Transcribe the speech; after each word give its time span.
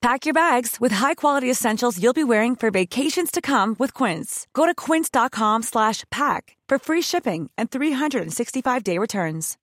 Pack 0.00 0.26
your 0.26 0.34
bags 0.34 0.76
with 0.80 0.92
high-quality 0.92 1.50
essentials 1.50 2.00
you'll 2.00 2.12
be 2.12 2.22
wearing 2.22 2.54
for 2.54 2.70
vacations 2.70 3.32
to 3.32 3.40
come 3.40 3.74
with 3.80 3.92
Quince. 3.94 4.46
Go 4.54 4.64
to 4.64 4.74
quince.com 4.74 5.64
slash 5.64 6.04
pack 6.10 6.56
for 6.68 6.78
free 6.78 7.02
shipping 7.02 7.50
and 7.58 7.68
365-day 7.68 8.96
returns. 8.96 9.58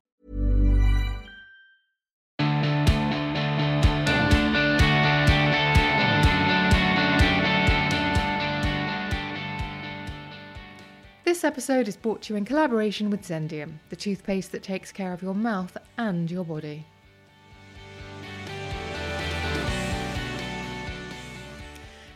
This 11.24 11.44
episode 11.44 11.88
is 11.88 11.98
brought 11.98 12.22
to 12.24 12.34
you 12.34 12.38
in 12.38 12.46
collaboration 12.46 13.10
with 13.10 13.24
Zendium, 13.24 13.80
the 13.90 13.96
toothpaste 13.96 14.52
that 14.52 14.64
takes 14.64 14.92
care 14.92 15.14
of 15.14 15.22
your 15.22 15.34
mouth 15.34 15.78
and 15.98 16.30
your 16.30 16.44
body. 16.44 16.86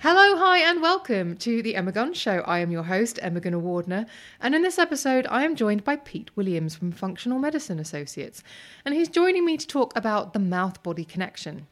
Hello, 0.02 0.38
hi, 0.38 0.60
and 0.60 0.82
welcome 0.82 1.36
to 1.40 1.62
the 1.62 1.76
Emma 1.76 1.92
Guns 1.92 2.16
Show. 2.16 2.40
I 2.48 2.60
am 2.60 2.72
your 2.72 2.84
host, 2.84 3.20
Emma 3.22 3.42
Gunavardhana, 3.42 4.08
and 4.40 4.56
in 4.56 4.62
this 4.62 4.80
episode, 4.80 5.28
I 5.30 5.44
am 5.44 5.58
joined 5.58 5.84
by 5.84 5.98
Pete 5.98 6.32
Williams 6.38 6.74
from 6.74 6.94
Functional 6.94 7.38
Medicine 7.38 7.80
Associates, 7.80 8.42
and 8.86 8.96
he's 8.96 9.10
joining 9.10 9.44
me 9.44 9.58
to 9.58 9.68
talk 9.68 9.94
about 9.98 10.32
the 10.32 10.40
mouth 10.40 10.82
body 10.84 11.04
connection. 11.04 11.68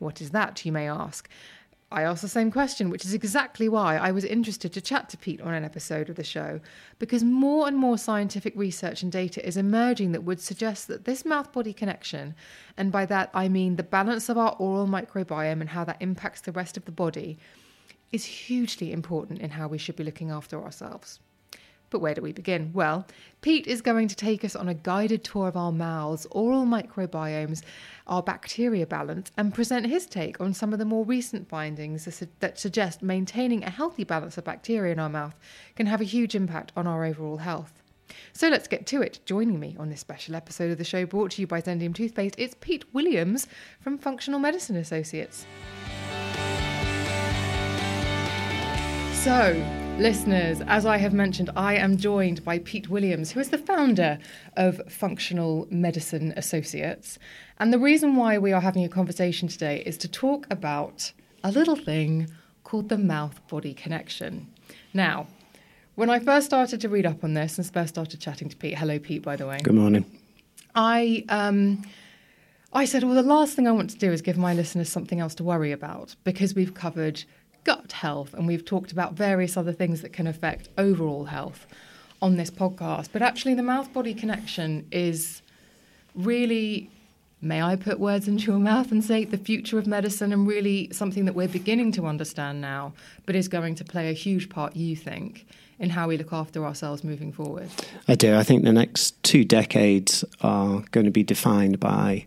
What 0.00 0.20
is 0.20 0.30
that, 0.30 0.66
you 0.66 0.72
may 0.72 0.88
ask? 0.88 1.28
I 1.92 2.02
asked 2.02 2.22
the 2.22 2.28
same 2.28 2.52
question, 2.52 2.88
which 2.88 3.04
is 3.04 3.14
exactly 3.14 3.68
why 3.68 3.96
I 3.96 4.12
was 4.12 4.24
interested 4.24 4.72
to 4.72 4.80
chat 4.80 5.08
to 5.08 5.16
Pete 5.16 5.40
on 5.40 5.54
an 5.54 5.64
episode 5.64 6.08
of 6.08 6.14
the 6.14 6.22
show, 6.22 6.60
because 7.00 7.24
more 7.24 7.66
and 7.66 7.76
more 7.76 7.98
scientific 7.98 8.52
research 8.54 9.02
and 9.02 9.10
data 9.10 9.44
is 9.44 9.56
emerging 9.56 10.12
that 10.12 10.22
would 10.22 10.40
suggest 10.40 10.86
that 10.86 11.04
this 11.04 11.24
mouth 11.24 11.52
body 11.52 11.72
connection, 11.72 12.36
and 12.76 12.92
by 12.92 13.06
that 13.06 13.28
I 13.34 13.48
mean 13.48 13.74
the 13.74 13.82
balance 13.82 14.28
of 14.28 14.38
our 14.38 14.54
oral 14.60 14.86
microbiome 14.86 15.60
and 15.60 15.70
how 15.70 15.82
that 15.82 16.00
impacts 16.00 16.42
the 16.42 16.52
rest 16.52 16.76
of 16.76 16.84
the 16.84 16.92
body, 16.92 17.38
is 18.12 18.24
hugely 18.24 18.92
important 18.92 19.40
in 19.40 19.50
how 19.50 19.66
we 19.66 19.78
should 19.78 19.96
be 19.96 20.04
looking 20.04 20.30
after 20.30 20.62
ourselves. 20.62 21.18
But 21.90 22.00
where 22.00 22.14
do 22.14 22.22
we 22.22 22.32
begin? 22.32 22.70
Well, 22.72 23.06
Pete 23.42 23.66
is 23.66 23.82
going 23.82 24.08
to 24.08 24.16
take 24.16 24.44
us 24.44 24.54
on 24.54 24.68
a 24.68 24.74
guided 24.74 25.24
tour 25.24 25.48
of 25.48 25.56
our 25.56 25.72
mouths, 25.72 26.26
oral 26.30 26.64
microbiomes, 26.64 27.62
our 28.06 28.22
bacteria 28.22 28.86
balance, 28.86 29.32
and 29.36 29.52
present 29.52 29.86
his 29.86 30.06
take 30.06 30.40
on 30.40 30.54
some 30.54 30.72
of 30.72 30.78
the 30.78 30.84
more 30.84 31.04
recent 31.04 31.48
findings 31.48 32.04
that 32.38 32.58
suggest 32.58 33.02
maintaining 33.02 33.64
a 33.64 33.70
healthy 33.70 34.04
balance 34.04 34.38
of 34.38 34.44
bacteria 34.44 34.92
in 34.92 35.00
our 35.00 35.08
mouth 35.08 35.34
can 35.74 35.86
have 35.86 36.00
a 36.00 36.04
huge 36.04 36.34
impact 36.34 36.70
on 36.76 36.86
our 36.86 37.04
overall 37.04 37.38
health. 37.38 37.82
So 38.32 38.48
let's 38.48 38.68
get 38.68 38.86
to 38.88 39.02
it. 39.02 39.20
Joining 39.24 39.58
me 39.58 39.76
on 39.78 39.88
this 39.88 40.00
special 40.00 40.34
episode 40.34 40.70
of 40.70 40.78
the 40.78 40.84
show 40.84 41.06
brought 41.06 41.32
to 41.32 41.40
you 41.40 41.46
by 41.46 41.60
Zendium 41.60 41.94
Toothpaste, 41.94 42.34
it's 42.38 42.54
Pete 42.60 42.84
Williams 42.92 43.46
from 43.80 43.98
Functional 43.98 44.40
Medicine 44.40 44.76
Associates. 44.76 45.46
So, 49.12 49.79
listeners, 50.00 50.62
as 50.66 50.86
I 50.86 50.96
have 50.96 51.12
mentioned, 51.12 51.50
I 51.54 51.74
am 51.76 51.98
joined 51.98 52.42
by 52.42 52.60
Pete 52.60 52.88
Williams, 52.88 53.32
who 53.32 53.40
is 53.40 53.50
the 53.50 53.58
founder 53.58 54.18
of 54.56 54.80
Functional 54.88 55.68
Medicine 55.70 56.32
Associates. 56.38 57.18
And 57.58 57.70
the 57.70 57.78
reason 57.78 58.16
why 58.16 58.38
we 58.38 58.50
are 58.50 58.62
having 58.62 58.82
a 58.82 58.88
conversation 58.88 59.46
today 59.46 59.82
is 59.84 59.98
to 59.98 60.08
talk 60.08 60.46
about 60.50 61.12
a 61.44 61.52
little 61.52 61.76
thing 61.76 62.30
called 62.64 62.88
the 62.88 62.96
mouth 62.96 63.46
body 63.48 63.74
connection. 63.74 64.50
Now, 64.94 65.26
when 65.96 66.08
I 66.08 66.18
first 66.18 66.46
started 66.46 66.80
to 66.80 66.88
read 66.88 67.04
up 67.04 67.22
on 67.22 67.34
this 67.34 67.58
and 67.58 67.70
first 67.70 67.90
started 67.90 68.20
chatting 68.20 68.48
to 68.48 68.56
Pete, 68.56 68.78
hello, 68.78 68.98
Pete, 68.98 69.22
by 69.22 69.36
the 69.36 69.46
way. 69.46 69.58
Good 69.62 69.74
morning. 69.74 70.06
I 70.74 71.26
um, 71.28 71.84
I 72.72 72.84
said, 72.84 73.02
well, 73.02 73.14
the 73.14 73.22
last 73.22 73.54
thing 73.54 73.66
I 73.66 73.72
want 73.72 73.90
to 73.90 73.98
do 73.98 74.12
is 74.12 74.22
give 74.22 74.38
my 74.38 74.54
listeners 74.54 74.88
something 74.88 75.18
else 75.18 75.34
to 75.36 75.44
worry 75.44 75.72
about 75.72 76.14
because 76.22 76.54
we've 76.54 76.72
covered 76.72 77.24
gut 77.64 77.92
health 77.92 78.34
and 78.34 78.46
we've 78.46 78.64
talked 78.64 78.92
about 78.92 79.14
various 79.14 79.56
other 79.56 79.72
things 79.72 80.02
that 80.02 80.12
can 80.12 80.26
affect 80.26 80.68
overall 80.78 81.26
health 81.26 81.66
on 82.22 82.36
this 82.36 82.50
podcast. 82.50 83.08
But 83.12 83.22
actually, 83.22 83.54
the 83.54 83.62
mouth 83.62 83.92
body 83.92 84.14
connection 84.14 84.86
is 84.90 85.42
really. 86.14 86.90
May 87.42 87.62
I 87.62 87.74
put 87.74 87.98
words 87.98 88.28
into 88.28 88.50
your 88.50 88.60
mouth 88.60 88.92
and 88.92 89.02
say 89.02 89.24
the 89.24 89.38
future 89.38 89.78
of 89.78 89.86
medicine 89.86 90.30
and 90.30 90.46
really 90.46 90.90
something 90.92 91.24
that 91.24 91.34
we're 91.34 91.48
beginning 91.48 91.90
to 91.92 92.04
understand 92.04 92.60
now, 92.60 92.92
but 93.24 93.34
is 93.34 93.48
going 93.48 93.76
to 93.76 93.84
play 93.84 94.10
a 94.10 94.12
huge 94.12 94.50
part, 94.50 94.76
you 94.76 94.94
think, 94.94 95.46
in 95.78 95.88
how 95.88 96.06
we 96.06 96.18
look 96.18 96.34
after 96.34 96.66
ourselves 96.66 97.02
moving 97.02 97.32
forward? 97.32 97.70
I 98.06 98.14
do. 98.14 98.36
I 98.36 98.42
think 98.42 98.64
the 98.64 98.74
next 98.74 99.22
two 99.22 99.46
decades 99.46 100.22
are 100.42 100.84
going 100.90 101.06
to 101.06 101.10
be 101.10 101.22
defined 101.22 101.80
by 101.80 102.26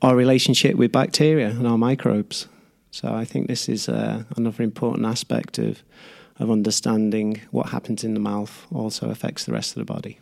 our 0.00 0.14
relationship 0.14 0.76
with 0.76 0.92
bacteria 0.92 1.48
and 1.48 1.66
our 1.66 1.76
microbes. 1.78 2.46
So 2.92 3.12
I 3.12 3.24
think 3.24 3.48
this 3.48 3.68
is 3.68 3.88
uh, 3.88 4.22
another 4.36 4.62
important 4.62 5.06
aspect 5.06 5.58
of 5.58 5.82
of 6.38 6.50
understanding 6.50 7.40
what 7.50 7.68
happens 7.68 8.02
in 8.04 8.14
the 8.14 8.20
mouth 8.20 8.66
also 8.72 9.10
affects 9.10 9.44
the 9.44 9.52
rest 9.52 9.76
of 9.76 9.86
the 9.86 9.92
body. 9.92 10.18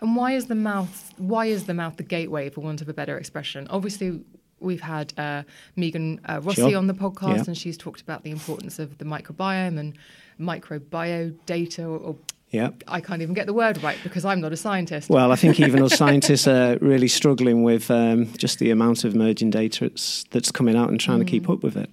And 0.00 0.14
why 0.14 0.32
is 0.32 0.46
the 0.46 0.54
mouth? 0.54 1.12
Why 1.16 1.46
is 1.46 1.64
the 1.64 1.74
mouth 1.74 1.96
the 1.96 2.02
gateway, 2.02 2.50
for 2.50 2.60
want 2.60 2.82
of 2.82 2.88
a 2.88 2.92
better 2.92 3.16
expression? 3.18 3.66
Obviously, 3.70 4.20
we've 4.60 4.82
had 4.82 5.12
uh, 5.18 5.42
Megan 5.76 6.20
uh, 6.28 6.40
Rossi 6.42 6.62
Sure. 6.70 6.76
on 6.76 6.86
the 6.86 6.94
podcast, 6.94 7.36
Yeah. 7.36 7.44
and 7.46 7.56
she's 7.58 7.76
talked 7.78 8.02
about 8.02 8.22
the 8.24 8.30
importance 8.30 8.78
of 8.78 8.98
the 8.98 9.04
microbiome 9.04 9.78
and 9.78 9.94
microbiodata. 10.40 11.80
Or, 11.80 11.98
or 11.98 12.16
Yeah. 12.50 12.70
I 12.86 13.00
can't 13.00 13.22
even 13.22 13.34
get 13.34 13.46
the 13.46 13.54
word 13.54 13.82
right 13.82 13.98
because 14.02 14.24
I'm 14.24 14.40
not 14.40 14.52
a 14.52 14.56
scientist. 14.56 15.08
Well, 15.10 15.32
I 15.32 15.36
think 15.36 15.58
even 15.60 15.82
us 15.82 15.94
scientists 16.04 16.46
are 16.46 16.76
really 16.80 17.08
struggling 17.08 17.62
with 17.62 17.90
um, 17.90 18.32
just 18.34 18.58
the 18.58 18.70
amount 18.70 19.04
of 19.04 19.14
emerging 19.14 19.50
data 19.50 19.90
that's 20.30 20.50
coming 20.52 20.76
out 20.76 20.90
and 20.90 21.00
trying 21.00 21.20
to 21.20 21.24
keep 21.24 21.48
up 21.48 21.62
with 21.62 21.76
it. 21.76 21.90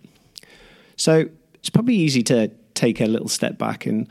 So 1.01 1.27
it's 1.55 1.71
probably 1.71 1.95
easy 1.95 2.21
to 2.23 2.49
take 2.75 3.01
a 3.01 3.07
little 3.07 3.27
step 3.27 3.57
back 3.57 3.87
and 3.87 4.07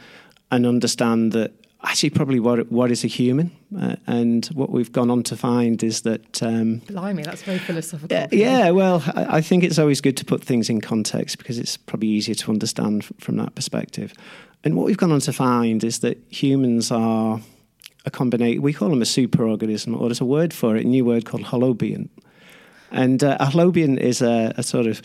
and 0.51 0.67
understand 0.67 1.31
that 1.33 1.53
actually 1.85 2.11
probably 2.11 2.41
what 2.41 2.71
what 2.73 2.91
is 2.91 3.05
a 3.05 3.07
human, 3.07 3.53
uh, 3.81 3.95
and 4.09 4.47
what 4.47 4.71
we've 4.71 4.91
gone 4.91 5.09
on 5.09 5.23
to 5.23 5.37
find 5.37 5.83
is 5.85 6.03
that. 6.03 6.43
Um, 6.43 6.81
Blimey, 6.89 7.23
that's 7.23 7.43
very 7.43 7.59
philosophical. 7.59 8.17
Yeah, 8.17 8.27
yeah, 8.33 8.71
well, 8.71 9.05
I, 9.15 9.37
I 9.39 9.41
think 9.41 9.63
it's 9.63 9.79
always 9.79 10.01
good 10.01 10.17
to 10.17 10.25
put 10.25 10.43
things 10.43 10.69
in 10.69 10.81
context 10.81 11.39
because 11.39 11.59
it's 11.59 11.77
probably 11.77 12.09
easier 12.09 12.35
to 12.35 12.51
understand 12.51 13.05
f- 13.05 13.13
from 13.19 13.37
that 13.37 13.55
perspective. 13.55 14.13
And 14.65 14.75
what 14.75 14.85
we've 14.87 14.97
gone 14.97 15.13
on 15.13 15.21
to 15.21 15.33
find 15.33 15.85
is 15.85 16.01
that 16.01 16.19
humans 16.29 16.91
are 16.91 17.41
a 18.05 18.11
combination, 18.11 18.63
we 18.63 18.73
call 18.73 18.91
them 18.91 19.03
a 19.03 19.05
superorganism, 19.05 19.95
or 19.95 20.09
there's 20.09 20.21
a 20.21 20.25
word 20.25 20.53
for 20.53 20.77
it, 20.77 20.85
a 20.85 20.89
new 20.89 21.05
word 21.05 21.25
called 21.25 21.45
holobiont. 21.45 22.09
And 22.91 23.23
uh, 23.23 23.37
a 23.39 23.47
holobiont 23.47 23.99
is 24.01 24.23
a, 24.23 24.53
a 24.57 24.63
sort 24.65 24.87
of 24.87 25.01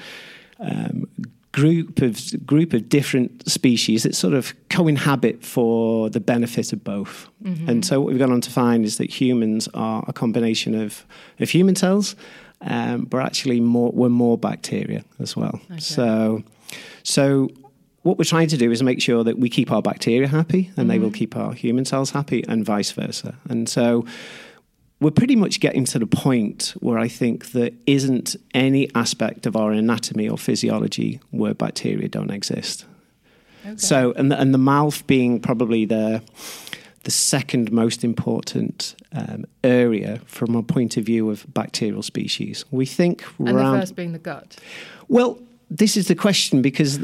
um, 0.59 1.07
group 1.55 2.01
of 2.01 2.45
group 2.45 2.73
of 2.73 2.81
different 2.89 3.31
species 3.49 4.03
that 4.03 4.13
sort 4.13 4.33
of 4.33 4.53
co-inhabit 4.69 5.37
for 5.41 6.09
the 6.09 6.19
benefit 6.19 6.73
of 6.73 6.83
both. 6.83 7.29
And 7.69 7.85
so 7.85 8.01
what 8.01 8.09
we've 8.09 8.19
gone 8.19 8.33
on 8.33 8.41
to 8.41 8.51
find 8.51 8.83
is 8.83 8.97
that 8.97 9.09
humans 9.21 9.69
are 9.73 10.03
a 10.05 10.11
combination 10.13 10.75
of, 10.75 11.05
of 11.39 11.49
human 11.49 11.75
cells, 11.75 12.15
um, 12.59 13.05
but 13.05 13.21
actually 13.21 13.61
more 13.61 13.89
we're 13.93 14.09
more 14.09 14.37
bacteria 14.37 15.01
as 15.19 15.37
well. 15.37 15.55
So 15.79 16.43
so 17.03 17.49
what 18.03 18.17
we're 18.17 18.25
trying 18.25 18.49
to 18.49 18.57
do 18.57 18.69
is 18.71 18.83
make 18.83 19.01
sure 19.01 19.23
that 19.23 19.39
we 19.39 19.49
keep 19.49 19.71
our 19.71 19.81
bacteria 19.81 20.27
happy 20.27 20.71
and 20.77 20.89
they 20.91 20.99
will 20.99 21.11
keep 21.11 21.35
our 21.37 21.53
human 21.53 21.85
cells 21.85 22.11
happy 22.11 22.43
and 22.49 22.65
vice 22.65 22.91
versa. 22.91 23.33
And 23.49 23.69
so 23.69 24.05
we're 25.00 25.12
pretty 25.12 25.36
much 25.36 25.59
getting 25.59 25.86
to 25.86 26.00
the 26.00 26.07
point 26.07 26.74
where 26.80 26.97
I 26.97 27.07
think 27.07 27.51
there 27.51 27.71
isn't 27.86 28.36
any 28.53 28.89
aspect 28.95 29.45
of 29.45 29.56
our 29.56 29.71
anatomy 29.71 30.30
or 30.30 30.38
physiology 30.38 31.19
where 31.31 31.53
bacteria 31.53 32.07
don't 32.07 32.31
exist. 32.31 32.86
Okay. 33.65 33.75
So, 33.77 34.13
and 34.13 34.31
the, 34.31 34.39
and 34.39 34.53
the 34.53 34.59
mouth 34.59 35.06
being 35.07 35.39
probably 35.39 35.86
the 35.86 36.21
the 37.03 37.12
second 37.12 37.71
most 37.71 38.03
important 38.03 38.95
um, 39.13 39.45
area 39.63 40.19
from 40.25 40.56
a 40.56 40.63
point 40.63 40.98
of 40.98 41.06
view 41.06 41.30
of 41.30 41.45
bacterial 41.53 42.01
species. 42.01 42.65
We 42.71 42.88
think 42.88 43.24
and 43.38 43.59
the 43.59 43.62
first 43.62 43.95
being 43.95 44.12
the 44.12 44.18
gut. 44.18 44.57
Well, 45.07 45.39
this 45.77 45.98
is 45.98 46.07
the 46.07 46.16
question 46.16 46.62
because 46.62 47.00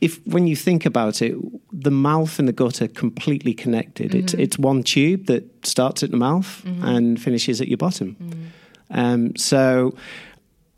if 0.00 0.20
when 0.26 0.46
you 0.46 0.56
think 0.56 0.84
about 0.84 1.22
it, 1.22 1.36
the 1.72 1.90
mouth 1.90 2.38
and 2.38 2.48
the 2.48 2.52
gut 2.52 2.82
are 2.82 2.88
completely 2.88 3.54
connected. 3.54 4.14
It's 4.14 4.34
it's 4.34 4.58
one 4.58 4.82
tube 4.82 5.26
that 5.26 5.44
starts 5.66 6.02
at 6.02 6.10
the 6.10 6.16
mouth 6.16 6.64
and 6.82 7.20
finishes 7.20 7.60
at 7.60 7.68
your 7.68 7.76
bottom. 7.76 8.16
Um, 8.90 9.36
so 9.36 9.94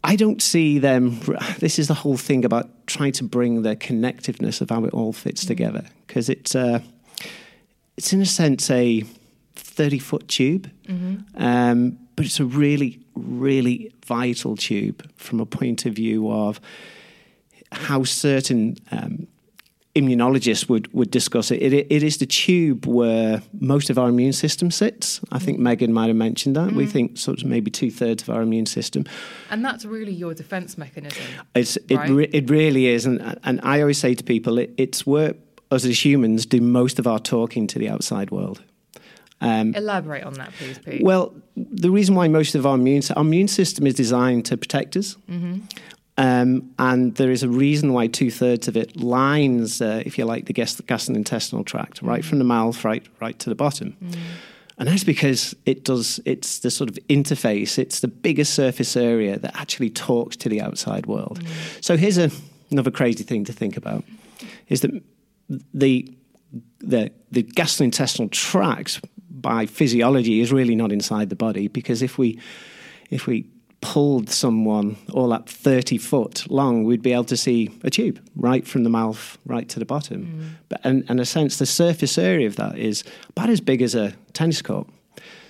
I 0.05 0.17
don't 0.17 0.43
see 0.43 0.79
them. 0.79 1.21
This 1.59 1.79
is 1.79 1.87
the 1.89 1.95
whole 1.95 2.19
thing 2.19 2.45
about 2.45 2.67
trying 2.87 3.13
to 3.13 3.25
bring 3.25 3.63
the 3.63 3.77
connectiveness 3.77 4.61
of 4.61 4.71
how 4.71 4.85
it 4.85 4.93
all 4.93 5.13
fits 5.13 5.45
together 5.47 5.85
because 6.07 6.29
it's 6.29 6.55
uh, 6.55 6.81
it's 7.97 8.13
in 8.13 8.21
a 8.21 8.27
sense 8.27 8.71
a 8.71 9.05
thirty 9.55 9.99
foot 9.99 10.29
tube, 10.29 10.71
um, 11.35 11.99
but 12.15 12.27
it's 12.27 12.41
a 12.41 12.45
really 12.45 13.01
really 13.15 13.91
vital 14.07 14.57
tube 14.57 15.03
from 15.17 15.41
a 15.41 15.47
point 15.47 15.87
of 15.87 15.95
view 15.95 16.31
of 16.31 16.61
how 17.73 18.05
certain 18.05 18.77
um, 18.91 19.27
immunologists 19.95 20.69
would, 20.69 20.93
would 20.95 21.11
discuss 21.11 21.51
it. 21.51 21.61
It, 21.61 21.73
it 21.91 22.03
is 22.03 22.19
the 22.19 22.27
tube 22.27 22.87
where 22.87 23.43
most 23.61 23.91
of 23.91 23.99
our 23.99 24.09
immune 24.09 24.33
system 24.33 24.71
sits. 24.71 25.21
I 25.33 25.39
think 25.39 25.59
Megan 25.59 25.93
might 25.93 26.07
have 26.07 26.17
mentioned 26.17 26.55
that. 26.57 26.73
We 26.73 26.87
think 26.87 27.19
sort 27.19 27.43
of 27.43 27.49
maybe 27.49 27.71
two 27.71 27.91
thirds 27.91 28.23
of 28.23 28.31
our 28.31 28.43
immune 28.43 28.67
system. 28.67 29.05
And 29.51 29.65
that's 29.65 29.85
really 29.85 30.13
your 30.13 30.35
defense 30.35 30.79
mechanism. 30.79 31.23
It's, 31.55 31.77
it, 31.89 31.97
Right. 31.97 32.11
re- 32.11 32.31
it 32.33 32.49
really 32.49 32.87
is. 32.87 33.07
And, 33.07 33.39
and 33.45 33.61
I 33.63 33.81
always 33.81 33.99
say 33.99 34.15
to 34.15 34.23
people, 34.23 34.59
it, 34.59 34.73
it's 34.77 35.07
where 35.07 35.35
us 35.71 35.85
as 35.85 36.05
humans 36.05 36.47
do 36.47 36.61
most 36.61 36.99
of 36.99 37.07
our 37.07 37.19
talking 37.19 37.67
to 37.67 37.79
the 37.79 37.89
outside 37.89 38.31
world. 38.31 38.63
Um, 39.41 39.75
Elaborate 39.75 40.25
on 40.25 40.33
that, 40.35 40.53
please, 40.59 40.79
Pete. 40.79 41.03
Well, 41.03 41.33
the 41.57 41.91
reason 41.91 42.15
why 42.15 42.27
most 42.29 42.55
of 42.57 42.67
our 42.67 42.75
immune 42.75 43.03
our 43.15 43.23
immune 43.23 43.47
system 43.49 43.87
is 43.87 43.95
designed 43.95 44.45
to 44.47 44.57
protect 44.57 44.97
us, 44.97 45.17
um, 46.19 46.75
and 46.81 47.15
there 47.15 47.31
is 47.31 47.45
a 47.45 47.49
reason 47.49 47.93
why 47.93 48.09
two 48.09 48.29
thirds 48.31 48.67
of 48.67 48.77
it 48.77 48.97
lines, 48.97 49.81
uh, 49.81 50.03
if 50.05 50.19
you 50.19 50.25
like, 50.25 50.47
the 50.47 50.53
gastrointestinal 50.53 51.65
tract, 51.65 52.03
right 52.03 52.25
from 52.25 52.39
the 52.39 52.45
mouth 52.45 52.85
right 52.85 53.07
right 53.21 53.39
to 53.39 53.49
the 53.49 53.55
bottom. 53.55 53.97
And 54.79 54.89
that's 54.89 55.05
because 55.05 55.55
it 55.65 55.85
does. 55.85 56.21
It's 56.25 56.59
the 56.59 56.71
sort 56.71 56.91
of 56.91 56.99
interface. 57.09 57.79
It's 57.79 58.01
the 58.01 58.09
biggest 58.09 58.55
surface 58.55 58.97
area 58.97 59.39
that 59.39 59.57
actually 59.57 59.91
talks 59.91 60.37
to 60.39 60.49
the 60.49 60.61
outside 60.61 61.07
world. 61.07 61.41
So 61.81 61.97
here's 61.97 62.19
a, 62.19 62.31
another 62.71 62.91
crazy 62.91 63.23
thing 63.23 63.45
to 63.45 63.53
think 63.53 63.77
about: 63.77 64.05
is 64.69 64.81
that 64.81 64.91
the 65.73 66.13
the 66.81 67.13
the 67.31 67.43
gastrointestinal 67.45 68.31
tract 68.33 69.01
by 69.31 69.67
physiology 69.67 70.41
is 70.41 70.53
really 70.53 70.75
not 70.75 70.91
inside 70.91 71.29
the 71.29 71.37
body 71.37 71.69
because 71.69 72.03
if 72.03 72.19
we 72.19 72.41
if 73.11 73.27
we 73.27 73.49
pulled 73.81 74.29
someone 74.29 74.97
all 75.13 75.33
up 75.33 75.49
30 75.49 75.99
foot 75.99 76.51
long 76.51 76.83
we'd 76.83 77.03
be 77.03 77.13
able 77.13 77.25
to 77.25 77.37
see 77.37 77.71
a 77.85 77.91
tube 77.91 78.21
right 78.35 78.67
from 78.67 78.83
the 78.83 78.91
mouth 78.91 79.39
right 79.47 79.69
to 79.69 79.79
the 79.79 79.85
bottom. 79.85 80.27
Mm. 80.27 80.67
But 80.69 80.81
and, 80.85 81.03
and 81.03 81.11
in 81.11 81.21
a 81.21 81.25
sense 81.25 81.59
the 81.59 81.67
surface 81.67 82.19
area 82.19 82.47
of 82.47 82.57
that 82.57 82.77
is 82.77 83.05
about 83.31 83.51
as 83.51 83.61
big 83.61 83.81
as 83.81 83.95
a 83.95 84.15
tennis 84.33 84.63
court. 84.63 84.89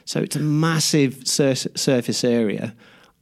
So 0.05 0.21
it's 0.21 0.37
a 0.37 0.41
massive 0.41 1.27
sur- 1.27 1.55
surface 1.55 2.23
area. 2.23 2.75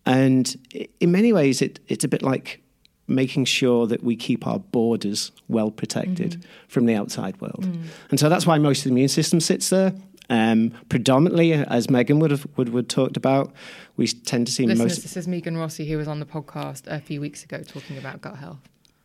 And 0.05 0.57
in 1.01 1.13
many 1.13 1.33
ways 1.33 1.63
it, 1.63 1.79
it's 1.89 2.05
a 2.05 2.09
bit 2.09 2.23
like 2.23 2.63
making 3.09 3.45
sure 3.45 3.87
that 3.87 4.03
we 4.03 4.17
keep 4.17 4.47
our 4.47 4.59
borders 4.59 5.31
well 5.49 5.71
protected 5.71 6.33
mm-hmm. 6.33 6.51
from 6.67 6.87
the 6.87 6.95
outside 6.95 7.41
world. 7.41 7.65
Mm. 7.65 7.85
And 8.11 8.19
so 8.19 8.29
that's 8.29 8.47
why 8.47 8.59
most 8.59 8.81
of 8.81 8.85
the 8.85 8.91
immune 8.91 9.09
system 9.09 9.39
sits 9.39 9.71
there. 9.71 9.95
Um, 10.29 10.73
predominantly, 10.89 11.53
as 11.53 11.89
Megan 11.89 12.19
would 12.19 12.31
have 12.31 12.47
would, 12.57 12.71
would 12.71 12.89
talked 12.89 13.17
about, 13.17 13.53
we 13.97 14.09
tend 14.09 14.47
to 14.47 14.53
see 14.53 14.67
Listeners, 14.67 14.97
most. 14.97 15.03
this 15.03 15.17
is 15.17 15.29
Megan 15.29 15.57
Rossi, 15.57 15.89
who 15.89 15.97
was 15.99 16.09
on 16.09 16.21
the 16.21 16.27
podcast 16.27 16.87
a 16.87 17.01
few 17.01 17.21
weeks 17.21 17.45
ago 17.45 17.63
talking 17.63 17.97
about 17.97 18.21
gut 18.21 18.37
health. 18.37 18.59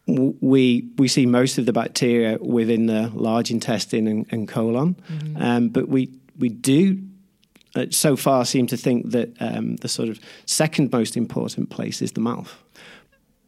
We 0.08 0.90
we 0.98 1.08
see 1.08 1.26
most 1.26 1.58
of 1.58 1.66
the 1.66 1.74
bacteria 1.74 2.38
within 2.42 2.88
the 2.88 3.12
large 3.14 3.52
intestine 3.52 4.08
and, 4.08 4.26
and 4.32 4.48
colon, 4.48 4.96
um, 5.38 5.70
but 5.70 5.88
we 5.88 6.12
we 6.40 6.50
do 6.50 7.00
uh, 7.76 7.86
so 7.90 8.16
far 8.16 8.46
seem 8.46 8.68
to 8.68 8.78
think 8.78 9.12
that 9.12 9.30
um, 9.40 9.78
the 9.78 9.88
sort 9.88 10.10
of 10.10 10.20
second 10.46 10.92
most 10.92 11.16
important 11.16 11.70
place 11.70 12.02
is 12.02 12.14
the 12.14 12.22
mouth. 12.22 12.58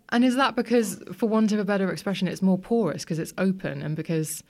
And 0.09 0.23
is 0.23 0.35
that 0.35 0.55
because, 0.55 1.01
for 1.13 1.27
want 1.27 1.51
of 1.51 1.59
a 1.59 1.65
better 1.65 1.91
expression, 1.91 2.27
it's 2.27 2.41
more 2.41 2.57
porous 2.57 3.03
because 3.03 3.19
it's 3.19 3.33
open 3.37 3.81
and 3.81 3.95
because 3.95 4.43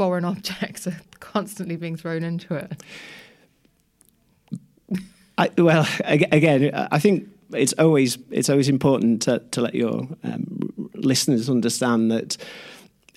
foreign 0.00 0.24
objects 0.34 0.86
are 0.86 0.96
constantly 1.20 1.76
being 1.76 1.94
thrown 1.94 2.22
into 2.22 2.54
it? 2.54 2.82
I, 5.36 5.50
well, 5.58 5.86
again, 6.04 6.70
I 6.90 6.98
think 6.98 7.28
it's 7.52 7.74
always 7.74 8.16
it's 8.30 8.48
always 8.48 8.70
important 8.70 9.20
to, 9.22 9.40
to 9.50 9.60
let 9.60 9.74
your 9.74 10.08
um, 10.24 10.90
listeners 10.94 11.50
understand 11.50 12.10
that 12.12 12.38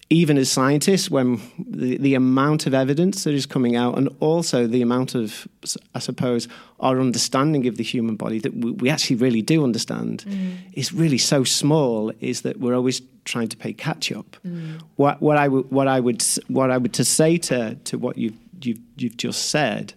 even 0.09 0.37
as 0.37 0.51
scientists, 0.51 1.09
when 1.09 1.39
the, 1.57 1.97
the 1.97 2.13
amount 2.13 2.67
of 2.67 2.73
evidence 2.73 3.23
that 3.23 3.33
is 3.33 3.45
coming 3.45 3.75
out, 3.75 3.97
and 3.97 4.09
also 4.19 4.67
the 4.67 4.81
amount 4.81 5.15
of, 5.15 5.47
I 5.95 5.99
suppose, 5.99 6.47
our 6.79 6.99
understanding 6.99 7.67
of 7.67 7.77
the 7.77 7.83
human 7.83 8.15
body 8.15 8.39
that 8.39 8.53
we, 8.53 8.71
we 8.71 8.89
actually 8.89 9.15
really 9.15 9.41
do 9.41 9.63
understand 9.63 10.25
mm. 10.27 10.57
is 10.73 10.93
really 10.93 11.17
so 11.17 11.43
small, 11.43 12.11
is 12.19 12.41
that 12.41 12.59
we're 12.59 12.75
always 12.75 13.01
trying 13.25 13.47
to 13.47 13.57
play 13.57 13.73
catch 13.73 14.11
up. 14.11 14.35
Mm. 14.45 14.81
What, 14.97 15.21
what 15.21 15.37
I 15.37 15.47
would 15.47 15.71
what 15.71 15.87
I 15.87 15.99
would 15.99 16.23
what 16.47 16.69
I 16.69 16.77
would 16.77 16.93
to 16.93 17.05
say 17.05 17.37
to 17.37 17.75
to 17.75 17.97
what 17.97 18.17
you've 18.17 18.37
you've, 18.61 18.79
you've 18.97 19.17
just 19.17 19.49
said 19.49 19.93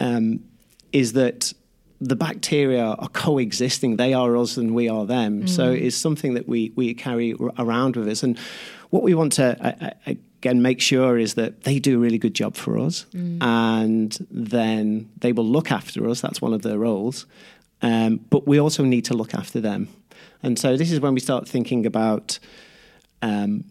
um, 0.00 0.40
is 0.92 1.12
that 1.12 1.52
the 2.00 2.16
bacteria 2.16 2.84
are 2.84 3.08
coexisting. 3.08 3.96
They 3.96 4.12
are 4.12 4.36
us 4.36 4.56
and 4.56 4.74
we 4.74 4.88
are 4.88 5.06
them. 5.06 5.46
So 5.46 5.72
mm. 5.72 5.80
it's 5.80 5.96
something 5.96 6.34
that 6.34 6.46
we, 6.46 6.72
we 6.76 6.92
carry 6.92 7.34
around 7.58 7.96
with 7.96 8.08
us. 8.08 8.22
And 8.22 8.38
what 8.90 9.02
we 9.02 9.14
want 9.14 9.32
to, 9.34 9.56
uh, 9.64 9.90
again, 10.06 10.62
make 10.62 10.80
sure 10.80 11.18
is 11.18 11.34
that 11.34 11.64
they 11.64 11.78
do 11.78 11.96
a 11.96 11.98
really 11.98 12.18
good 12.18 12.34
job 12.34 12.56
for 12.56 12.78
us. 12.78 13.06
And 13.40 14.16
then 14.30 15.10
they 15.18 15.32
will 15.32 15.46
look 15.46 15.70
after 15.72 16.08
us. 16.08 16.20
That's 16.20 16.40
one 16.40 16.52
of 16.52 16.62
their 16.62 16.78
roles. 16.78 17.26
Um, 17.82 18.20
but 18.30 18.46
we 18.46 18.58
also 18.58 18.84
need 18.84 19.04
to 19.06 19.14
look 19.14 19.34
after 19.34 19.60
them. 19.60 19.88
And 20.42 20.58
so 20.58 20.76
this 20.76 20.90
is 20.92 21.00
when 21.00 21.14
we 21.14 21.20
start 21.20 21.48
thinking 21.48 21.84
about 21.86 22.38
um, 23.22 23.64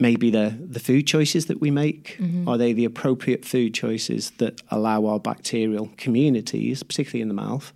maybe 0.00 0.30
the, 0.30 0.56
the 0.58 0.80
food 0.80 1.06
choices 1.06 1.46
that 1.46 1.60
we 1.60 1.70
make 1.70 2.16
are 2.48 2.58
they 2.58 2.72
the 2.72 2.84
appropriate 2.84 3.44
food 3.44 3.74
choices 3.74 4.30
that 4.38 4.60
allow 4.70 5.06
our 5.06 5.20
bacterial 5.20 5.88
communities 5.96 6.82
particularly 6.82 7.22
in 7.22 7.28
the 7.28 7.34
mouth 7.34 7.72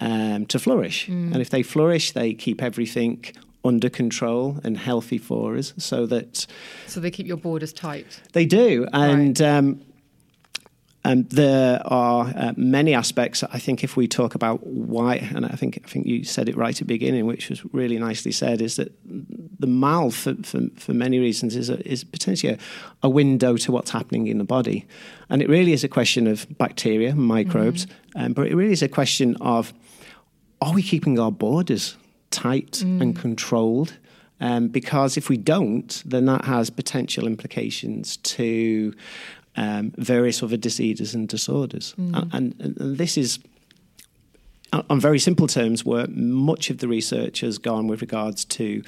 um, 0.00 0.44
to 0.46 0.58
flourish 0.58 1.08
and 1.08 1.36
if 1.36 1.48
they 1.50 1.62
flourish 1.62 2.12
they 2.12 2.34
keep 2.34 2.62
everything 2.62 3.24
under 3.66 3.90
control 3.90 4.58
and 4.64 4.78
healthy 4.78 5.18
for 5.18 5.56
us 5.56 5.74
so 5.76 6.06
that 6.06 6.46
So 6.86 7.00
they 7.00 7.10
keep 7.10 7.26
your 7.26 7.36
borders 7.36 7.72
tight. 7.72 8.20
they 8.32 8.46
do 8.46 8.86
and 8.92 9.40
um, 9.42 9.80
um, 11.06 11.22
there 11.28 11.80
are 11.86 12.32
uh, 12.34 12.52
many 12.56 12.92
aspects. 12.92 13.44
I 13.44 13.60
think 13.60 13.84
if 13.84 13.96
we 13.96 14.08
talk 14.08 14.34
about 14.34 14.66
why, 14.66 15.16
and 15.34 15.46
I 15.46 15.50
think 15.50 15.78
I 15.84 15.88
think 15.88 16.06
you 16.06 16.24
said 16.24 16.48
it 16.48 16.56
right 16.56 16.74
at 16.74 16.78
the 16.78 16.84
beginning, 16.84 17.26
which 17.26 17.48
was 17.48 17.64
really 17.72 17.96
nicely 17.96 18.32
said, 18.32 18.60
is 18.60 18.74
that 18.74 18.92
the 19.04 19.68
mouth, 19.68 20.16
for, 20.16 20.34
for, 20.42 20.62
for 20.76 20.94
many 20.94 21.20
reasons, 21.20 21.54
is 21.54 21.70
a, 21.70 21.78
is 21.88 22.02
potentially 22.02 22.54
a, 22.54 22.58
a 23.04 23.08
window 23.08 23.56
to 23.56 23.70
what's 23.70 23.92
happening 23.92 24.26
in 24.26 24.38
the 24.38 24.44
body, 24.44 24.84
and 25.28 25.42
it 25.42 25.48
really 25.48 25.72
is 25.72 25.84
a 25.84 25.88
question 25.88 26.26
of 26.26 26.44
bacteria, 26.58 27.14
microbes, 27.14 27.86
um, 28.16 28.32
but 28.32 28.48
it 28.48 28.56
really 28.56 28.72
is 28.72 28.82
a 28.82 28.88
question 28.88 29.36
of 29.40 29.72
are 30.60 30.74
we 30.74 30.82
keeping 30.82 31.20
our 31.20 31.30
borders 31.30 31.96
tight 32.30 32.82
and 33.00 33.16
controlled? 33.16 33.96
Um, 34.40 34.68
because 34.68 35.16
if 35.16 35.28
we 35.28 35.36
don't, 35.36 36.02
then 36.04 36.26
that 36.26 36.44
has 36.44 36.68
potential 36.68 37.26
implications 37.26 38.18
to 38.18 38.94
um, 39.56 39.92
various 39.96 40.42
other 40.42 40.58
diseases 40.58 41.14
and 41.14 41.28
disorders. 41.28 41.94
And, 42.32 42.34
and, 42.60 42.76
and 42.78 42.98
this 42.98 43.16
is, 43.16 43.38
on 44.72 45.00
very 45.00 45.18
simple 45.18 45.46
terms, 45.46 45.84
where 45.84 46.06
much 46.08 46.68
of 46.68 46.78
the 46.78 46.88
research 46.88 47.40
has 47.40 47.56
gone 47.56 47.86
with 47.86 48.02
regards 48.02 48.44
to 48.44 48.82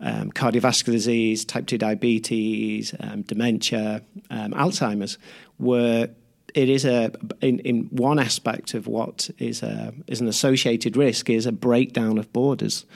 um, 0.00 0.30
cardiovascular 0.30 0.92
disease, 0.92 1.44
type 1.44 1.66
2 1.66 1.76
diabetes, 1.76 2.94
um, 3.00 3.22
dementia, 3.22 4.02
um, 4.30 4.52
Alzheimer's, 4.52 5.18
where 5.58 6.08
it 6.54 6.68
is 6.68 6.84
a 6.84 7.12
in, 7.40 7.58
in 7.60 7.84
one 7.90 8.18
aspect 8.18 8.74
of 8.74 8.86
what 8.86 9.30
is 9.38 9.62
a, 9.62 9.92
is 10.06 10.20
an 10.20 10.28
associated 10.28 10.96
risk 10.96 11.30
is 11.30 11.46
a 11.46 11.52
breakdown 11.52 12.18
of 12.18 12.32
borders. 12.32 12.86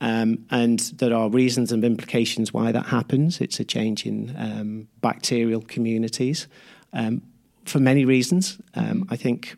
Um, 0.00 0.46
and 0.50 0.78
there 0.96 1.14
are 1.14 1.28
reasons 1.28 1.72
and 1.72 1.84
implications 1.84 2.54
why 2.54 2.72
that 2.72 2.86
happens. 2.86 3.40
It's 3.40 3.60
a 3.60 3.64
change 3.64 4.06
in 4.06 4.34
um, 4.38 4.88
bacterial 5.02 5.60
communities 5.60 6.46
um, 6.94 7.22
for 7.66 7.80
many 7.80 8.04
reasons. 8.06 8.58
Um, 8.74 9.06
I 9.10 9.16
think 9.16 9.56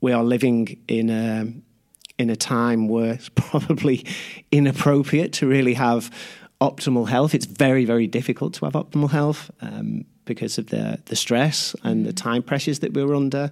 we 0.00 0.12
are 0.12 0.24
living 0.24 0.82
in 0.88 1.10
a 1.10 1.52
in 2.18 2.30
a 2.30 2.36
time 2.36 2.88
where 2.88 3.14
it's 3.14 3.28
probably 3.34 4.04
inappropriate 4.50 5.32
to 5.34 5.46
really 5.46 5.74
have 5.74 6.10
optimal 6.60 7.08
health. 7.08 7.34
It's 7.34 7.46
very 7.46 7.84
very 7.84 8.08
difficult 8.08 8.54
to 8.54 8.64
have 8.64 8.74
optimal 8.74 9.10
health 9.10 9.50
um, 9.60 10.04
because 10.34 10.58
of 10.58 10.66
the 10.68 10.98
the 11.10 11.16
stress 11.16 11.74
and 11.82 12.06
the 12.06 12.12
time 12.12 12.42
pressures 12.42 12.78
that 12.80 12.92
we 12.94 13.02
were 13.04 13.14
under. 13.14 13.50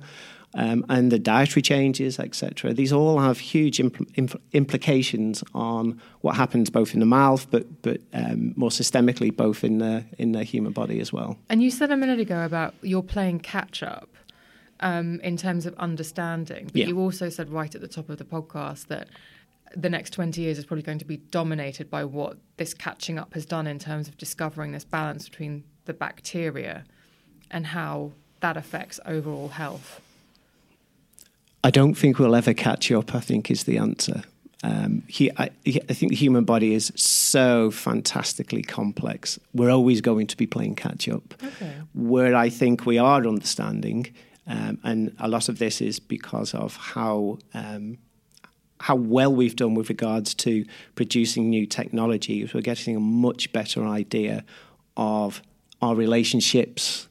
Um, 0.55 0.83
and 0.89 1.13
the 1.13 1.19
dietary 1.19 1.61
changes, 1.61 2.19
etc. 2.19 2.73
These 2.73 2.91
all 2.91 3.19
have 3.21 3.39
huge 3.39 3.77
impl- 3.85 4.11
impl- 4.15 4.41
implications 4.53 5.45
on 5.55 6.01
what 6.23 6.37
happens 6.37 6.71
both 6.71 6.95
in 6.95 7.01
the 7.01 7.07
mouth, 7.21 7.47
but 7.51 7.65
but 7.83 8.01
um, 8.15 8.55
more 8.57 8.71
systemically, 8.71 9.31
both 9.37 9.63
in 9.63 9.77
the 9.79 10.05
in 10.17 10.33
the 10.33 10.45
human 10.45 10.73
body 10.73 11.01
as 11.01 11.13
well. 11.13 11.37
And 11.51 11.63
you 11.63 11.71
said 11.71 11.91
a 11.91 11.97
minute 11.99 12.19
ago 12.19 12.45
about 12.47 12.75
you're 12.81 13.03
playing 13.03 13.41
catch 13.41 13.83
up 13.83 14.09
um, 14.81 15.21
in 15.21 15.37
terms 15.37 15.67
of 15.67 15.75
understanding, 15.75 16.65
but 16.73 16.77
Yeah. 16.77 16.87
you 16.87 16.99
also 16.99 17.29
said 17.29 17.51
right 17.51 17.75
at 17.75 17.83
the 17.83 17.89
top 17.89 18.09
of 18.09 18.17
the 18.17 18.25
podcast 18.25 18.87
that 18.87 19.09
the 19.77 19.91
next 19.91 20.11
20 20.15 20.41
years 20.41 20.57
is 20.59 20.65
probably 20.65 20.83
going 20.83 20.99
to 20.99 21.05
be 21.05 21.19
dominated 21.31 21.91
by 21.91 22.03
what 22.07 22.39
this 22.57 22.73
catching 22.73 23.19
up 23.19 23.35
has 23.35 23.45
done 23.45 23.67
in 23.67 23.79
terms 23.79 24.09
of 24.09 24.17
discovering 24.17 24.73
this 24.73 24.85
balance 24.85 25.29
between 25.29 25.63
the 25.89 25.95
bacteria 25.95 26.85
and 27.51 27.67
how 27.67 28.13
that 28.39 28.57
affects 28.57 29.01
overall 29.05 29.49
health. 29.49 30.01
I 31.65 31.71
don't 31.71 31.95
think 31.95 32.21
we'll 32.21 32.37
ever 32.37 32.55
catch 32.55 32.93
up. 32.93 33.17
I 33.17 33.21
think 33.21 33.51
is 33.51 33.65
the 33.65 33.79
answer. 33.79 34.23
Um, 34.63 35.03
he, 35.09 35.31
I, 35.37 35.51
I 35.67 35.95
think 35.95 36.11
the 36.11 36.17
human 36.17 36.45
body 36.45 36.75
is 36.75 36.93
so 36.95 37.71
fantastically 37.71 38.63
complex. 38.63 39.39
We're 39.55 39.71
always 39.71 40.01
going 40.01 40.27
to 40.29 40.37
be 40.37 40.47
playing 40.47 40.75
catch 40.77 41.09
up. 41.09 41.35
Okay. 41.43 41.75
Where 41.95 42.35
I 42.35 42.49
think 42.49 42.85
we 42.85 42.99
are 42.99 43.27
understanding, 43.27 44.13
um, 44.47 44.79
and 44.85 45.15
a 45.19 45.29
lot 45.29 45.49
of 45.49 45.59
this 45.59 45.81
is 45.81 45.99
because 46.01 46.55
of 46.55 46.77
how 46.77 47.39
um, 47.55 47.99
how 48.81 48.95
well 48.95 49.35
we've 49.35 49.57
done 49.57 49.75
with 49.75 49.89
regards 49.89 50.35
to 50.35 50.65
producing 50.95 51.51
new 51.51 51.67
technology. 51.67 52.49
We're 52.53 52.61
getting 52.61 52.97
a 52.97 53.01
much 53.01 53.53
better 53.53 53.85
idea 53.87 54.45
of 54.97 55.43
our 55.81 55.95
relationships, 55.95 57.09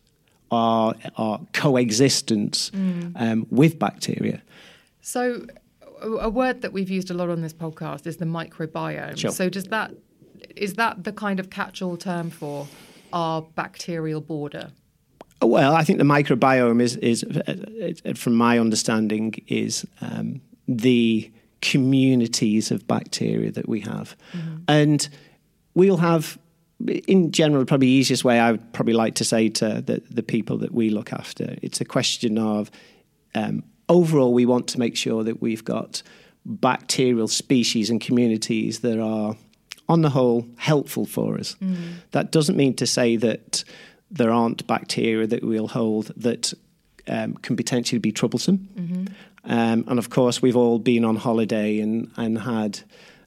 our, 0.51 0.93
our 1.17 1.39
coexistence 1.53 2.71
um, 2.73 3.47
with 3.49 3.79
bacteria. 3.79 4.41
So, 5.01 5.45
a 6.01 6.29
word 6.29 6.61
that 6.61 6.73
we've 6.73 6.89
used 6.89 7.09
a 7.09 7.13
lot 7.13 7.29
on 7.29 7.41
this 7.41 7.53
podcast 7.53 8.05
is 8.05 8.17
the 8.17 8.25
microbiome. 8.25 9.17
Sure. 9.17 9.31
So, 9.31 9.49
does 9.49 9.65
that 9.65 9.91
is 10.55 10.73
that 10.75 11.03
the 11.03 11.11
kind 11.11 11.39
of 11.39 11.49
catch-all 11.49 11.97
term 11.97 12.29
for 12.29 12.67
our 13.13 13.41
bacterial 13.41 14.21
border? 14.21 14.71
Well, 15.41 15.75
I 15.75 15.83
think 15.83 15.99
the 15.99 16.03
microbiome 16.03 16.81
is, 16.81 16.95
is 16.97 17.23
uh, 17.23 17.93
uh, 18.05 18.13
from 18.13 18.35
my 18.35 18.57
understanding, 18.57 19.35
is 19.47 19.85
um, 20.01 20.41
the 20.67 21.31
communities 21.61 22.71
of 22.71 22.87
bacteria 22.87 23.51
that 23.51 23.69
we 23.69 23.81
have. 23.81 24.15
And 24.67 25.07
we'll 25.75 25.97
have, 25.97 26.39
in 26.85 27.31
general, 27.31 27.65
probably 27.65 27.87
the 27.87 27.93
easiest 27.93 28.23
way 28.23 28.39
I 28.39 28.51
would 28.51 28.73
probably 28.73 28.93
like 28.93 29.15
to 29.15 29.23
say 29.23 29.49
to 29.49 29.81
the, 29.81 30.01
the 30.09 30.23
people 30.23 30.57
that 30.59 30.73
we 30.73 30.89
look 30.89 31.11
after, 31.11 31.55
it's 31.61 31.81
a 31.81 31.85
question 31.85 32.37
of 32.37 32.69
um, 33.35 33.63
overall, 33.89 34.33
we 34.33 34.45
want 34.45 34.67
to 34.69 34.79
make 34.79 34.95
sure 34.95 35.23
that 35.23 35.41
we've 35.41 35.63
got 35.63 36.03
bacterial 36.45 37.27
species 37.27 37.89
and 37.89 37.99
communities 37.99 38.79
that 38.79 38.99
are, 38.99 39.35
on 39.89 40.01
the 40.01 40.09
whole, 40.09 40.45
helpful 40.57 41.05
for 41.05 41.37
us. 41.37 41.55
That 42.11 42.31
doesn't 42.31 42.55
mean 42.55 42.73
to 42.75 42.85
say 42.85 43.15
that 43.17 43.63
there 44.09 44.31
aren't 44.31 44.65
bacteria 44.67 45.27
that 45.27 45.43
we'll 45.43 45.67
hold 45.67 46.11
that 46.15 46.53
um, 47.07 47.33
can 47.35 47.55
potentially 47.55 47.99
be 47.99 48.11
troublesome. 48.11 48.69
Um, 49.43 49.85
and 49.87 49.97
of 49.99 50.09
course, 50.09 50.41
we've 50.41 50.57
all 50.57 50.79
been 50.79 51.05
on 51.05 51.15
holiday 51.15 51.79
and, 51.79 52.11
and 52.17 52.37
had 52.39 52.79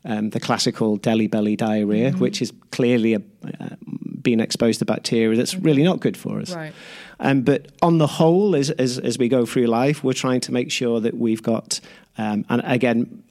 um, 0.05 0.31
the 0.31 0.41
classical 0.41 0.97
deli 0.97 1.27
belly 1.27 1.57
diarrhea, 1.57 2.13
which 2.13 2.41
is 2.43 2.53
clearly 2.71 3.15
a, 3.15 3.23
uh, 3.61 3.77
being 4.23 4.41
exposed 4.41 4.79
to 4.79 4.85
bacteria 4.85 5.37
that's 5.37 5.55
really 5.55 5.83
not 5.83 6.01
good 6.01 6.17
for 6.17 6.41
us. 6.41 6.55
Right. 6.55 6.73
Um, 7.21 7.43
but 7.43 7.73
on 7.83 7.99
the 7.99 8.07
whole, 8.07 8.57
as, 8.57 8.71
as, 8.71 8.99
as 8.99 9.19
we 9.19 9.29
go 9.29 9.47
through 9.47 9.67
life, 9.67 10.03
we're 10.03 10.13
trying 10.13 10.41
to 10.41 10.53
make 10.53 10.71
sure 10.71 11.01
that 11.01 11.17
we've 11.17 11.43
got, 11.43 11.81
um, 12.19 12.45
and 12.49 12.63
again, 12.65 13.23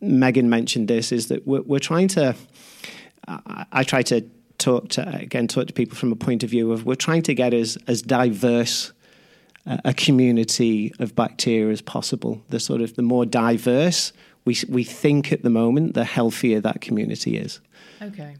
Megan 0.00 0.48
mentioned 0.48 0.88
this, 0.88 1.12
is 1.12 1.28
that 1.28 1.46
we're, 1.46 1.62
we're 1.62 1.78
trying 1.78 2.08
to, 2.08 2.34
I, 3.28 3.66
I 3.72 3.82
try 3.82 4.02
to 4.02 4.22
talk 4.58 4.88
to, 4.90 5.06
again, 5.08 5.48
talk 5.48 5.66
to 5.66 5.72
people 5.72 5.96
from 5.96 6.12
a 6.12 6.16
point 6.16 6.42
of 6.42 6.50
view 6.50 6.72
of 6.72 6.86
we're 6.86 6.94
trying 6.94 7.22
to 7.22 7.34
get 7.34 7.52
as, 7.52 7.76
as 7.86 8.02
diverse 8.02 8.92
a 9.84 9.92
community 9.92 10.94
of 11.00 11.14
bacteria 11.16 11.72
as 11.72 11.82
possible. 11.82 12.40
The 12.50 12.60
sort 12.60 12.80
of, 12.80 12.94
the 12.94 13.02
more 13.02 13.26
diverse 13.26 14.12
we, 14.46 14.56
we 14.68 14.84
think 14.84 15.32
at 15.32 15.42
the 15.42 15.50
moment, 15.50 15.92
the 15.94 16.04
healthier 16.04 16.60
that 16.60 16.80
community 16.80 17.36
is. 17.36 17.60
Okay. 18.00 18.36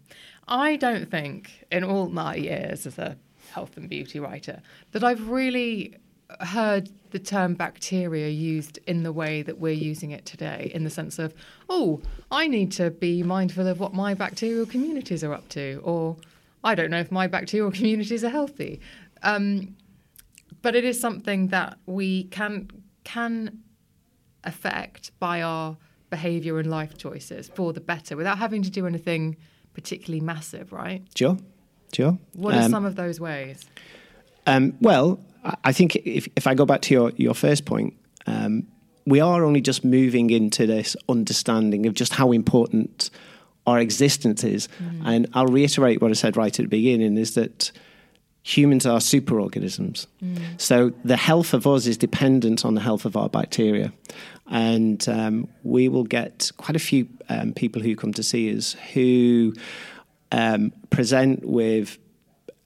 I 0.48 0.76
don't 0.76 1.10
think, 1.10 1.66
in 1.70 1.84
all 1.84 2.08
my 2.08 2.36
years 2.36 2.86
as 2.86 2.98
a 2.98 3.18
health 3.50 3.76
and 3.76 3.90
beauty 3.90 4.20
writer, 4.20 4.62
that 4.92 5.04
I've 5.04 5.28
really 5.28 5.96
heard 6.40 6.88
the 7.10 7.18
term 7.18 7.54
bacteria 7.54 8.28
used 8.28 8.78
in 8.86 9.02
the 9.02 9.12
way 9.12 9.42
that 9.42 9.58
we're 9.58 9.72
using 9.72 10.12
it 10.12 10.24
today, 10.24 10.70
in 10.74 10.84
the 10.84 10.90
sense 10.90 11.18
of, 11.18 11.34
oh, 11.68 12.00
I 12.30 12.46
need 12.46 12.72
to 12.72 12.90
be 12.90 13.22
mindful 13.22 13.66
of 13.66 13.80
what 13.80 13.92
my 13.92 14.14
bacterial 14.14 14.66
communities 14.66 15.24
are 15.24 15.32
up 15.32 15.48
to, 15.50 15.80
or 15.82 16.16
I 16.62 16.74
don't 16.74 16.90
know 16.90 17.00
if 17.00 17.10
my 17.10 17.26
bacterial 17.26 17.70
communities 17.72 18.24
are 18.24 18.30
healthy. 18.30 18.80
Um, 19.22 19.76
but 20.62 20.76
it 20.76 20.84
is 20.84 21.00
something 21.00 21.48
that 21.48 21.78
we 21.86 22.24
can 22.24 22.70
can 23.04 23.62
affect 24.42 25.12
by 25.20 25.42
our 25.42 25.76
behavior 26.10 26.58
and 26.58 26.70
life 26.70 26.96
choices 26.96 27.50
for 27.54 27.72
the 27.72 27.80
better 27.80 28.16
without 28.16 28.38
having 28.38 28.62
to 28.62 28.70
do 28.70 28.86
anything 28.86 29.36
particularly 29.74 30.20
massive, 30.20 30.72
right? 30.72 31.02
Sure, 31.14 31.36
sure. 31.92 32.18
What 32.34 32.54
are 32.54 32.62
Um, 32.62 32.70
some 32.70 32.84
of 32.84 32.96
those 32.96 33.20
ways? 33.20 33.64
Um, 34.46 34.74
well, 34.80 35.20
I- 35.64 35.72
think 35.72 35.96
if, 35.96 36.28
if 36.36 36.46
I 36.46 36.54
go 36.54 36.64
back 36.64 36.82
to 36.82 36.94
your, 36.94 37.12
your 37.16 37.34
first 37.34 37.64
point, 37.64 37.94
um, 38.26 38.66
we 39.06 39.20
are 39.20 39.44
only 39.44 39.60
just 39.60 39.84
moving 39.84 40.30
into 40.30 40.66
this 40.66 40.96
understanding 41.08 41.86
of 41.86 41.94
just 41.94 42.14
how 42.14 42.32
important 42.32 43.10
our 43.66 43.78
existence 43.80 44.44
is. 44.44 44.68
And 45.04 45.28
I'll 45.34 45.46
reiterate 45.46 46.00
what 46.00 46.10
I 46.10 46.14
said 46.14 46.36
right 46.36 46.56
at 46.58 46.62
the 46.62 46.68
beginning 46.68 47.16
is 47.16 47.34
that 47.34 47.72
humans 48.46 48.86
are 48.86 49.00
superorganisms. 49.00 50.06
So 50.56 50.92
the 51.04 51.16
health 51.16 51.52
of 51.52 51.66
us 51.66 51.86
is 51.86 51.98
dependent 51.98 52.64
on 52.64 52.76
the 52.76 52.80
health 52.80 53.04
of 53.04 53.16
our 53.16 53.28
bacteria. 53.28 53.92
And 54.48 55.06
um, 55.08 55.48
we 55.64 55.88
will 55.88 56.04
get 56.04 56.52
quite 56.56 56.76
a 56.76 56.78
few 56.78 57.08
um, 57.28 57.52
people 57.52 57.82
who 57.82 57.96
come 57.96 58.12
to 58.12 58.22
see 58.22 58.56
us 58.56 58.74
who 58.94 59.52
um, 60.30 60.72
present 60.90 61.44
with 61.44 61.98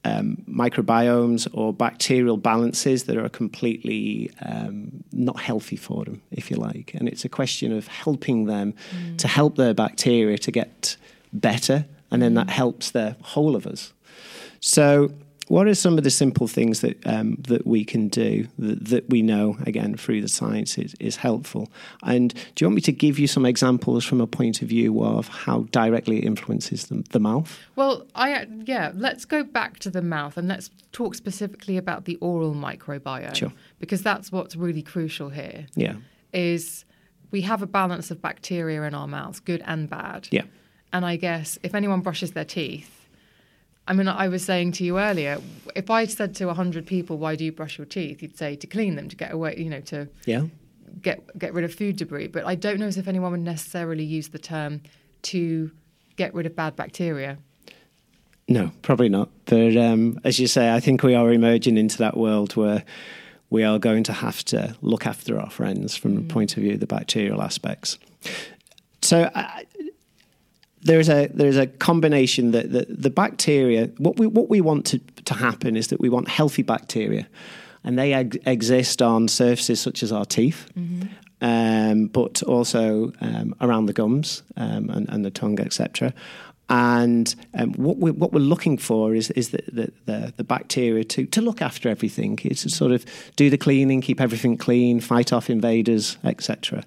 um, 0.05 0.45
microbiomes 0.47 1.49
or 1.55 1.73
bacterial 1.73 2.37
balances 2.37 3.05
that 3.05 3.17
are 3.17 3.31
completely 3.31 4.31
um, 4.43 5.03
not 5.13 5.41
healthy 5.41 5.77
for 5.77 6.05
them, 6.05 6.21
if 6.31 6.51
you 6.51 6.59
like. 6.59 6.93
And 6.93 7.09
it's 7.09 7.25
a 7.25 7.29
question 7.31 7.73
of 7.73 7.87
helping 7.87 8.45
them 8.45 8.75
to 9.17 9.29
help 9.29 9.57
their 9.57 9.73
bacteria 9.73 10.37
to 10.37 10.51
get 10.51 10.99
better, 11.33 11.87
and 12.11 12.21
then 12.21 12.35
that 12.35 12.51
helps 12.51 12.91
the 12.91 13.17
whole 13.23 13.57
of 13.57 13.67
us. 13.67 13.95
So, 14.61 15.11
what 15.51 15.67
are 15.67 15.75
some 15.75 15.99
of 15.99 16.05
the 16.05 16.11
simple 16.11 16.47
things 16.47 16.81
that 16.81 17.05
um, 17.07 17.37
that 17.49 17.67
we 17.67 17.85
can 17.85 18.07
do 18.09 18.47
that, 18.59 18.85
that 18.87 19.11
we 19.11 19.21
know 19.21 19.57
again 19.67 19.97
through 19.97 20.21
the 20.21 20.29
science 20.29 20.79
is, 20.79 20.95
is 21.01 21.17
helpful? 21.17 21.69
And 22.05 22.33
do 22.55 22.63
you 22.63 22.69
want 22.69 22.77
me 22.77 22.83
to 22.83 22.93
give 22.93 23.19
you 23.19 23.27
some 23.27 23.45
examples 23.45 24.05
from 24.05 24.21
a 24.21 24.29
point 24.29 24.63
of 24.63 24.69
view 24.69 25.03
of 25.03 25.27
how 25.27 25.63
directly 25.73 26.19
it 26.19 26.25
influences 26.25 26.87
the, 26.87 27.03
the 27.11 27.19
mouth? 27.19 27.59
Well, 27.75 28.07
I 28.15 28.47
yeah, 28.65 28.93
let's 28.95 29.25
go 29.25 29.43
back 29.43 29.81
to 29.81 29.91
the 29.91 30.03
mouth 30.03 30.37
and 30.37 30.47
let's 30.47 30.71
talk 30.93 31.17
specifically 31.17 31.77
about 31.77 32.05
the 32.05 32.15
oral 32.21 32.55
microbiome 32.55 33.35
Sure. 33.35 33.53
because 33.81 34.03
that's 34.03 34.31
what's 34.31 34.55
really 34.55 34.83
crucial 34.83 35.31
here. 35.31 35.67
Yeah, 35.75 35.97
Is 36.33 36.85
we 37.33 37.41
have 37.41 37.61
a 37.61 37.67
balance 37.67 38.13
of 38.13 38.23
bacteria 38.23 38.83
in 38.85 38.95
our 38.95 39.09
mouths, 39.09 39.41
good 39.41 39.63
and 39.67 39.91
bad. 39.91 40.29
yeah, 40.31 40.43
And 40.93 41.05
I 41.05 41.17
guess 41.17 41.59
if 41.65 41.75
anyone 41.75 42.03
brushes 42.03 42.33
their 42.33 42.45
teeth, 42.45 43.00
I 43.87 43.93
mean, 43.93 44.09
I 44.09 44.29
was 44.29 44.45
saying 44.45 44.73
to 44.73 44.85
you 44.85 44.99
earlier, 44.99 45.41
if 45.75 45.91
I 45.91 46.05
said 46.07 46.35
to 46.37 46.47
100 46.47 46.87
people, 46.87 47.19
why 47.19 47.35
do 47.35 47.45
you 47.45 47.53
brush 47.53 47.79
your 47.79 47.87
teeth? 47.87 48.23
You'd 48.23 48.37
say 48.37 48.55
to 48.57 48.67
clean 48.67 48.95
them, 48.95 49.09
to 49.09 49.17
get 49.17 49.33
away, 49.33 49.57
you 49.59 49.69
know, 49.69 49.81
to 49.83 50.09
yeah. 50.27 50.45
get, 51.03 51.37
get 51.39 51.53
rid 51.55 51.65
of 51.65 51.75
food 51.75 51.97
debris. 51.97 52.29
But 52.29 52.47
I 52.47 52.55
don't 52.55 52.79
know 52.79 52.87
as 52.87 52.97
if 52.97 53.09
anyone 53.09 53.33
would 53.33 53.41
necessarily 53.41 54.05
use 54.05 54.29
the 54.29 54.39
term 54.39 54.83
to 55.23 55.73
get 56.17 56.35
rid 56.35 56.47
of 56.47 56.55
bad 56.55 56.77
bacteria. 56.77 57.39
No, 58.47 58.73
probably 58.83 59.09
not. 59.09 59.31
But 59.47 59.77
um, 59.77 60.21
as 60.25 60.39
you 60.39 60.47
say, 60.47 60.75
I 60.75 60.81
think 60.81 61.03
we 61.03 61.15
are 61.15 61.33
emerging 61.33 61.77
into 61.77 61.99
that 61.99 62.17
world 62.17 62.57
where 62.57 62.85
we 63.49 63.65
are 63.65 63.79
going 63.79 64.05
to 64.05 64.13
have 64.13 64.45
to 64.47 64.77
look 64.83 65.07
after 65.07 65.39
our 65.39 65.51
friends 65.51 65.97
from 65.97 66.15
the 66.15 66.23
point 66.23 66.57
of 66.57 66.63
view 66.63 66.75
of 66.75 66.81
the 66.81 66.87
bacterial 66.87 67.43
aspects. 67.43 67.99
So 69.03 69.23
uh, 69.23 69.61
there's 70.83 71.09
a 71.09 71.29
there's 71.29 71.57
a 71.57 71.67
combination 71.67 72.53
that 72.53 72.73
the, 72.73 72.87
the 72.89 73.11
bacteria. 73.11 73.87
What 73.99 74.19
we 74.19 74.27
what 74.27 74.49
we 74.49 74.61
want 74.61 74.87
to 74.87 74.99
to 74.99 75.35
happen 75.35 75.77
is 75.77 75.89
that 75.89 76.01
we 76.01 76.09
want 76.09 76.29
healthy 76.29 76.63
bacteria, 76.63 77.29
and 77.85 77.99
they 77.99 78.15
ex- 78.15 78.39
exist 78.47 79.03
on 79.03 79.29
surfaces 79.29 79.81
such 79.81 80.03
as 80.03 80.13
our 80.13 80.25
teeth. 80.25 80.71
Um, 81.43 82.09
but 82.09 82.43
also 82.43 83.15
um, 83.23 83.55
around 83.63 83.87
the 83.87 83.95
gums 83.95 84.43
um, 84.59 84.91
and, 84.91 85.09
and 85.09 85.25
the 85.25 85.31
tongue, 85.31 85.59
etc. 85.59 86.13
And 86.69 87.35
um, 87.55 87.73
what, 87.73 87.97
we're, 87.97 88.13
what 88.13 88.35
we're 88.35 88.41
looking 88.41 88.77
for 88.77 89.15
is, 89.15 89.31
is 89.31 89.49
the, 89.49 89.63
the, 89.73 89.93
the, 90.05 90.35
the, 90.37 90.45
bacteria 90.45 91.03
to, 91.05 91.25
to 91.25 91.41
look 91.41 91.63
after 91.63 91.89
everything. 91.89 92.39
It's 92.45 92.65
to 92.65 92.69
sort 92.69 92.93
of 92.93 93.07
do 93.37 93.49
the 93.49 93.57
cleaning, 93.57 94.03
keep 94.03 94.21
everything 94.21 94.59
clean, 94.59 95.01
fight 95.01 95.33
off 95.33 95.49
invaders, 95.49 96.19
etc. 96.25 96.85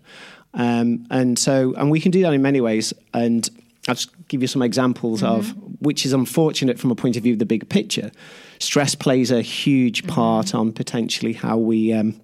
Um, 0.53 1.07
and 1.09 1.37
so, 1.39 1.73
and 1.75 1.89
we 1.89 1.99
can 1.99 2.11
do 2.11 2.21
that 2.21 2.33
in 2.33 2.41
many 2.41 2.61
ways. 2.61 2.93
And 3.13 3.49
I'll 3.87 3.95
just 3.95 4.11
give 4.27 4.41
you 4.41 4.47
some 4.47 4.61
examples 4.61 5.21
mm-hmm. 5.21 5.35
of 5.35 5.53
which 5.81 6.05
is 6.05 6.13
unfortunate 6.13 6.79
from 6.79 6.91
a 6.91 6.95
point 6.95 7.17
of 7.17 7.23
view 7.23 7.33
of 7.33 7.39
the 7.39 7.45
big 7.45 7.67
picture. 7.69 8.11
Stress 8.59 8.95
plays 8.95 9.31
a 9.31 9.41
huge 9.41 10.03
mm-hmm. 10.03 10.11
part 10.11 10.47
mm-hmm. 10.47 10.57
on 10.57 10.73
potentially 10.73 11.33
how 11.33 11.57
we 11.57 11.91
um, 11.91 12.19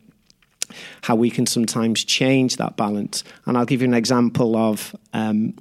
how 1.01 1.15
we 1.15 1.29
can 1.29 1.45
sometimes 1.45 2.03
change 2.03 2.57
that 2.57 2.77
balance. 2.77 3.23
And 3.45 3.57
I'll 3.57 3.65
give 3.65 3.81
you 3.81 3.87
an 3.87 3.93
example 3.93 4.55
of 4.55 4.95
um, 5.13 5.55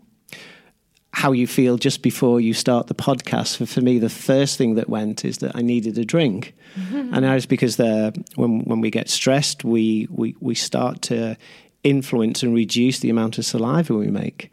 how 1.12 1.32
you 1.32 1.46
feel 1.46 1.78
just 1.78 2.02
before 2.02 2.40
you 2.40 2.54
start 2.54 2.86
the 2.86 2.94
podcast. 2.94 3.56
For, 3.56 3.66
for 3.66 3.80
me, 3.80 3.98
the 3.98 4.10
first 4.10 4.58
thing 4.58 4.74
that 4.76 4.88
went 4.88 5.24
is 5.24 5.38
that 5.38 5.56
I 5.56 5.62
needed 5.62 5.98
a 5.98 6.04
drink. 6.04 6.54
Mm-hmm. 6.76 7.14
And 7.14 7.24
that 7.24 7.36
is 7.36 7.46
because 7.46 7.76
the, 7.76 8.14
when, 8.36 8.60
when 8.60 8.80
we 8.80 8.90
get 8.90 9.08
stressed, 9.08 9.64
we, 9.64 10.06
we, 10.10 10.36
we 10.40 10.54
start 10.54 11.02
to 11.02 11.36
influence 11.82 12.42
and 12.42 12.54
reduce 12.54 13.00
the 13.00 13.10
amount 13.10 13.38
of 13.38 13.44
saliva 13.44 13.94
we 13.94 14.08
make. 14.08 14.52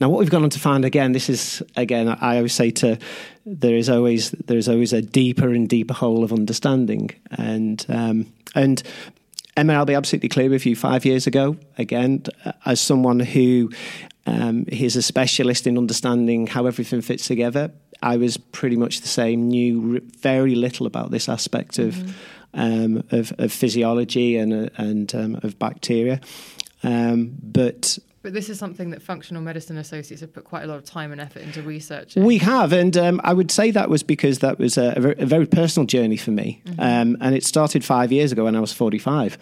Now, 0.00 0.08
what 0.08 0.20
we've 0.20 0.30
gone 0.30 0.44
on 0.44 0.50
to 0.50 0.60
find 0.60 0.84
again, 0.84 1.12
this 1.12 1.28
is 1.28 1.62
again, 1.76 2.08
I 2.08 2.36
always 2.36 2.54
say 2.54 2.70
to 2.70 2.98
there 3.44 3.74
is 3.74 3.88
always 3.88 4.30
there 4.30 4.58
is 4.58 4.68
always 4.68 4.92
a 4.92 5.02
deeper 5.02 5.48
and 5.48 5.68
deeper 5.68 5.94
hole 5.94 6.22
of 6.22 6.32
understanding, 6.32 7.10
and 7.32 7.84
um, 7.88 8.32
and 8.54 8.82
Emma, 9.56 9.72
I'll 9.72 9.84
be 9.84 9.94
absolutely 9.94 10.28
clear 10.28 10.50
with 10.50 10.66
you. 10.66 10.76
Five 10.76 11.04
years 11.04 11.26
ago, 11.26 11.56
again, 11.78 12.22
as 12.64 12.80
someone 12.80 13.18
who 13.18 13.72
um, 14.24 14.66
is 14.68 14.94
a 14.94 15.02
specialist 15.02 15.66
in 15.66 15.76
understanding 15.76 16.46
how 16.46 16.66
everything 16.66 17.00
fits 17.00 17.26
together, 17.26 17.72
I 18.00 18.18
was 18.18 18.36
pretty 18.36 18.76
much 18.76 19.00
the 19.00 19.08
same. 19.08 19.48
Knew 19.48 20.00
very 20.20 20.54
little 20.54 20.86
about 20.86 21.10
this 21.10 21.28
aspect 21.28 21.80
of 21.80 21.94
mm-hmm. 21.94 22.12
um, 22.54 23.02
of, 23.10 23.32
of, 23.38 23.52
physiology 23.52 24.36
and 24.36 24.70
and 24.76 25.12
um, 25.16 25.40
of 25.42 25.58
bacteria, 25.58 26.20
um, 26.84 27.36
but 27.42 27.98
but 28.28 28.34
this 28.34 28.50
is 28.50 28.58
something 28.58 28.90
that 28.90 29.00
functional 29.00 29.42
medicine 29.42 29.78
associates 29.78 30.20
have 30.20 30.34
put 30.34 30.44
quite 30.44 30.62
a 30.62 30.66
lot 30.66 30.76
of 30.76 30.84
time 30.84 31.12
and 31.12 31.18
effort 31.18 31.40
into 31.40 31.62
research. 31.62 32.14
We 32.14 32.36
have, 32.36 32.74
and 32.74 32.94
um, 32.94 33.22
I 33.24 33.32
would 33.32 33.50
say 33.50 33.70
that 33.70 33.88
was 33.88 34.02
because 34.02 34.40
that 34.40 34.58
was 34.58 34.76
a, 34.76 34.92
a, 34.96 35.00
very, 35.00 35.14
a 35.16 35.24
very, 35.24 35.46
personal 35.46 35.86
journey 35.86 36.18
for 36.18 36.30
me, 36.30 36.60
mm-hmm. 36.66 36.78
um, 36.78 37.16
and 37.22 37.34
it 37.34 37.42
started 37.42 37.86
five 37.86 38.12
years 38.12 38.30
ago 38.30 38.44
when 38.44 38.54
I 38.54 38.60
was 38.60 38.74
forty-five. 38.74 39.38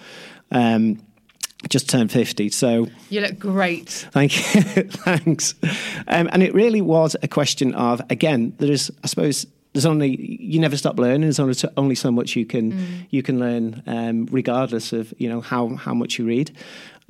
Um, 0.52 1.02
just 1.68 1.88
turned 1.88 2.12
50 2.12 2.50
so 2.50 2.86
you 3.08 3.22
look 3.22 3.38
great 3.38 3.88
thank 3.88 4.54
you 4.54 4.60
thanks 4.82 5.54
um, 6.06 6.28
and 6.30 6.42
it 6.42 6.54
really 6.54 6.82
was 6.82 7.16
a 7.22 7.28
question 7.28 7.74
of 7.74 8.00
again 8.10 8.52
there 8.58 8.70
is 8.70 8.92
i 9.02 9.06
suppose 9.06 9.46
there's 9.72 9.86
only 9.86 10.16
you 10.40 10.58
never 10.58 10.76
stop 10.76 10.98
learning. 10.98 11.22
There's 11.22 11.38
only 11.38 11.52
so, 11.52 11.70
only 11.76 11.94
so 11.94 12.10
much 12.10 12.34
you 12.34 12.46
can 12.46 12.72
mm. 12.72 13.06
you 13.10 13.22
can 13.22 13.38
learn, 13.38 13.82
um, 13.86 14.26
regardless 14.30 14.94
of 14.94 15.12
you 15.18 15.28
know 15.28 15.42
how 15.42 15.76
how 15.76 15.92
much 15.92 16.18
you 16.18 16.24
read. 16.24 16.56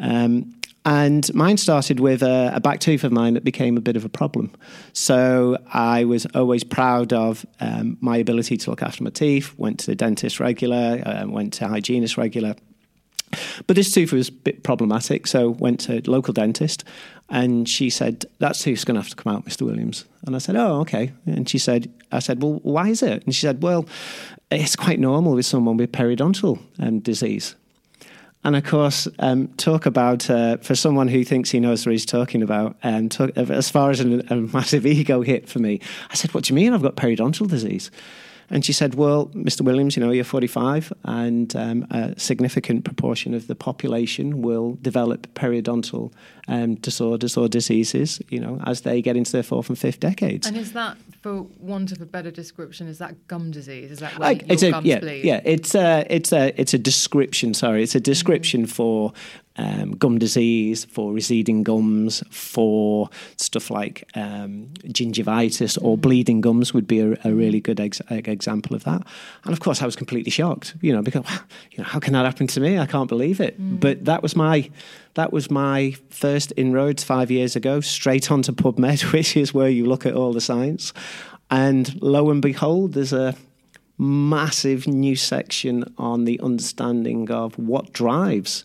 Um, 0.00 0.55
and 0.86 1.34
mine 1.34 1.56
started 1.56 1.98
with 1.98 2.22
a, 2.22 2.52
a, 2.54 2.60
back 2.60 2.78
tooth 2.78 3.02
of 3.02 3.10
mine 3.10 3.34
that 3.34 3.42
became 3.42 3.76
a 3.76 3.80
bit 3.80 3.96
of 3.96 4.04
a 4.04 4.08
problem. 4.08 4.52
So 4.92 5.58
I 5.72 6.04
was 6.04 6.26
always 6.26 6.62
proud 6.62 7.12
of 7.12 7.44
um, 7.58 7.98
my 8.00 8.16
ability 8.18 8.56
to 8.58 8.70
look 8.70 8.84
after 8.84 9.02
my 9.02 9.10
teeth, 9.10 9.52
went 9.58 9.80
to 9.80 9.86
the 9.86 9.96
dentist 9.96 10.38
regular, 10.38 11.02
uh, 11.04 11.26
went 11.26 11.54
to 11.54 11.66
hygienist 11.66 12.16
regular. 12.16 12.54
But 13.66 13.74
this 13.74 13.92
tooth 13.92 14.12
was 14.12 14.28
a 14.28 14.32
bit 14.32 14.62
problematic, 14.62 15.26
so 15.26 15.50
went 15.50 15.80
to 15.80 15.98
a 15.98 16.02
local 16.08 16.32
dentist, 16.32 16.84
and 17.28 17.68
she 17.68 17.90
said, 17.90 18.24
that 18.38 18.54
tooth's 18.54 18.84
going 18.84 18.94
to 18.94 19.00
have 19.00 19.10
to 19.10 19.16
come 19.16 19.34
out, 19.34 19.44
Mr. 19.44 19.62
Williams. 19.62 20.04
And 20.24 20.36
I 20.36 20.38
said, 20.38 20.54
oh, 20.54 20.80
okay. 20.82 21.12
And 21.26 21.48
she 21.48 21.58
said, 21.58 21.92
I 22.12 22.20
said, 22.20 22.40
well, 22.40 22.60
why 22.62 22.90
is 22.90 23.02
it? 23.02 23.24
And 23.24 23.34
she 23.34 23.40
said, 23.40 23.60
well, 23.60 23.88
it's 24.52 24.76
quite 24.76 25.00
normal 25.00 25.32
with 25.32 25.46
someone 25.46 25.76
with 25.76 25.90
periodontal 25.90 26.60
um, 26.78 27.00
disease. 27.00 27.56
And 28.46 28.54
of 28.54 28.62
course, 28.62 29.08
um, 29.18 29.48
talk 29.56 29.86
about 29.86 30.30
uh, 30.30 30.58
for 30.58 30.76
someone 30.76 31.08
who 31.08 31.24
thinks 31.24 31.50
he 31.50 31.58
knows 31.58 31.84
what 31.84 31.90
he's 31.90 32.06
talking 32.06 32.44
about. 32.44 32.76
And 32.80 33.10
talk, 33.10 33.36
as 33.36 33.68
far 33.68 33.90
as 33.90 34.00
a, 34.00 34.20
a 34.30 34.36
massive 34.36 34.86
ego 34.86 35.22
hit 35.22 35.48
for 35.48 35.58
me, 35.58 35.80
I 36.10 36.14
said, 36.14 36.32
"What 36.32 36.44
do 36.44 36.52
you 36.52 36.54
mean? 36.54 36.72
I've 36.72 36.80
got 36.80 36.94
periodontal 36.94 37.48
disease?" 37.48 37.90
And 38.48 38.64
she 38.64 38.72
said, 38.72 38.94
Well, 38.94 39.26
Mr. 39.34 39.62
Williams, 39.62 39.96
you 39.96 40.04
know, 40.04 40.12
you're 40.12 40.24
45, 40.24 40.92
and 41.04 41.54
um, 41.56 41.86
a 41.90 42.18
significant 42.18 42.84
proportion 42.84 43.34
of 43.34 43.48
the 43.48 43.54
population 43.54 44.42
will 44.42 44.78
develop 44.82 45.26
periodontal 45.34 46.12
um, 46.46 46.76
disorders 46.76 47.36
or 47.36 47.48
diseases, 47.48 48.20
you 48.28 48.38
know, 48.38 48.60
as 48.64 48.82
they 48.82 49.02
get 49.02 49.16
into 49.16 49.32
their 49.32 49.42
fourth 49.42 49.68
and 49.68 49.78
fifth 49.78 50.00
decades. 50.00 50.46
And 50.46 50.56
is 50.56 50.72
that, 50.72 50.96
for 51.26 51.42
want 51.58 51.90
of 51.90 52.00
a 52.00 52.06
better 52.06 52.30
description, 52.30 52.86
is 52.86 52.98
that 52.98 53.26
gum 53.26 53.50
disease? 53.50 53.90
Is 53.90 53.98
that 53.98 54.16
where 54.16 54.28
like, 54.28 54.46
your 54.46 54.68
a, 54.68 54.70
gums 54.70 54.86
yeah, 54.86 55.00
bleed? 55.00 55.24
Yeah, 55.24 55.40
it's 55.44 55.74
a, 55.74 56.06
it's, 56.08 56.32
a, 56.32 56.52
it's 56.60 56.72
a 56.72 56.78
description, 56.78 57.52
sorry, 57.52 57.82
it's 57.82 57.96
a 57.96 58.00
description 58.00 58.62
mm-hmm. 58.62 58.70
for 58.70 59.12
um, 59.58 59.92
gum 59.92 60.18
disease, 60.18 60.84
for 60.84 61.12
receding 61.12 61.62
gums, 61.62 62.22
for 62.30 63.08
stuff 63.36 63.70
like 63.70 64.08
um, 64.14 64.68
gingivitis 64.84 65.78
or 65.82 65.96
mm. 65.96 66.00
bleeding 66.00 66.40
gums 66.40 66.74
would 66.74 66.86
be 66.86 67.00
a, 67.00 67.16
a 67.24 67.32
really 67.32 67.60
good 67.60 67.80
ex- 67.80 68.00
example 68.10 68.76
of 68.76 68.84
that. 68.84 69.02
And 69.44 69.52
of 69.52 69.60
course, 69.60 69.82
I 69.82 69.86
was 69.86 69.96
completely 69.96 70.30
shocked, 70.30 70.74
you 70.80 70.92
know, 70.92 71.02
because 71.02 71.24
you 71.72 71.78
know 71.78 71.84
how 71.84 71.98
can 71.98 72.12
that 72.12 72.26
happen 72.26 72.46
to 72.48 72.60
me? 72.60 72.78
I 72.78 72.86
can't 72.86 73.08
believe 73.08 73.40
it. 73.40 73.60
Mm. 73.60 73.80
But 73.80 74.04
that 74.04 74.22
was 74.22 74.36
my 74.36 74.70
that 75.14 75.32
was 75.32 75.50
my 75.50 75.94
first 76.10 76.52
inroads 76.56 77.02
five 77.02 77.30
years 77.30 77.56
ago, 77.56 77.80
straight 77.80 78.30
onto 78.30 78.52
PubMed, 78.52 79.12
which 79.12 79.36
is 79.36 79.54
where 79.54 79.68
you 79.68 79.86
look 79.86 80.06
at 80.06 80.14
all 80.14 80.32
the 80.32 80.40
science. 80.40 80.92
And 81.50 82.00
lo 82.02 82.30
and 82.30 82.42
behold, 82.42 82.92
there's 82.92 83.12
a 83.12 83.34
massive 83.98 84.86
new 84.86 85.16
section 85.16 85.94
on 85.96 86.24
the 86.24 86.38
understanding 86.40 87.30
of 87.30 87.58
what 87.58 87.92
drives 87.92 88.64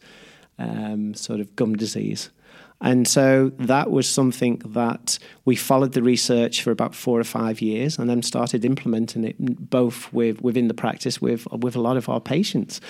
um, 0.61 1.13
sort 1.13 1.39
of 1.39 1.55
gum 1.55 1.75
disease. 1.75 2.29
And 2.83 3.07
so 3.07 3.51
that 3.59 3.91
was 3.91 4.09
something 4.09 4.59
that 4.65 5.19
we 5.45 5.55
followed 5.55 5.93
the 5.93 6.01
research 6.01 6.63
for 6.63 6.71
about 6.71 6.95
four 6.95 7.19
or 7.19 7.23
five 7.23 7.61
years, 7.61 7.99
and 7.99 8.09
then 8.09 8.23
started 8.23 8.65
implementing 8.65 9.23
it 9.23 9.35
both 9.69 10.11
with 10.11 10.41
within 10.41 10.67
the 10.67 10.73
practice 10.73 11.21
with 11.21 11.45
with 11.51 11.75
a 11.75 11.81
lot 11.81 11.97
of 11.97 12.09
our 12.09 12.19
patients. 12.19 12.81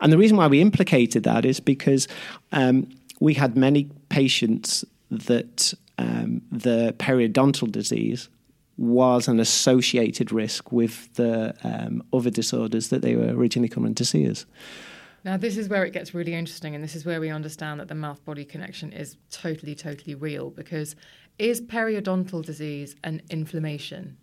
And 0.00 0.12
the 0.12 0.18
reason 0.18 0.36
why 0.36 0.46
we 0.46 0.60
implicated 0.60 1.24
that 1.24 1.44
is 1.44 1.58
because 1.58 2.06
um, 2.52 2.88
we 3.18 3.34
had 3.34 3.56
many 3.56 3.90
patients 4.08 4.84
that 5.10 5.74
um, 5.98 6.42
the 6.52 6.94
periodontal 6.98 7.72
disease 7.72 8.28
was 8.76 9.28
an 9.28 9.40
associated 9.40 10.32
risk 10.32 10.72
with 10.72 11.12
the 11.14 11.54
um, 11.64 12.02
other 12.12 12.30
disorders 12.30 12.88
that 12.88 13.02
they 13.02 13.16
were 13.16 13.34
originally 13.34 13.68
coming 13.68 13.94
to 13.94 14.04
see 14.04 14.30
us. 14.30 14.46
Now, 15.24 15.36
this 15.36 15.56
is 15.56 15.68
where 15.68 15.84
it 15.84 15.92
gets 15.92 16.14
really 16.14 16.34
interesting, 16.34 16.74
and 16.74 16.82
this 16.82 16.94
is 16.94 17.04
where 17.04 17.20
we 17.20 17.28
understand 17.28 17.80
that 17.80 17.88
the 17.88 17.94
mouth 17.94 18.24
body 18.24 18.44
connection 18.44 18.92
is 18.92 19.16
totally, 19.30 19.74
totally 19.74 20.14
real 20.14 20.50
because 20.50 20.96
is 21.38 21.60
periodontal 21.60 22.44
disease 22.44 22.96
an 23.04 23.22
inflammation? 23.30 24.16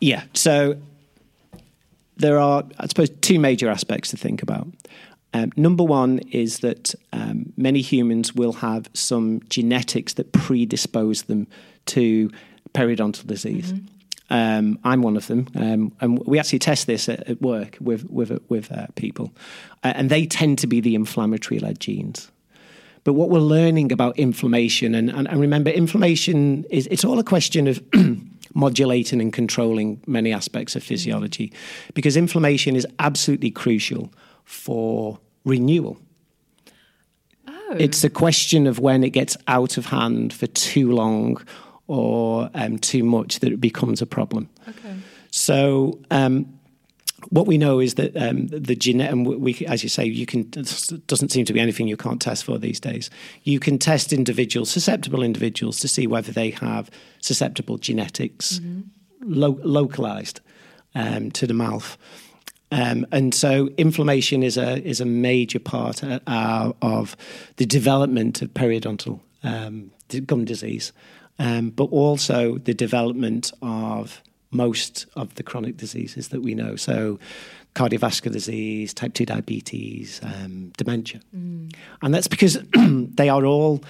Yeah. 0.00 0.24
So 0.34 0.76
there 2.16 2.38
are, 2.38 2.64
I 2.78 2.86
suppose, 2.86 3.10
two 3.20 3.38
major 3.38 3.68
aspects 3.68 4.10
to 4.10 4.16
think 4.16 4.42
about. 4.42 4.68
Um, 5.34 5.50
number 5.56 5.82
one 5.82 6.18
is 6.30 6.58
that 6.60 6.94
um, 7.12 7.52
many 7.56 7.80
humans 7.80 8.34
will 8.34 8.52
have 8.54 8.90
some 8.92 9.40
genetics 9.48 10.14
that 10.14 10.32
predispose 10.32 11.22
them 11.22 11.46
to 11.86 12.30
periodontal 12.74 13.26
disease. 13.26 13.72
Mm-hmm. 13.72 13.86
Um, 14.32 14.78
I'm 14.82 15.02
one 15.02 15.18
of 15.18 15.26
them, 15.26 15.46
um, 15.56 15.92
and 16.00 16.18
we 16.20 16.38
actually 16.38 16.58
test 16.58 16.86
this 16.86 17.06
at, 17.06 17.28
at 17.28 17.42
work 17.42 17.76
with 17.82 18.10
with 18.10 18.40
with 18.48 18.72
uh, 18.72 18.86
people, 18.94 19.30
uh, 19.84 19.92
and 19.94 20.08
they 20.08 20.24
tend 20.24 20.58
to 20.60 20.66
be 20.66 20.80
the 20.80 20.94
inflammatory-led 20.94 21.78
genes. 21.78 22.32
But 23.04 23.12
what 23.12 23.28
we're 23.28 23.40
learning 23.40 23.92
about 23.92 24.18
inflammation, 24.18 24.94
and, 24.94 25.10
and, 25.10 25.28
and 25.28 25.38
remember, 25.38 25.68
inflammation 25.68 26.64
is 26.70 26.88
it's 26.90 27.04
all 27.04 27.18
a 27.18 27.24
question 27.24 27.68
of 27.68 27.82
modulating 28.54 29.20
and 29.20 29.34
controlling 29.34 30.00
many 30.06 30.32
aspects 30.32 30.74
of 30.76 30.82
physiology, 30.82 31.52
because 31.92 32.16
inflammation 32.16 32.74
is 32.74 32.86
absolutely 33.00 33.50
crucial 33.50 34.10
for 34.44 35.18
renewal. 35.44 35.98
Oh. 37.46 37.76
It's 37.78 38.02
a 38.02 38.08
question 38.08 38.66
of 38.66 38.78
when 38.78 39.04
it 39.04 39.10
gets 39.10 39.36
out 39.46 39.76
of 39.76 39.86
hand 39.86 40.32
for 40.32 40.46
too 40.46 40.90
long 40.90 41.38
or 41.86 42.50
um, 42.54 42.78
too 42.78 43.04
much 43.04 43.40
that 43.40 43.52
it 43.52 43.60
becomes 43.60 44.00
a 44.00 44.06
problem. 44.06 44.48
Okay. 44.68 44.96
So 45.30 46.00
um, 46.10 46.46
what 47.30 47.46
we 47.46 47.58
know 47.58 47.80
is 47.80 47.94
that 47.94 48.16
um, 48.16 48.48
the 48.48 48.74
genetic, 48.74 49.12
and 49.12 49.26
we, 49.26 49.54
as 49.66 49.82
you 49.82 49.88
say, 49.88 50.04
you 50.04 50.26
can. 50.26 50.48
Doesn't 50.50 51.30
seem 51.30 51.44
to 51.44 51.52
be 51.52 51.60
anything 51.60 51.88
you 51.88 51.96
can't 51.96 52.20
test 52.20 52.44
for 52.44 52.58
these 52.58 52.80
days. 52.80 53.10
You 53.44 53.60
can 53.60 53.78
test 53.78 54.12
individuals, 54.12 54.70
susceptible 54.70 55.22
individuals, 55.22 55.78
to 55.80 55.88
see 55.88 56.06
whether 56.06 56.32
they 56.32 56.50
have 56.50 56.90
susceptible 57.20 57.78
genetics, 57.78 58.58
mm-hmm. 58.58 58.80
lo- 59.22 59.60
localized 59.62 60.40
um, 60.94 61.30
to 61.32 61.46
the 61.46 61.54
mouth. 61.54 61.96
Um, 62.70 63.06
and 63.12 63.34
so, 63.34 63.68
inflammation 63.76 64.42
is 64.42 64.56
a 64.56 64.82
is 64.82 65.00
a 65.00 65.06
major 65.06 65.58
part 65.58 66.02
uh, 66.02 66.72
of 66.80 67.16
the 67.56 67.66
development 67.66 68.42
of 68.42 68.50
periodontal 68.54 69.20
um, 69.42 69.90
gum 70.26 70.44
disease. 70.44 70.92
Um, 71.42 71.70
but 71.70 71.86
also 71.86 72.58
the 72.58 72.72
development 72.72 73.52
of 73.62 74.22
most 74.52 75.06
of 75.16 75.34
the 75.34 75.42
chronic 75.42 75.76
diseases 75.76 76.28
that 76.28 76.40
we 76.40 76.54
know. 76.54 76.76
So, 76.76 77.18
cardiovascular 77.74 78.32
disease, 78.32 78.94
type 78.94 79.14
2 79.14 79.26
diabetes, 79.26 80.20
um, 80.22 80.72
dementia. 80.76 81.20
Mm. 81.36 81.74
And 82.00 82.14
that's 82.14 82.28
because 82.28 82.58
they 82.76 83.28
are 83.28 83.44
all 83.44 83.82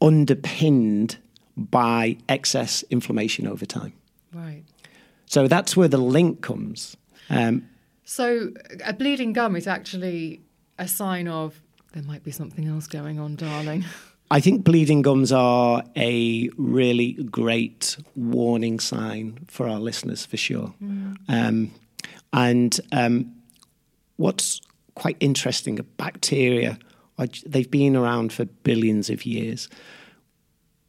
underpinned 0.00 1.18
by 1.56 2.16
excess 2.28 2.82
inflammation 2.90 3.46
over 3.46 3.64
time. 3.64 3.92
Right. 4.34 4.64
So 5.26 5.46
that's 5.46 5.76
where 5.76 5.88
the 5.88 5.98
link 5.98 6.40
comes. 6.40 6.96
Um, 7.30 7.68
so 8.04 8.50
a 8.84 8.92
bleeding 8.92 9.32
gum 9.32 9.54
is 9.54 9.68
actually 9.68 10.40
a 10.78 10.88
sign 10.88 11.28
of 11.28 11.60
there 11.92 12.02
might 12.02 12.24
be 12.24 12.30
something 12.32 12.66
else 12.66 12.88
going 12.88 13.20
on, 13.20 13.36
darling. 13.36 13.84
I 14.32 14.40
think 14.40 14.64
bleeding 14.64 15.02
gums 15.02 15.30
are 15.30 15.84
a 15.94 16.48
really 16.56 17.12
great 17.24 17.98
warning 18.16 18.80
sign 18.80 19.38
for 19.46 19.68
our 19.68 19.78
listeners, 19.78 20.24
for 20.24 20.38
sure. 20.38 20.72
Mm. 20.82 21.16
Um, 21.28 21.70
and 22.32 22.80
um, 22.92 23.34
what's 24.16 24.62
quite 24.94 25.18
interesting, 25.20 25.78
bacteria, 25.98 26.78
are, 27.18 27.26
they've 27.44 27.70
been 27.70 27.94
around 27.94 28.32
for 28.32 28.46
billions 28.46 29.10
of 29.10 29.26
years. 29.26 29.68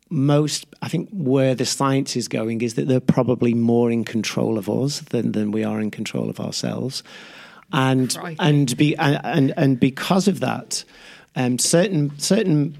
Most, 0.09 0.65
I 0.81 0.87
think, 0.87 1.09
where 1.11 1.53
the 1.53 1.65
science 1.65 2.15
is 2.15 2.29
going 2.29 2.61
is 2.61 2.75
that 2.75 2.87
they're 2.87 3.01
probably 3.01 3.53
more 3.53 3.91
in 3.91 4.05
control 4.05 4.57
of 4.57 4.69
us 4.69 5.01
than, 5.01 5.33
than 5.33 5.51
we 5.51 5.65
are 5.65 5.81
in 5.81 5.91
control 5.91 6.29
of 6.29 6.39
ourselves. 6.39 7.03
And 7.73 8.17
and 8.39 8.77
be 8.77 8.95
and, 8.95 9.19
and, 9.25 9.53
and 9.57 9.79
because 9.81 10.29
of 10.29 10.39
that, 10.39 10.85
um, 11.35 11.59
certain 11.59 12.17
certain 12.19 12.77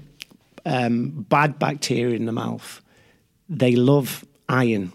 um, 0.64 1.26
bad 1.28 1.58
bacteria 1.58 2.16
in 2.16 2.26
the 2.26 2.32
mouth, 2.32 2.80
they 3.48 3.76
love 3.76 4.24
iron. 4.48 4.92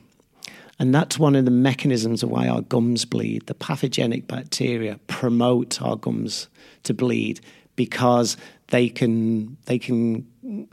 And 0.79 0.95
that's 0.95 1.19
one 1.19 1.35
of 1.35 1.45
the 1.45 1.51
mechanisms 1.51 2.23
of 2.23 2.29
why 2.29 2.47
our 2.47 2.61
gums 2.61 3.03
bleed. 3.03 3.47
The 3.47 3.53
pathogenic 3.53 4.27
bacteria 4.27 4.99
promote 5.07 5.81
our 5.81 5.97
gums 5.97 6.47
to 6.83 6.93
bleed 6.93 7.41
because 7.75 8.37
they 8.67 8.87
can 8.87 9.57
they 9.65 9.77
can 9.77 10.25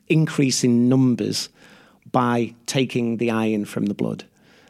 increase 0.08 0.62
in 0.62 0.88
numbers 0.88 1.48
by 2.12 2.54
taking 2.66 3.16
the 3.16 3.30
iron 3.30 3.64
from 3.64 3.86
the 3.86 3.94
blood. 3.94 4.24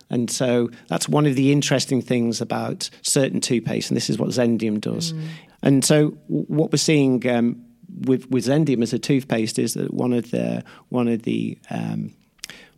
And 0.08 0.30
so 0.30 0.70
that's 0.88 1.08
one 1.08 1.26
of 1.26 1.34
the 1.34 1.52
interesting 1.52 2.00
things 2.00 2.40
about 2.40 2.88
certain 3.02 3.40
toothpaste, 3.40 3.90
and 3.90 3.96
this 3.96 4.08
is 4.08 4.18
what 4.18 4.30
Zendium 4.30 4.80
does. 4.80 5.12
Mm. 5.12 5.28
And 5.62 5.84
so 5.84 6.10
what 6.28 6.72
we're 6.72 6.78
seeing 6.78 7.28
um, 7.28 7.64
with 7.88 8.30
with 8.30 8.46
Zendium 8.46 8.82
as 8.82 8.92
a 8.92 8.98
toothpaste 8.98 9.58
is 9.58 9.74
that 9.74 9.92
one 9.92 10.12
of 10.12 10.30
the 10.30 10.64
one 10.88 11.08
of 11.08 11.22
the 11.22 11.58
um, 11.70 12.12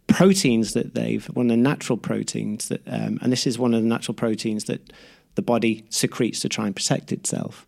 proteins 0.07 0.73
that 0.73 0.95
they've 0.95 1.27
one 1.27 1.47
of 1.47 1.51
the 1.51 1.57
natural 1.57 1.97
proteins 1.97 2.69
that 2.69 2.83
um, 2.87 3.19
and 3.23 3.33
this 3.33 3.47
is 3.47 3.59
one 3.59 3.75
of 3.75 3.83
the 3.83 3.89
natural 3.89 4.15
proteins 4.15 4.65
that 4.65 4.93
the 5.35 5.43
body 5.43 5.85
secretes 5.91 6.41
to 6.41 6.49
try 6.49 6.67
and 6.67 6.75
protect 6.75 7.13
itself 7.13 7.67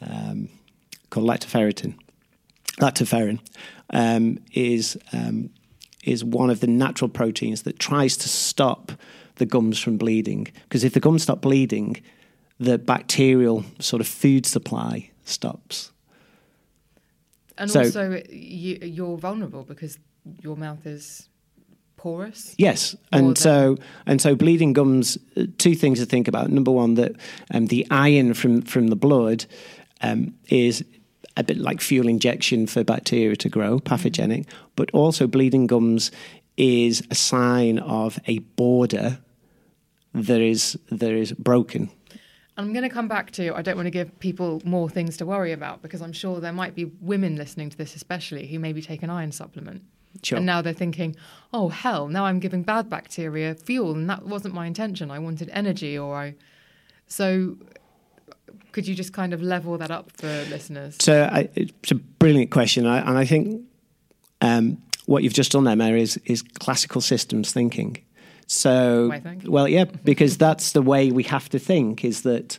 um, 0.00 0.48
called 1.10 1.26
lactoferritin. 1.26 1.94
Lactoferrin 2.80 3.40
um, 3.90 4.38
is 4.52 4.96
um, 5.12 5.50
is 6.04 6.24
one 6.24 6.50
of 6.50 6.60
the 6.60 6.66
natural 6.66 7.08
proteins 7.08 7.62
that 7.62 7.78
tries 7.78 8.16
to 8.18 8.28
stop 8.28 8.92
the 9.36 9.46
gums 9.46 9.78
from 9.78 9.96
bleeding. 9.96 10.48
Because 10.62 10.84
if 10.84 10.94
the 10.94 11.00
gums 11.00 11.22
stop 11.22 11.40
bleeding 11.40 12.00
the 12.60 12.78
bacterial 12.78 13.64
sort 13.78 14.00
of 14.00 14.06
food 14.06 14.44
supply 14.44 15.10
stops 15.24 15.92
and 17.58 17.70
so, 17.70 17.80
also, 17.80 18.22
you, 18.30 18.78
you're 18.82 19.18
vulnerable 19.18 19.64
because 19.64 19.98
your 20.40 20.56
mouth 20.56 20.86
is 20.86 21.28
porous. 21.96 22.54
Yes, 22.56 22.96
and 23.12 23.36
so 23.36 23.76
and 24.06 24.20
so 24.20 24.34
bleeding 24.34 24.72
gums. 24.72 25.18
Uh, 25.36 25.44
two 25.58 25.74
things 25.74 25.98
to 25.98 26.06
think 26.06 26.28
about. 26.28 26.50
Number 26.50 26.70
one, 26.70 26.94
that 26.94 27.12
um, 27.52 27.66
the 27.66 27.86
iron 27.90 28.34
from 28.34 28.62
from 28.62 28.88
the 28.88 28.96
blood 28.96 29.44
um, 30.00 30.34
is 30.48 30.84
a 31.36 31.44
bit 31.44 31.58
like 31.58 31.80
fuel 31.80 32.08
injection 32.08 32.66
for 32.66 32.82
bacteria 32.82 33.36
to 33.36 33.48
grow, 33.48 33.78
pathogenic. 33.78 34.46
Mm-hmm. 34.46 34.66
But 34.76 34.90
also, 34.92 35.26
bleeding 35.26 35.66
gums 35.66 36.10
is 36.56 37.02
a 37.10 37.14
sign 37.14 37.78
of 37.78 38.18
a 38.26 38.38
border 38.38 39.18
that 40.14 40.40
is 40.40 40.78
that 40.90 41.12
is 41.12 41.32
broken. 41.32 41.90
I'm 42.58 42.72
going 42.72 42.82
to 42.82 42.88
come 42.88 43.06
back 43.06 43.30
to 43.32 43.54
I 43.54 43.62
don't 43.62 43.76
want 43.76 43.86
to 43.86 43.90
give 43.90 44.18
people 44.18 44.60
more 44.64 44.90
things 44.90 45.16
to 45.18 45.26
worry 45.26 45.52
about 45.52 45.80
because 45.80 46.02
I'm 46.02 46.12
sure 46.12 46.40
there 46.40 46.52
might 46.52 46.74
be 46.74 46.86
women 47.00 47.36
listening 47.36 47.70
to 47.70 47.78
this, 47.78 47.94
especially 47.94 48.48
who 48.48 48.58
maybe 48.58 48.82
take 48.82 49.04
an 49.04 49.10
iron 49.10 49.30
supplement. 49.30 49.82
Sure. 50.24 50.38
And 50.38 50.46
now 50.46 50.60
they're 50.60 50.72
thinking, 50.72 51.14
oh, 51.52 51.68
hell, 51.68 52.08
now 52.08 52.24
I'm 52.24 52.40
giving 52.40 52.64
bad 52.64 52.90
bacteria 52.90 53.54
fuel. 53.54 53.92
And 53.92 54.10
that 54.10 54.24
wasn't 54.24 54.54
my 54.54 54.66
intention. 54.66 55.10
I 55.10 55.20
wanted 55.20 55.48
energy 55.52 55.96
or 55.96 56.16
I. 56.16 56.34
So 57.06 57.56
could 58.72 58.88
you 58.88 58.94
just 58.96 59.12
kind 59.12 59.32
of 59.32 59.40
level 59.40 59.78
that 59.78 59.92
up 59.92 60.10
for 60.10 60.26
listeners? 60.50 60.96
So 61.00 61.28
I, 61.30 61.48
it's 61.54 61.92
a 61.92 61.94
brilliant 61.94 62.50
question. 62.50 62.86
I, 62.86 62.98
and 63.08 63.16
I 63.16 63.24
think 63.24 63.62
um, 64.40 64.82
what 65.06 65.22
you've 65.22 65.32
just 65.32 65.52
done 65.52 65.62
there, 65.62 65.76
Mary, 65.76 66.02
is, 66.02 66.16
is 66.24 66.42
classical 66.42 67.00
systems 67.00 67.52
thinking. 67.52 68.02
So, 68.48 69.12
well, 69.44 69.68
yeah, 69.68 69.84
because 69.84 70.38
that's 70.46 70.72
the 70.72 70.82
way 70.82 71.12
we 71.12 71.22
have 71.24 71.48
to 71.50 71.58
think. 71.58 72.04
Is 72.04 72.22
that 72.22 72.58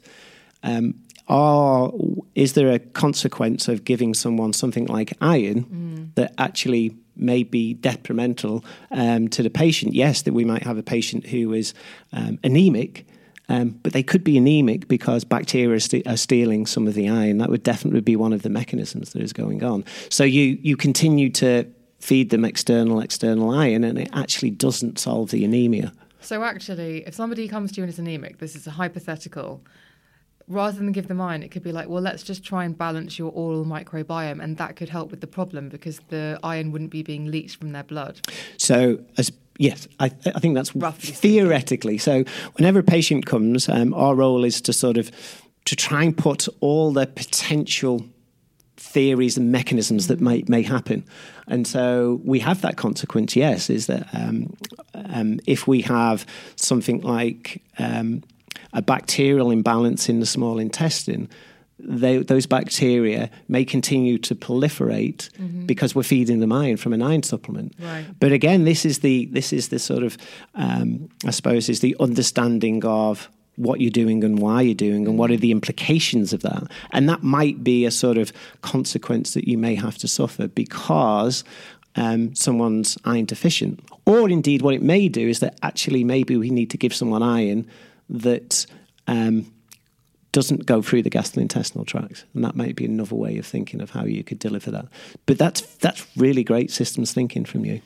um, 0.63 0.93
are 1.27 1.91
is 2.35 2.53
there 2.53 2.71
a 2.71 2.79
consequence 2.79 3.67
of 3.67 3.83
giving 3.83 4.13
someone 4.13 4.53
something 4.53 4.85
like 4.85 5.13
iron 5.19 5.65
mm. 5.65 6.15
that 6.15 6.33
actually 6.37 6.95
may 7.15 7.43
be 7.43 7.73
detrimental 7.73 8.63
um, 8.91 9.27
to 9.29 9.43
the 9.43 9.49
patient? 9.49 9.93
Yes, 9.93 10.21
that 10.21 10.33
we 10.33 10.45
might 10.45 10.63
have 10.63 10.77
a 10.77 10.83
patient 10.83 11.25
who 11.27 11.53
is 11.53 11.73
um, 12.13 12.39
anemic. 12.43 13.05
Um, 13.51 13.69
but 13.81 13.93
they 13.93 14.03
could 14.03 14.23
be 14.23 14.37
anemic 14.37 14.87
because 14.87 15.23
bacteria 15.23 15.75
are, 15.75 15.79
st- 15.79 16.05
are, 16.05 16.17
stealing 16.17 16.67
some 16.67 16.87
of 16.87 16.93
the 16.93 17.09
iron. 17.09 17.39
That 17.39 17.49
would 17.49 17.63
definitely 17.63 18.01
be 18.01 18.15
one 18.15 18.31
of 18.31 18.43
the 18.43 18.49
mechanisms 18.49 19.13
that 19.13 19.23
is 19.23 19.33
going 19.33 19.63
on. 19.63 19.85
So 20.09 20.23
you 20.23 20.59
you 20.61 20.77
continue 20.77 21.31
to 21.31 21.65
feed 21.99 22.29
them 22.29 22.45
external 22.45 22.99
external 23.01 23.51
iron, 23.51 23.83
and 23.83 23.97
it 23.97 24.09
actually 24.13 24.51
doesn't 24.51 24.99
solve 24.99 25.31
the 25.31 25.45
anemia. 25.45 25.93
So 26.21 26.43
actually, 26.43 27.03
if 27.05 27.13
somebody 27.13 27.47
comes 27.47 27.71
to 27.71 27.77
you 27.77 27.83
and 27.83 27.89
is 27.91 27.99
anemic, 27.99 28.39
this 28.39 28.55
is 28.55 28.67
a 28.67 28.71
hypothetical. 28.71 29.61
Rather 30.47 30.77
than 30.77 30.91
give 30.91 31.07
them 31.07 31.21
iron, 31.21 31.43
it 31.43 31.51
could 31.51 31.61
be 31.61 31.71
like, 31.71 31.87
well, 31.87 32.01
let's 32.01 32.23
just 32.23 32.43
try 32.43 32.65
and 32.65 32.75
balance 32.75 33.19
your 33.19 33.31
oral 33.31 33.65
microbiome, 33.65 34.43
and 34.43 34.57
that 34.57 34.75
could 34.75 34.89
help 34.89 35.11
with 35.11 35.21
the 35.21 35.27
problem 35.27 35.69
because 35.69 35.99
the 36.09 36.39
iron 36.43 36.71
wouldn't 36.71 36.89
be 36.89 37.03
being 37.03 37.29
leached 37.29 37.59
from 37.59 37.71
their 37.71 37.83
blood. 37.83 38.19
So, 38.57 38.99
as 39.17 39.31
Yes, 39.59 39.89
I, 39.99 40.05
I, 40.05 40.39
think 40.39 40.55
that's 40.55 40.73
Roughly 40.73 41.11
theoretically. 41.11 41.97
So, 41.97 42.23
whenever 42.53 42.79
a 42.79 42.83
patient 42.83 43.25
comes, 43.25 43.67
um, 43.67 43.93
our 43.93 44.15
role 44.15 44.45
is 44.45 44.61
to 44.61 44.71
sort 44.71 44.97
of 44.97 45.11
to 45.65 45.75
try 45.75 46.03
and 46.03 46.17
put 46.17 46.47
all 46.61 46.93
the 46.93 47.05
potential 47.05 48.05
theories 48.79 49.37
and 49.37 49.51
mechanisms 49.51 50.07
that 50.07 50.19
may, 50.19 50.43
may 50.47 50.61
happen. 50.61 51.03
And 51.47 51.67
so 51.67 52.21
we 52.23 52.39
have 52.39 52.61
that 52.61 52.77
consequence, 52.77 53.35
yes, 53.35 53.69
is 53.69 53.87
that 53.87 54.07
um, 54.13 54.55
um, 54.93 55.39
if 55.45 55.67
we 55.67 55.81
have 55.81 56.25
something 56.55 57.01
like 57.01 57.61
um, 57.77 58.23
a 58.73 58.81
bacterial 58.81 59.51
imbalance 59.51 60.09
in 60.09 60.19
the 60.19 60.25
small 60.25 60.59
intestine, 60.59 61.29
they, 61.77 62.17
those 62.17 62.45
bacteria 62.45 63.29
may 63.47 63.63
continue 63.63 64.17
to 64.17 64.35
proliferate 64.35 65.29
mm-hmm. 65.31 65.65
because 65.65 65.95
we're 65.95 66.03
feeding 66.03 66.39
them 66.39 66.51
iron 66.51 66.77
from 66.77 66.93
an 66.93 67.01
iron 67.01 67.23
supplement. 67.23 67.73
Right. 67.79 68.05
But 68.19 68.31
again, 68.31 68.65
this 68.65 68.85
is 68.85 68.99
the 68.99 69.27
this 69.31 69.53
is 69.53 69.69
the 69.69 69.79
sort 69.79 70.03
of 70.03 70.17
um, 70.55 71.09
I 71.25 71.31
suppose 71.31 71.69
is 71.69 71.79
the 71.79 71.95
understanding 71.99 72.83
of 72.83 73.29
what 73.59 73.81
you're 73.81 73.91
doing 73.91 74.23
and 74.23 74.39
why 74.39 74.61
you're 74.61 74.73
doing 74.73 75.07
and 75.07 75.17
what 75.17 75.31
are 75.31 75.37
the 75.37 75.51
implications 75.51 76.33
of 76.33 76.41
that. 76.41 76.63
And 76.91 77.09
that 77.09 77.23
might 77.23 77.63
be 77.63 77.85
a 77.85 77.91
sort 77.91 78.17
of 78.17 78.31
consequence 78.61 79.33
that 79.33 79.47
you 79.47 79.57
may 79.57 79.75
have 79.75 79.97
to 79.99 80.07
suffer 80.07 80.47
because 80.47 81.43
um, 81.95 82.33
someone's 82.33 82.97
iron 83.03 83.25
deficient. 83.25 83.81
Or 84.05 84.29
indeed, 84.29 84.61
what 84.61 84.73
it 84.73 84.81
may 84.81 85.09
do 85.09 85.27
is 85.27 85.39
that 85.39 85.59
actually 85.61 86.03
maybe 86.03 86.37
we 86.37 86.49
need 86.49 86.69
to 86.71 86.77
give 86.77 86.95
someone 86.95 87.21
iron 87.21 87.67
that 88.09 88.65
um, 89.07 89.51
doesn't 90.31 90.65
go 90.65 90.81
through 90.81 91.03
the 91.03 91.09
gastrointestinal 91.09 91.85
tract, 91.85 92.25
and 92.33 92.43
that 92.43 92.55
might 92.55 92.75
be 92.75 92.85
another 92.85 93.15
way 93.15 93.37
of 93.37 93.45
thinking 93.45 93.81
of 93.81 93.89
how 93.89 94.05
you 94.05 94.23
could 94.23 94.39
deliver 94.39 94.71
that. 94.71 94.85
But 95.25 95.37
that's 95.37 95.61
that's 95.77 96.05
really 96.15 96.43
great 96.43 96.71
systems 96.71 97.11
thinking 97.11 97.45
from 97.45 97.65
you. 97.65 97.81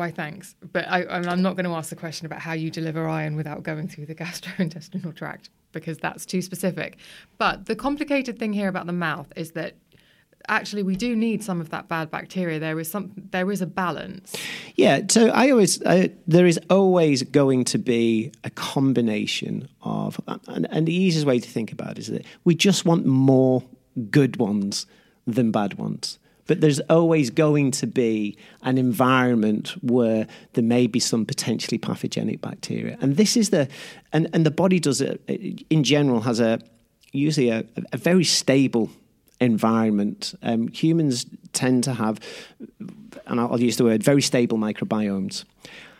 Why, 0.00 0.10
thanks. 0.10 0.54
But 0.72 0.88
I, 0.88 1.02
am 1.30 1.42
not 1.42 1.56
going 1.56 1.66
to 1.66 1.74
ask 1.74 1.90
the 1.90 1.94
question 1.94 2.24
about 2.24 2.40
how 2.40 2.54
you 2.54 2.70
deliver 2.70 3.06
iron 3.06 3.36
without 3.36 3.62
going 3.62 3.86
through 3.86 4.06
the 4.06 4.14
gastrointestinal 4.24 5.14
tract 5.14 5.50
because 5.72 5.98
that's 5.98 6.24
too 6.24 6.40
specific. 6.40 6.96
But 7.36 7.66
the 7.66 7.76
complicated 7.76 8.38
thing 8.38 8.54
here 8.54 8.68
about 8.68 8.86
the 8.86 8.94
mouth 8.94 9.30
is 9.36 9.50
that 9.50 9.74
actually 10.48 10.82
we 10.82 10.96
do 10.96 11.14
need 11.14 11.44
some 11.44 11.60
of 11.60 11.68
that 11.68 11.86
bad 11.86 12.10
bacteria 12.10 12.58
there 12.58 12.80
is 12.80 12.90
some 12.90 13.12
there 13.30 13.52
is 13.52 13.60
a 13.60 13.66
balance 13.66 14.34
yeah 14.74 15.02
so 15.06 15.28
i 15.28 15.50
always 15.50 15.84
I, 15.84 16.12
there 16.26 16.46
is 16.46 16.58
always 16.70 17.22
going 17.22 17.64
to 17.64 17.76
be 17.76 18.32
a 18.42 18.48
combination 18.48 19.68
of 19.82 20.18
and, 20.48 20.66
and, 20.70 20.88
the 20.88 20.94
easiest 20.94 21.26
way 21.26 21.40
to 21.40 21.48
think 21.48 21.72
about 21.72 21.90
it 21.90 21.98
is 21.98 22.06
that 22.06 22.24
we 22.44 22.54
just 22.54 22.86
want 22.86 23.04
more 23.04 23.62
good 24.10 24.38
ones 24.38 24.86
than 25.26 25.50
bad 25.50 25.74
ones 25.74 26.18
but 26.50 26.60
there's 26.60 26.80
always 26.90 27.30
going 27.30 27.70
to 27.70 27.86
be 27.86 28.36
an 28.62 28.76
environment 28.76 29.68
where 29.84 30.26
there 30.54 30.64
may 30.64 30.88
be 30.88 30.98
some 30.98 31.24
potentially 31.24 31.78
pathogenic 31.78 32.40
bacteria. 32.40 32.98
And 33.00 33.16
this 33.16 33.36
is 33.36 33.50
the, 33.50 33.68
and, 34.12 34.26
and 34.32 34.44
the 34.44 34.50
body 34.50 34.80
does 34.80 35.00
it, 35.00 35.22
in 35.70 35.84
general, 35.84 36.22
has 36.22 36.40
a, 36.40 36.58
usually 37.12 37.50
a, 37.50 37.64
a 37.92 37.96
very 37.96 38.24
stable 38.24 38.90
environment. 39.40 40.34
Um, 40.42 40.66
humans 40.66 41.24
tend 41.52 41.84
to 41.84 41.94
have, 41.94 42.18
and 43.28 43.38
I'll, 43.38 43.52
I'll 43.52 43.60
use 43.60 43.76
the 43.76 43.84
word, 43.84 44.02
very 44.02 44.20
stable 44.20 44.58
microbiomes. 44.58 45.44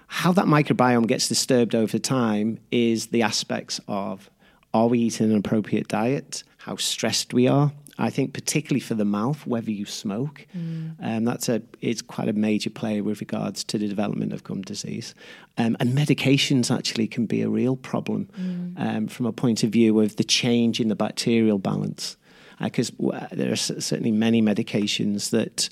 How 0.08 0.32
that 0.32 0.46
microbiome 0.46 1.06
gets 1.06 1.28
disturbed 1.28 1.76
over 1.76 2.00
time 2.00 2.58
is 2.72 3.06
the 3.06 3.22
aspects 3.22 3.80
of 3.86 4.28
are 4.74 4.88
we 4.88 4.98
eating 4.98 5.30
an 5.30 5.36
appropriate 5.36 5.86
diet? 5.86 6.42
How 6.58 6.74
stressed 6.74 7.32
we 7.32 7.46
are? 7.46 7.70
I 8.00 8.10
think 8.10 8.32
particularly 8.32 8.80
for 8.80 8.94
the 8.94 9.04
mouth, 9.04 9.46
whether 9.46 9.70
you 9.70 9.86
smoke, 9.86 10.46
mm. 10.56 10.94
um, 11.00 11.24
that's 11.24 11.48
a 11.48 11.62
it's 11.80 12.02
quite 12.02 12.28
a 12.28 12.32
major 12.32 12.70
player 12.70 13.02
with 13.02 13.20
regards 13.20 13.64
to 13.64 13.78
the 13.78 13.88
development 13.88 14.32
of 14.32 14.42
gum 14.42 14.62
disease. 14.62 15.14
Um, 15.58 15.76
and 15.80 15.92
medications 15.92 16.74
actually 16.74 17.06
can 17.06 17.26
be 17.26 17.42
a 17.42 17.48
real 17.48 17.76
problem 17.76 18.28
mm. 18.38 18.74
um, 18.76 19.08
from 19.08 19.26
a 19.26 19.32
point 19.32 19.62
of 19.62 19.70
view 19.70 20.00
of 20.00 20.16
the 20.16 20.24
change 20.24 20.80
in 20.80 20.88
the 20.88 20.96
bacterial 20.96 21.58
balance, 21.58 22.16
because 22.60 22.90
uh, 23.12 23.26
there 23.32 23.52
are 23.52 23.56
certainly 23.56 24.12
many 24.12 24.42
medications 24.42 25.30
that 25.30 25.68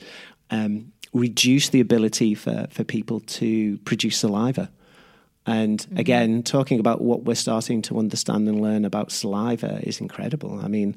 um, 0.51 0.93
reduce 1.13 1.71
the 1.71 1.81
ability 1.81 2.35
for, 2.35 2.67
for 2.71 2.85
people 2.85 3.21
to 3.21 3.79
produce 3.79 4.19
saliva. 4.19 4.71
And 5.47 5.81
mm-hmm. 5.81 5.97
again, 5.97 6.43
talking 6.43 6.79
about 6.79 7.01
what 7.01 7.23
we're 7.25 7.35
starting 7.35 7.81
to 7.83 7.99
understand 7.99 8.49
and 8.49 8.61
learn 8.61 8.85
about 8.85 9.11
saliva 9.11 9.81
is 9.83 10.01
incredible. 10.01 10.61
I 10.63 10.69
mean, 10.69 10.95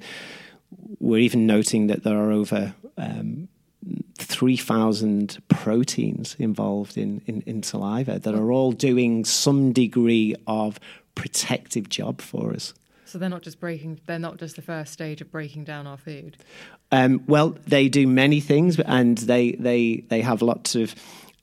we're 0.99 1.19
even 1.19 1.45
noting 1.45 1.87
that 1.87 2.03
there 2.03 2.17
are 2.17 2.31
over 2.31 2.73
um, 2.97 3.47
3,000 4.17 5.41
proteins 5.47 6.35
involved 6.37 6.97
in, 6.97 7.21
in, 7.25 7.41
in, 7.41 7.63
saliva 7.63 8.19
that 8.19 8.35
are 8.35 8.51
all 8.51 8.71
doing 8.71 9.25
some 9.25 9.73
degree 9.73 10.35
of 10.45 10.79
protective 11.15 11.89
job 11.89 12.21
for 12.21 12.53
us. 12.53 12.73
So 13.05 13.17
they're 13.17 13.29
not 13.29 13.41
just 13.41 13.59
breaking, 13.59 13.99
they're 14.05 14.19
not 14.19 14.37
just 14.37 14.55
the 14.55 14.61
first 14.61 14.93
stage 14.93 15.19
of 15.21 15.31
breaking 15.31 15.65
down 15.65 15.87
our 15.87 15.97
food. 15.97 16.37
Um, 16.91 17.23
well, 17.27 17.57
they 17.67 17.89
do 17.89 18.07
many 18.07 18.39
things, 18.39 18.79
and 18.79 19.17
they, 19.17 19.53
they, 19.53 20.05
they 20.07 20.21
have 20.21 20.41
lots 20.41 20.75
of 20.75 20.95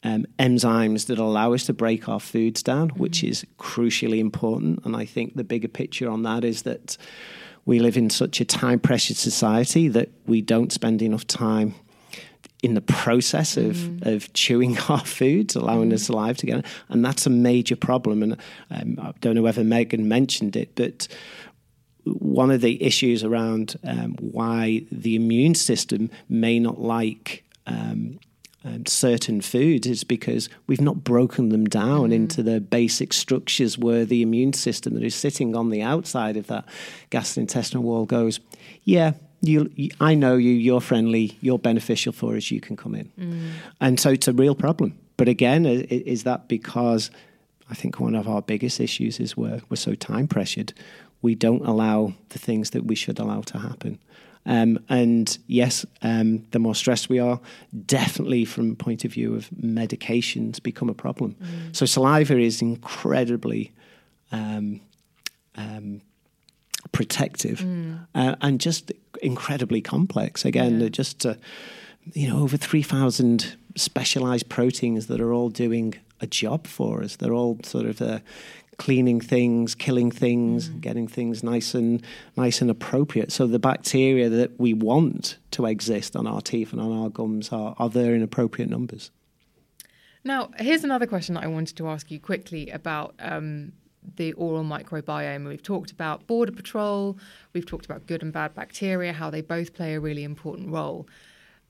um, 0.03 0.27
enzymes 0.39 1.07
that 1.07 1.19
allow 1.19 1.53
us 1.53 1.67
to 1.67 1.73
break 1.73 2.09
our 2.09 2.21
foods 2.21 2.63
down, 2.63 2.91
mm-hmm. 2.91 3.01
which 3.01 3.25
is 3.25 3.45
crucially 3.59 4.19
important. 4.19 4.85
And 4.85 4.97
I 4.97 5.05
think 5.05 5.35
the 5.35 5.45
bigger 5.45 5.69
picture 5.69 6.09
on 6.09 6.23
that 6.23 6.45
is 6.45 6.63
that 6.63 6.97
we 7.69 7.81
live 7.81 7.99
in 7.99 8.09
such 8.09 8.41
a 8.41 8.47
time 8.47 8.81
pressured 8.81 9.19
society 9.19 9.89
that 9.89 10.09
we 10.27 10.41
don't 10.41 10.73
spend 10.73 11.03
enough 11.03 11.27
time 11.27 11.75
in 12.63 12.73
the 12.73 12.81
process 12.81 13.59
of, 13.59 13.77
mm-hmm. 13.77 14.09
of 14.09 14.33
chewing 14.33 14.79
our 14.89 15.05
foods, 15.05 15.55
allowing 15.55 15.91
mm-hmm. 15.91 15.97
us 15.97 16.09
alive 16.09 16.39
together. 16.39 16.63
And 16.89 17.05
that's 17.05 17.27
a 17.27 17.31
major 17.31 17.77
problem. 17.77 18.23
And 18.23 18.39
um, 18.71 18.99
I 18.99 19.13
don't 19.21 19.35
know 19.35 19.43
whether 19.43 19.63
Megan 19.63 20.09
mentioned 20.09 20.57
it, 20.57 20.75
but 20.77 21.09
one 22.05 22.51
of 22.51 22.63
the 22.63 22.83
issues 22.83 23.23
around 23.23 23.77
um, 23.85 24.17
why 24.19 24.87
the 24.91 25.15
immune 25.15 25.55
system 25.55 26.11
may 26.27 26.59
not 26.59 26.81
like 26.81 27.45
um, 27.67 28.19
certain 28.87 29.41
foods 29.41 29.87
is 29.87 30.05
because 30.05 30.49
we've 30.67 30.81
not 30.81 31.05
broken 31.05 31.51
them 31.51 31.65
down 31.65 32.11
mm. 32.11 32.15
into 32.15 32.43
the 32.43 32.61
basic 32.61 33.13
structures 33.13 33.79
where 33.79 34.05
the 34.05 34.23
immune 34.23 34.53
system 34.53 34.95
that 34.95 35.03
is 35.03 35.15
sitting 35.15 35.57
on 35.57 35.71
the 35.71 35.83
outside 35.83 36.37
of 36.37 36.47
that 36.47 36.65
gastrointestinal 37.11 37.81
wall 37.81 38.07
goes, 38.07 38.41
yeah, 38.85 39.13
you, 39.41 39.71
I 40.01 40.15
know 40.15 40.37
you, 40.37 40.51
you're 40.51 40.81
friendly, 40.81 41.39
you're 41.41 41.59
beneficial 41.59 42.13
for 42.13 42.37
us, 42.37 42.51
you 42.51 42.61
can 42.61 42.77
come 42.77 42.95
in. 42.95 43.11
Mm. 43.19 43.51
And 43.81 44.01
so 44.01 44.11
it's 44.11 44.29
a 44.29 44.33
real 44.33 44.55
problem. 44.55 44.99
But 45.17 45.29
again, 45.29 45.67
is 45.67 46.25
that 46.25 46.49
because 46.49 47.11
I 47.71 47.75
think 47.75 48.01
one 48.01 48.15
of 48.15 48.29
our 48.29 48.43
biggest 48.43 48.81
issues 48.81 49.21
is 49.21 49.37
we're, 49.37 49.61
we're 49.69 49.77
so 49.77 49.95
time 49.95 50.27
pressured, 50.27 50.73
we 51.23 51.35
don't 51.35 51.67
allow 51.67 52.15
the 52.31 52.39
things 52.39 52.71
that 52.71 52.85
we 52.85 52.95
should 52.95 53.19
allow 53.19 53.43
to 53.43 53.59
happen. 53.59 53.99
Um, 54.49 54.79
and 54.89 55.39
yes, 55.47 55.85
um, 56.01 56.45
the 56.53 56.59
more 56.59 56.75
stressed 56.75 57.11
we 57.11 57.19
are, 57.19 57.39
definitely 57.85 58.47
from 58.47 58.75
point 58.77 59.05
of 59.05 59.13
view 59.13 59.35
of 59.35 59.49
medications 59.51 60.61
become 60.61 60.89
a 60.89 60.95
problem. 60.95 61.37
Mm. 61.41 61.77
So 61.77 61.85
saliva 61.85 62.39
is 62.39 62.61
incredibly 62.63 63.73
um, 64.33 64.81
um 65.55 66.01
protective 66.93 67.59
mm. 67.61 67.99
uh, 68.15 68.37
and 68.41 68.59
just 68.59 68.91
incredibly 69.23 69.83
complex. 69.83 70.47
Again, 70.47 70.81
yeah. 70.81 70.89
just 70.89 71.27
uh, 71.27 71.35
you 72.15 72.29
know 72.29 72.39
over 72.43 72.57
three 72.57 72.83
thousand 72.83 73.57
specialized 73.77 74.49
proteins 74.49 75.09
that 75.09 75.21
are 75.21 75.33
all 75.33 75.51
doing 75.51 75.95
a 76.21 76.27
job 76.27 76.67
for 76.67 77.03
us. 77.03 77.17
They're 77.17 77.35
all 77.35 77.59
sort 77.65 77.85
of 77.85 78.01
uh, 78.01 78.21
cleaning 78.79 79.21
things, 79.21 79.75
killing 79.75 80.11
things, 80.11 80.71
mm. 80.71 80.81
getting 80.81 81.07
things 81.07 81.43
nice 81.43 81.75
and 81.75 82.03
nice 82.37 82.63
and 82.63 82.71
appropriate. 82.71 83.31
So 83.31 83.47
the 83.47 83.59
bacteria 83.59 84.29
that 84.29 84.59
we 84.59 84.73
want 84.73 85.37
to 85.51 85.67
exist 85.67 86.17
on 86.17 86.27
our 86.27 86.41
teeth 86.41 86.73
and 86.73 86.81
on 86.81 86.93
our 86.93 87.11
gums 87.11 87.53
are, 87.53 87.75
are 87.79 87.91
there 87.91 88.15
in 88.15 88.23
appropriate 88.23 88.71
numbers. 88.71 89.11
Now, 90.25 90.51
here's 90.59 90.85
another 90.85 91.07
question 91.07 91.35
that 91.35 91.45
I 91.45 91.49
wanted 91.49 91.77
to 91.77 91.89
ask 91.89 92.11
you 92.11 92.21
quickly 92.21 92.71
about 92.71 93.15
um, 93.19 93.73
the 94.17 94.33
oral 94.35 94.65
microbiome. 94.65 95.47
We've 95.47 95.63
talked 95.63 95.91
about 95.91 96.27
border 96.27 96.53
patrol, 96.53 97.19
we've 97.53 97.67
talked 97.67 97.85
about 97.85 98.07
good 98.07 98.23
and 98.23 98.33
bad 98.33 98.55
bacteria, 98.55 99.13
how 99.13 99.31
they 99.31 99.41
both 99.41 99.75
play 99.75 99.95
a 99.95 100.01
really 100.01 100.25
important 100.25 100.71
role. 100.71 101.09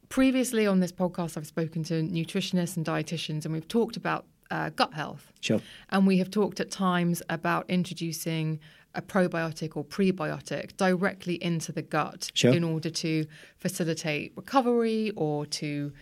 Previously 0.08 0.66
on 0.66 0.80
this 0.80 0.92
podcast, 0.92 1.36
I've 1.36 1.46
spoken 1.46 1.82
to 1.84 2.02
nutritionists 2.02 2.76
and 2.76 2.84
dietitians, 2.84 3.44
and 3.44 3.52
we've 3.52 3.68
talked 3.68 3.96
about 3.96 4.24
uh, 4.50 4.70
gut 4.70 4.94
health. 4.94 5.32
Sure. 5.40 5.60
And 5.90 6.06
we 6.06 6.18
have 6.18 6.30
talked 6.30 6.60
at 6.60 6.70
times 6.70 7.22
about 7.28 7.68
introducing 7.68 8.60
a 8.94 9.02
probiotic 9.02 9.76
or 9.76 9.84
prebiotic 9.84 10.76
directly 10.76 11.42
into 11.42 11.72
the 11.72 11.82
gut 11.82 12.30
sure. 12.34 12.52
in 12.52 12.64
order 12.64 12.90
to 12.90 13.26
facilitate 13.56 14.32
recovery 14.36 15.12
or 15.16 15.46
to 15.46 15.92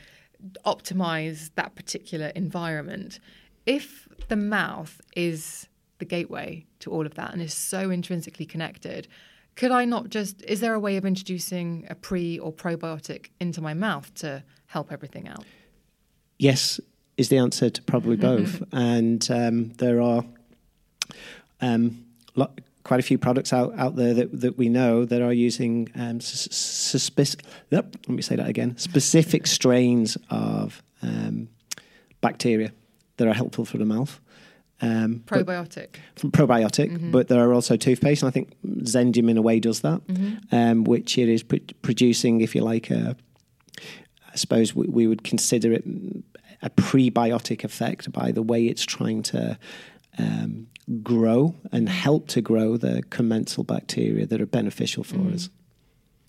optimize 0.64 1.50
that 1.56 1.74
particular 1.74 2.28
environment. 2.28 3.18
If 3.66 4.08
the 4.28 4.36
mouth 4.36 5.00
is 5.16 5.68
the 5.98 6.04
gateway 6.04 6.66
to 6.80 6.90
all 6.90 7.06
of 7.06 7.14
that 7.14 7.32
and 7.32 7.42
is 7.42 7.54
so 7.54 7.90
intrinsically 7.90 8.46
connected, 8.46 9.08
could 9.56 9.72
I 9.72 9.84
not 9.84 10.10
just, 10.10 10.42
is 10.42 10.60
there 10.60 10.74
a 10.74 10.80
way 10.80 10.96
of 10.96 11.04
introducing 11.04 11.86
a 11.88 11.94
pre 11.94 12.38
or 12.38 12.52
probiotic 12.52 13.30
into 13.40 13.60
my 13.60 13.74
mouth 13.74 14.12
to 14.16 14.44
help 14.66 14.92
everything 14.92 15.28
out? 15.28 15.44
Yes, 16.38 16.78
is 17.16 17.28
the 17.28 17.38
answer 17.38 17.70
to 17.70 17.82
probably 17.82 18.16
both. 18.16 18.62
and 18.72 19.28
um, 19.30 19.68
there 19.74 20.00
are 20.00 20.24
um, 21.60 22.04
quite 22.86 23.00
a 23.00 23.02
few 23.02 23.18
products 23.18 23.52
out, 23.52 23.76
out 23.76 23.96
there 23.96 24.14
that, 24.14 24.40
that 24.40 24.56
we 24.56 24.68
know 24.68 25.04
that 25.04 25.20
are 25.20 25.32
using 25.32 25.90
um, 25.96 26.20
suspic- 26.20 27.42
let 27.70 28.08
me 28.08 28.22
say 28.22 28.36
that 28.36 28.48
again 28.48 28.76
specific 28.76 29.46
strains 29.46 30.16
of 30.30 30.82
um, 31.02 31.48
bacteria 32.20 32.72
that 33.16 33.26
are 33.26 33.34
helpful 33.34 33.64
for 33.64 33.78
the 33.78 33.84
mouth. 33.84 34.20
Um, 34.82 35.22
probiotic. 35.26 35.96
From 36.16 36.30
probiotic, 36.30 36.92
mm-hmm. 36.92 37.10
but 37.10 37.28
there 37.28 37.40
are 37.40 37.54
also 37.54 37.76
toothpaste, 37.76 38.22
and 38.22 38.28
I 38.28 38.30
think 38.30 38.52
Zendium 38.82 39.30
in 39.30 39.38
a 39.38 39.42
way 39.42 39.58
does 39.58 39.80
that, 39.80 40.06
mm-hmm. 40.06 40.54
um, 40.54 40.84
which 40.84 41.16
it 41.16 41.30
is 41.30 41.42
pr- 41.42 41.56
producing, 41.80 42.42
if 42.42 42.54
you 42.54 42.60
like, 42.60 42.90
a, 42.90 43.16
I 44.30 44.36
suppose 44.36 44.74
we, 44.74 44.86
we, 44.86 45.06
would 45.06 45.24
consider 45.24 45.72
it 45.72 45.84
a 46.62 46.70
prebiotic 46.70 47.64
effect 47.64 48.10
by 48.12 48.32
the 48.32 48.42
way 48.42 48.66
it's 48.66 48.84
trying 48.84 49.22
to 49.22 49.58
um, 50.18 50.66
grow 51.02 51.54
and 51.72 51.88
help 51.88 52.28
to 52.28 52.40
grow 52.40 52.76
the 52.76 53.02
commensal 53.10 53.64
bacteria 53.64 54.26
that 54.26 54.40
are 54.40 54.46
beneficial 54.46 55.04
for 55.04 55.16
mm. 55.16 55.34
us. 55.34 55.50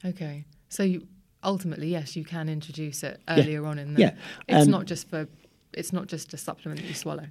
Okay, 0.05 0.45
so 0.69 0.83
you, 0.83 1.07
ultimately, 1.43 1.89
yes, 1.89 2.15
you 2.15 2.23
can 2.23 2.49
introduce 2.49 3.03
it 3.03 3.19
earlier 3.27 3.61
yeah. 3.61 3.67
on 3.67 3.79
in 3.79 3.93
the. 3.93 4.01
Yeah, 4.01 4.11
it's 4.47 4.65
um, 4.65 4.71
not 4.71 4.85
just 4.85 5.07
for. 5.09 5.27
It's 5.73 5.93
not 5.93 6.07
just 6.07 6.33
a 6.33 6.37
supplement 6.37 6.81
that 6.81 6.87
you 6.87 6.93
swallow. 6.93 7.27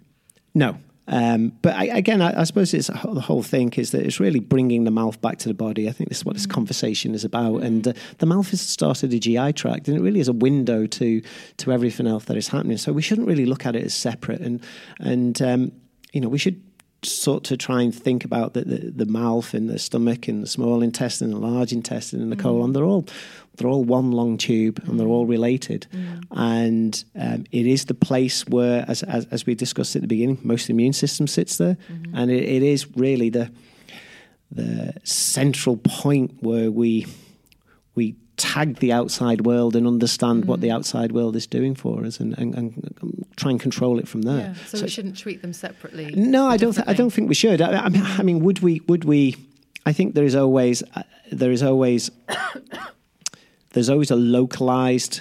No, 0.55 0.79
um, 1.09 1.53
but 1.63 1.75
I, 1.75 1.85
again, 1.85 2.21
I, 2.21 2.41
I, 2.41 2.45
suppose 2.45 2.75
it's 2.75 2.89
the 2.89 3.21
whole 3.21 3.43
thing 3.43 3.73
is 3.75 3.93
that 3.93 4.05
it's 4.05 4.19
really 4.19 4.41
bringing 4.41 4.85
the 4.85 4.91
mouth 4.91 5.21
back 5.21 5.39
to 5.39 5.49
the 5.49 5.55
body. 5.55 5.89
I 5.89 5.93
think 5.93 6.09
this 6.09 6.19
is 6.19 6.25
what 6.25 6.35
this 6.35 6.47
mm. 6.47 6.53
conversation 6.53 7.15
is 7.15 7.25
about. 7.25 7.63
And 7.63 7.85
mm. 7.85 7.97
uh, 7.97 8.01
the 8.19 8.27
mouth 8.27 8.53
is 8.53 8.61
started 8.61 9.13
a 9.15 9.19
GI 9.19 9.53
tract, 9.53 9.87
and 9.87 9.97
it 9.97 10.01
really 10.01 10.21
is 10.21 10.29
a 10.29 10.33
window 10.33 10.87
to 10.87 11.23
to 11.59 11.73
everything 11.73 12.07
else 12.07 12.25
that 12.25 12.37
is 12.37 12.49
happening. 12.49 12.77
So 12.77 12.93
we 12.93 13.03
shouldn't 13.03 13.29
really 13.29 13.47
look 13.47 13.67
at 13.67 13.77
it 13.77 13.85
as 13.85 13.95
separate. 13.95 14.41
And 14.41 14.61
and 14.99 15.41
um, 15.43 15.73
you 16.13 16.21
know, 16.21 16.29
we 16.29 16.39
should 16.39 16.61
sort 17.03 17.45
to 17.45 17.57
try 17.57 17.83
and 17.83 17.95
think 17.95 18.25
about 18.25 18.55
the, 18.55 18.63
the, 18.63 18.91
the, 18.91 19.07
mouth 19.07 19.55
and 19.55 19.69
the 19.69 19.79
stomach 19.79 20.27
and 20.27 20.43
the 20.43 20.47
small 20.47 20.83
intestine, 20.83 21.31
the 21.31 21.39
large 21.39 21.73
intestine, 21.73 22.21
and 22.21 22.33
the 22.33 22.37
mm. 22.37 22.41
colon. 22.41 22.73
They're 22.73 22.85
all 22.85 23.07
they're 23.57 23.69
all 23.69 23.85
one 23.85 24.13
long 24.13 24.37
tube 24.39 24.83
and 24.87 24.99
they're 24.99 25.07
all 25.07 25.27
mm. 25.27 25.31
related. 25.31 25.87
Mm. 25.93 26.23
And 26.31 27.05
um, 27.19 27.45
it 27.53 27.67
is 27.67 27.87
the 27.87 27.95
place 27.95 28.47
where, 28.47 28.85
as, 28.89 29.03
as, 29.03 29.27
as 29.31 29.47
we 29.47 29.55
discussed 29.55 29.97
at 29.97 30.03
the 30.03 30.09
beginning, 30.09 30.39
most 30.43 30.63
of 30.63 30.67
the 30.69 30.73
immune 30.75 30.93
system 30.93 31.27
sits 31.27 31.57
there, 31.57 31.77
mm-hmm. 31.91 32.17
and 32.17 32.31
it, 32.31 32.43
it 32.43 32.63
is 32.63 32.97
really 32.97 33.31
the 33.31 33.51
the 34.53 34.95
central 35.03 35.77
point 35.77 36.33
where 36.41 36.71
we 36.71 37.05
we 37.97 38.15
tag 38.37 38.77
the 38.77 38.93
outside 38.93 39.47
world 39.47 39.75
and 39.75 39.87
understand 39.87 40.45
what 40.45 40.59
Mm. 40.59 40.63
the 40.63 40.71
outside 40.71 41.13
world 41.13 41.37
is 41.37 41.47
doing 41.47 41.75
for 41.75 42.05
us 42.05 42.21
and, 42.21 42.37
and, 42.39 42.55
and 42.55 43.27
try 43.37 43.51
and 43.51 43.61
control 43.61 43.99
it 43.99 44.07
from 44.07 44.23
there. 44.23 44.55
Yeah, 44.55 44.55
so, 44.67 44.83
we 44.83 44.89
shouldn't 44.89 45.17
treat 45.17 45.41
them 45.43 45.53
separately. 45.53 46.15
No, 46.15 46.47
I 46.47 46.57
don't. 46.57 46.75
Th- 46.75 46.87
I 46.87 46.93
don't 46.93 47.11
think 47.11 47.29
we 47.29 47.35
should. 47.35 47.61
I, 47.61 47.85
I, 47.85 47.89
mean, 47.89 48.03
I 48.03 48.23
mean, 48.23 48.41
would 48.41 48.61
we? 48.61 48.81
Would 48.89 49.05
we? 49.05 49.37
I 49.87 49.93
think 49.93 50.15
there 50.15 50.25
is 50.25 50.35
always 50.35 50.83
uh, 50.95 51.03
there 51.33 51.51
is 51.51 51.63
always 51.63 52.11
there's 53.77 53.91
always 53.91 54.11
a 54.11 54.17
localized 54.17 55.21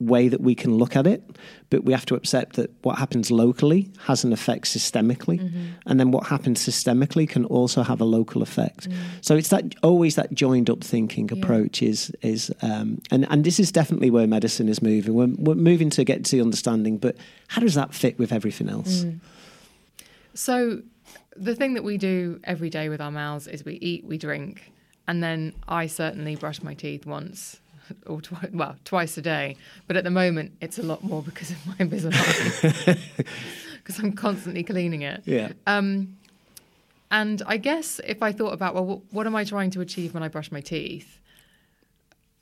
way 0.00 0.26
that 0.26 0.40
we 0.40 0.52
can 0.52 0.74
look 0.74 0.96
at 0.96 1.06
it, 1.06 1.22
but 1.70 1.84
we 1.84 1.92
have 1.92 2.04
to 2.06 2.16
accept 2.16 2.56
that 2.56 2.68
what 2.82 2.98
happens 2.98 3.30
locally 3.30 3.88
has 4.00 4.24
an 4.24 4.32
effect 4.32 4.64
systemically, 4.64 5.38
mm-hmm. 5.38 5.66
and 5.86 6.00
then 6.00 6.10
what 6.10 6.26
happens 6.26 6.58
systemically 6.58 7.28
can 7.28 7.44
also 7.44 7.84
have 7.84 8.00
a 8.00 8.04
local 8.04 8.42
effect. 8.42 8.90
Mm. 8.90 8.96
So 9.20 9.36
it's 9.36 9.50
that 9.50 9.76
always 9.84 10.16
that 10.16 10.34
joined 10.34 10.68
up 10.70 10.82
thinking 10.82 11.30
approach 11.30 11.84
is 11.84 12.10
is 12.20 12.52
um, 12.62 13.00
and 13.12 13.28
and 13.30 13.44
this 13.44 13.60
is 13.60 13.70
definitely 13.70 14.10
where 14.10 14.26
medicine 14.26 14.68
is 14.68 14.82
moving. 14.82 15.14
We're, 15.14 15.32
we're 15.38 15.54
moving 15.54 15.90
to 15.90 16.02
get 16.02 16.24
to 16.24 16.36
the 16.36 16.42
understanding, 16.42 16.98
but 16.98 17.16
how 17.46 17.60
does 17.60 17.74
that 17.74 17.94
fit 17.94 18.18
with 18.18 18.32
everything 18.32 18.68
else? 18.68 19.04
Mm. 19.04 19.20
So, 20.34 20.82
the 21.36 21.54
thing 21.54 21.74
that 21.74 21.84
we 21.84 21.96
do 21.96 22.40
every 22.42 22.70
day 22.70 22.88
with 22.88 23.00
our 23.00 23.12
mouths 23.12 23.46
is 23.46 23.64
we 23.64 23.74
eat, 23.74 24.04
we 24.04 24.18
drink, 24.18 24.72
and 25.06 25.22
then 25.22 25.54
I 25.68 25.86
certainly 25.86 26.34
brush 26.34 26.60
my 26.60 26.74
teeth 26.74 27.06
once 27.06 27.60
or 28.06 28.20
twice, 28.20 28.50
well, 28.52 28.76
twice 28.84 29.16
a 29.18 29.22
day. 29.22 29.56
But 29.86 29.96
at 29.96 30.04
the 30.04 30.10
moment, 30.10 30.52
it's 30.60 30.78
a 30.78 30.82
lot 30.82 31.02
more 31.02 31.22
because 31.22 31.50
of 31.50 31.66
my 31.66 31.74
Invisalign, 31.74 32.98
because 33.76 33.98
I'm 33.98 34.12
constantly 34.12 34.62
cleaning 34.62 35.02
it. 35.02 35.22
Yeah. 35.24 35.52
Um, 35.66 36.16
and 37.10 37.42
I 37.46 37.58
guess 37.58 38.00
if 38.04 38.22
I 38.22 38.32
thought 38.32 38.52
about, 38.52 38.74
well, 38.74 38.84
wh- 38.84 39.14
what 39.14 39.26
am 39.26 39.36
I 39.36 39.44
trying 39.44 39.70
to 39.70 39.80
achieve 39.80 40.14
when 40.14 40.22
I 40.22 40.28
brush 40.28 40.50
my 40.50 40.60
teeth? 40.60 41.20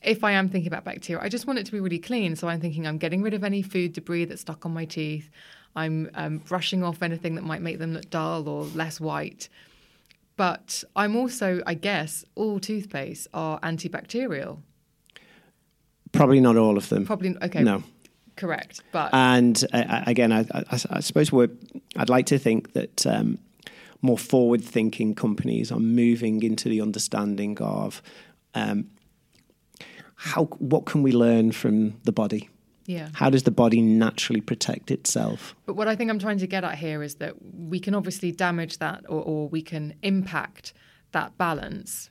If 0.01 0.25
I 0.25 0.33
am 0.33 0.49
thinking 0.49 0.69
about 0.69 0.85
bacteria, 0.85 1.23
I 1.23 1.29
just 1.29 1.47
want 1.47 1.59
it 1.59 1.67
to 1.67 1.73
be 1.73 1.79
really 1.79 1.99
clean. 1.99 2.35
So 2.37 2.49
I'm 2.49 2.61
thinking 2.61 2.87
I'm 2.87 2.99
getting 2.99 3.23
rid 3.23 3.35
of 3.35 3.45
any 3.45 3.63
food 3.63 3.93
debris 3.93 4.25
that's 4.25 4.41
stuck 4.41 4.67
on 4.67 4.73
my 4.73 4.85
teeth. 4.85 5.31
I'm 5.77 6.11
um, 6.15 6.39
brushing 6.39 6.83
off 6.83 7.03
anything 7.03 7.35
that 7.37 7.45
might 7.45 7.63
make 7.63 7.79
them 7.79 7.95
look 7.95 8.11
dull 8.11 8.49
or 8.49 8.65
less 8.65 9.01
white. 9.01 9.49
But 10.37 10.83
I'm 10.97 11.17
also, 11.17 11.63
I 11.67 11.75
guess, 11.75 12.25
all 12.35 12.59
toothpaste 12.59 13.29
are 13.35 13.61
antibacterial. 13.61 14.59
Probably 16.13 16.41
not 16.41 16.57
all 16.57 16.77
of 16.77 16.89
them. 16.89 17.07
Probably, 17.07 17.37
okay. 17.43 17.63
No. 17.63 17.83
Correct. 18.37 18.83
But 18.93 19.11
And 19.13 19.63
uh, 19.73 19.77
uh, 19.77 20.05
again, 20.07 20.33
I, 20.33 20.41
I, 20.53 20.81
I 20.91 21.01
suppose 21.01 21.33
we're, 21.33 21.51
I'd 21.97 22.09
like 22.09 22.27
to 22.27 22.39
think 22.39 22.73
that 22.73 23.07
um, 23.07 23.39
more 24.01 24.19
forward 24.19 24.63
thinking 24.63 25.15
companies 25.15 25.71
are 25.71 25.81
moving 25.81 26.43
into 26.43 26.69
the 26.69 26.81
understanding 26.81 27.59
of 27.61 28.03
um, 28.55 28.91
how, 30.17 30.45
what 30.45 30.87
can 30.87 31.03
we 31.03 31.13
learn 31.13 31.53
from 31.53 31.95
the 32.05 32.13
body? 32.13 32.49
yeah. 32.87 33.09
How 33.13 33.31
does 33.31 33.45
the 33.45 33.51
body 33.51 33.81
naturally 33.81 34.41
protect 34.41 34.91
itself? 34.91 35.55
But 35.67 35.75
what 35.75 35.89
I 35.89 35.97
think 35.97 36.11
I'm 36.11 36.19
trying 36.19 36.39
to 36.39 36.47
get 36.47 36.65
at 36.65 36.79
here 36.79 37.03
is 37.03 37.17
that 37.17 37.35
we 37.41 37.81
can 37.81 37.95
obviously 37.95 38.33
damage 38.33 38.79
that 38.79 39.05
or, 39.09 39.23
or 39.23 39.49
we 39.49 39.63
can 39.63 39.95
impact 40.03 40.73
that 41.13 41.37
balance. 41.39 42.11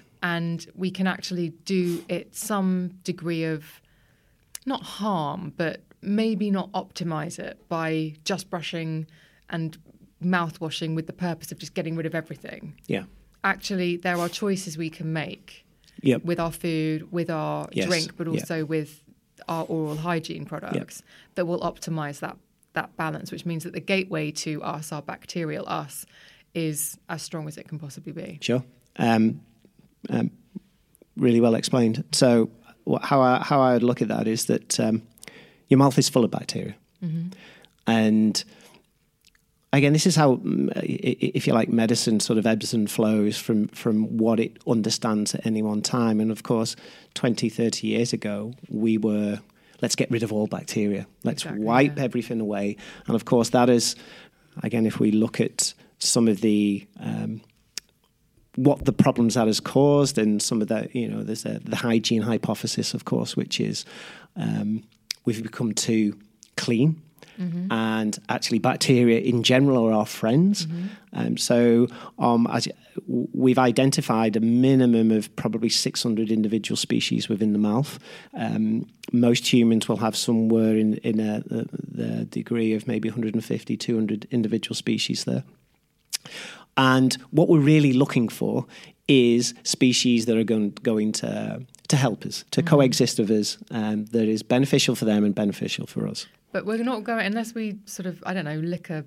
And 0.21 0.65
we 0.75 0.91
can 0.91 1.07
actually 1.07 1.49
do 1.65 2.03
it 2.07 2.35
some 2.35 2.89
degree 3.03 3.43
of 3.43 3.81
not 4.65 4.83
harm, 4.83 5.53
but 5.57 5.81
maybe 6.01 6.51
not 6.51 6.71
optimize 6.73 7.39
it 7.39 7.57
by 7.69 8.13
just 8.23 8.49
brushing 8.49 9.07
and 9.49 9.77
mouthwashing 10.23 10.95
with 10.95 11.07
the 11.07 11.13
purpose 11.13 11.51
of 11.51 11.57
just 11.57 11.73
getting 11.73 11.95
rid 11.95 12.05
of 12.05 12.13
everything. 12.13 12.75
Yeah. 12.87 13.03
Actually, 13.43 13.97
there 13.97 14.17
are 14.17 14.29
choices 14.29 14.77
we 14.77 14.89
can 14.89 15.11
make 15.13 15.65
Yep. 16.03 16.25
with 16.25 16.39
our 16.39 16.51
food, 16.51 17.11
with 17.11 17.29
our 17.29 17.67
Yes, 17.71 17.87
drink, 17.87 18.17
but 18.17 18.27
also 18.27 18.65
with 18.65 19.03
our 19.47 19.65
oral 19.65 19.97
hygiene 19.97 20.45
products 20.45 21.03
that 21.35 21.45
will 21.45 21.59
optimize 21.61 22.19
that 22.19 22.37
that 22.73 22.95
balance, 22.95 23.31
which 23.31 23.45
means 23.45 23.63
that 23.65 23.73
the 23.73 23.81
gateway 23.81 24.31
to 24.31 24.63
us, 24.63 24.93
our 24.93 25.01
bacterial 25.01 25.67
us, 25.67 26.05
is 26.53 26.97
as 27.09 27.21
strong 27.21 27.47
as 27.47 27.57
it 27.57 27.67
can 27.67 27.77
possibly 27.77 28.13
be. 28.13 28.37
Sure. 28.41 28.63
Um, 28.95 29.41
um, 30.09 30.31
really 31.15 31.41
well 31.41 31.55
explained. 31.55 32.03
So, 32.11 32.49
how 33.01 33.21
I, 33.21 33.39
how 33.43 33.61
I 33.61 33.73
would 33.73 33.83
look 33.83 34.01
at 34.01 34.07
that 34.07 34.27
is 34.27 34.45
that 34.45 34.79
um, 34.79 35.03
your 35.67 35.77
mouth 35.77 35.97
is 35.97 36.09
full 36.09 36.25
of 36.25 36.31
bacteria, 36.31 36.75
and 37.87 38.43
again, 39.73 39.93
this 39.93 40.05
is 40.05 40.15
how, 40.15 40.35
mm, 40.37 40.71
if 40.83 41.47
you 41.47 41.53
like, 41.53 41.69
medicine 41.69 42.19
sort 42.19 42.37
of 42.37 42.45
ebbs 42.45 42.73
and 42.73 42.89
flows 42.89 43.37
from 43.37 43.67
from 43.69 44.17
what 44.17 44.39
it 44.39 44.57
understands 44.67 45.35
at 45.35 45.45
any 45.45 45.61
one 45.61 45.81
time. 45.81 46.19
And 46.19 46.31
of 46.31 46.43
course, 46.43 46.75
20, 47.13 47.49
30 47.49 47.87
years 47.87 48.13
ago, 48.13 48.53
we 48.69 48.97
were 48.97 49.39
let's 49.81 49.95
get 49.95 50.11
rid 50.11 50.23
of 50.23 50.31
all 50.31 50.47
bacteria, 50.47 51.07
let's 51.23 51.43
Exactly, 51.43 51.65
wipe 51.65 51.97
yeah. 51.97 52.03
everything 52.03 52.39
away. 52.39 52.77
And 53.07 53.15
of 53.15 53.25
course, 53.25 53.49
that 53.49 53.69
is 53.69 53.95
again, 54.63 54.85
if 54.85 54.99
we 54.99 55.11
look 55.11 55.39
at 55.39 55.73
some 55.99 56.27
of 56.27 56.41
the 56.41 56.85
um, 56.99 57.41
what 58.55 58.85
the 58.85 58.93
problems 58.93 59.35
that 59.35 59.47
has 59.47 59.59
caused 59.59 60.17
and 60.17 60.41
some 60.41 60.61
of 60.61 60.67
the 60.67 60.89
you 60.91 61.07
know 61.07 61.23
there's 61.23 61.45
a, 61.45 61.59
the 61.59 61.77
hygiene 61.77 62.21
hypothesis 62.21 62.93
of 62.93 63.05
course 63.05 63.35
which 63.35 63.59
is 63.59 63.85
um, 64.35 64.83
we've 65.25 65.43
become 65.43 65.73
too 65.73 66.17
clean. 66.57 67.01
And 67.71 68.19
actually 68.29 68.59
bacteria 68.59 69.19
in 69.19 69.41
general 69.41 69.87
are 69.87 69.93
our 69.93 70.05
friends. 70.05 70.67
Um, 71.13 71.37
so 71.37 71.87
um, 72.19 72.47
as, 72.51 72.67
we've 73.07 73.57
identified 73.57 74.35
a 74.35 74.39
minimum 74.39 75.11
of 75.11 75.35
probably 75.35 75.69
600 75.69 76.29
individual 76.29 76.77
species 76.77 77.29
within 77.29 77.53
the 77.53 77.59
mouth. 77.59 77.97
Um, 78.33 78.87
most 79.11 79.51
humans 79.51 79.87
will 79.87 79.97
have 79.97 80.15
somewhere 80.15 80.77
in, 80.77 80.95
in 80.97 81.19
a, 81.19 81.39
the, 81.39 81.67
the 81.71 82.25
degree 82.25 82.73
of 82.73 82.87
maybe 82.87 83.09
150 83.09 83.77
200 83.77 84.27
individual 84.29 84.75
species 84.75 85.23
there 85.23 85.43
and 86.77 87.13
what 87.31 87.49
we're 87.49 87.59
really 87.59 87.93
looking 87.93 88.29
for 88.29 88.65
is 89.07 89.53
species 89.63 90.25
that 90.25 90.37
are 90.37 90.43
going, 90.43 90.71
going 90.83 91.11
to 91.11 91.65
to 91.89 91.97
help 91.97 92.25
us, 92.25 92.45
to 92.51 92.63
coexist 92.63 93.19
with 93.19 93.29
us, 93.29 93.57
um, 93.69 94.05
that 94.05 94.29
is 94.29 94.41
beneficial 94.43 94.95
for 94.95 95.03
them 95.03 95.25
and 95.25 95.35
beneficial 95.35 95.85
for 95.85 96.07
us. 96.07 96.25
But 96.53 96.65
we're 96.65 96.83
not 96.83 97.03
going 97.03 97.25
unless 97.25 97.53
we 97.53 97.79
sort 97.85 98.05
of 98.05 98.23
I 98.25 98.33
don't 98.33 98.45
know 98.45 98.59
lick 98.59 98.89
a 98.89 99.03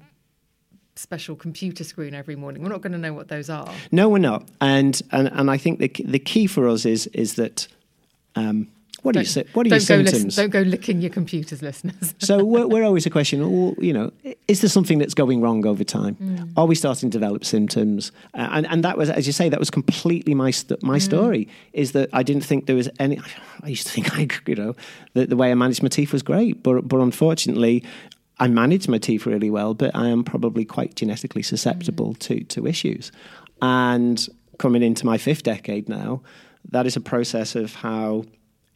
special 0.97 1.35
computer 1.35 1.83
screen 1.83 2.15
every 2.15 2.37
morning. 2.37 2.63
We're 2.63 2.69
not 2.69 2.83
going 2.83 2.93
to 2.93 2.99
know 2.99 3.15
what 3.15 3.29
those 3.29 3.51
are. 3.51 3.73
No, 3.91 4.09
we're 4.09 4.19
not. 4.19 4.49
And 4.61 5.01
and, 5.13 5.29
and 5.33 5.51
I 5.51 5.57
think 5.57 5.79
the 5.79 5.91
the 6.05 6.19
key 6.19 6.47
for 6.47 6.69
us 6.69 6.85
is 6.85 7.07
is 7.09 7.35
that 7.35 7.67
um, 8.37 8.69
what 9.05 9.15
are 9.17 9.21
your 9.21 9.27
sy- 9.27 9.45
what 9.53 9.67
are 9.67 9.69
your 9.69 9.79
don't 9.79 10.03
listen, 10.05 10.07
symptoms? 10.07 10.37
don't 10.37 10.51
go 10.51 10.61
licking 10.63 11.01
your 11.01 11.11
computers, 11.11 11.63
listeners. 11.63 12.15
so 12.19 12.45
we're, 12.45 12.67
we're 12.67 12.83
always 12.85 13.07
a 13.07 13.11
question. 13.11 13.41
Well, 13.41 13.75
you 13.79 13.93
know, 13.93 14.11
is 14.49 14.61
there 14.63 14.69
something 14.71 14.99
that's 14.99 15.15
going 15.15 15.41
wrong 15.41 15.65
over 15.67 15.85
time? 15.85 16.17
Mm. 16.17 16.53
Are 16.57 16.67
we 16.67 16.75
starting 16.75 17.11
to 17.11 17.19
develop 17.19 17.45
symptoms? 17.45 18.11
Uh, 18.35 18.49
and 18.51 18.67
and 18.67 18.83
that 18.85 18.99
was, 18.99 19.09
as 19.11 19.27
you 19.27 19.33
say, 19.33 19.49
that 19.49 19.61
was 19.61 19.71
completely 19.71 20.35
my 20.35 20.51
st- 20.51 20.83
my 20.83 20.99
Mm. 20.99 21.03
story. 21.03 21.49
Is 21.73 21.93
that 21.93 22.09
I 22.13 22.23
didn't 22.25 22.45
think 22.45 22.67
there 22.67 22.77
was 22.77 22.89
any. 22.99 23.21
I 23.63 23.69
used 23.69 23.87
to 23.87 23.93
think 23.93 24.19
I, 24.19 24.27
you 24.47 24.55
know, 24.57 24.75
that 25.15 25.31
the 25.31 25.37
way 25.37 25.51
I 25.51 25.55
managed 25.55 25.83
my 25.83 25.89
teeth 25.89 26.13
was 26.13 26.23
great, 26.23 26.63
but 26.63 26.89
but 26.89 27.01
unfortunately. 27.01 27.85
I 28.41 28.49
manage 28.49 28.89
my 28.89 28.99
teeth 28.99 29.27
really 29.27 29.49
well, 29.49 29.75
but 29.75 29.95
I 29.95 30.09
am 30.09 30.25
probably 30.25 30.65
quite 30.65 30.97
genetically 30.97 31.45
susceptible 31.45 32.15
to, 32.15 32.43
to 32.43 32.67
issues. 32.67 33.13
And 33.63 34.27
coming 34.59 34.83
into 34.83 35.07
my 35.07 35.19
fifth 35.19 35.45
decade 35.45 35.89
now, 35.89 36.21
that 36.73 36.85
is 36.85 36.97
a 36.97 37.01
process 37.01 37.55
of 37.55 37.75
how, 37.77 38.25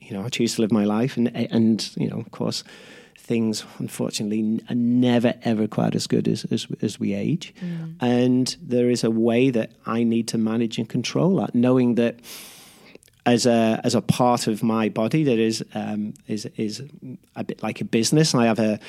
you 0.09 0.17
know, 0.17 0.25
I 0.25 0.29
choose 0.29 0.57
to 0.57 0.63
live 0.63 0.73
my 0.73 0.85
life. 0.85 1.17
And, 1.17 1.29
and 1.37 1.97
you 1.97 2.09
know, 2.09 2.19
of 2.19 2.31
course, 2.31 2.65
things 3.17 3.65
unfortunately 3.79 4.63
are 4.71 4.75
never 4.75 5.35
ever 5.43 5.69
quite 5.69 5.95
as 5.95 6.07
good 6.07 6.27
as, 6.27 6.45
as, 6.47 6.67
as 6.81 6.99
we 6.99 7.13
age. 7.15 7.55
And 8.01 8.57
there 8.63 8.91
is 8.91 9.05
a 9.05 9.11
way 9.11 9.51
that 9.51 9.73
I 9.85 10.03
need 10.03 10.29
to 10.29 10.39
manage 10.39 10.79
and 10.79 10.89
control 10.89 11.37
that, 11.37 11.55
knowing 11.55 11.97
that 11.97 12.17
as 13.27 13.45
a 13.45 13.81
as 13.85 13.95
a 13.95 14.01
part 14.01 14.47
of 14.47 14.63
my 14.63 14.89
body 14.89 15.25
that 15.25 15.39
is 15.39 15.63
um, 15.75 16.15
is 16.27 16.47
is 16.57 16.83
a 17.37 17.45
bit 17.45 17.63
like 17.63 17.83
a 17.83 17.85
business. 17.85 18.35
I 18.35 18.47
have 18.47 18.59
a 18.59 18.81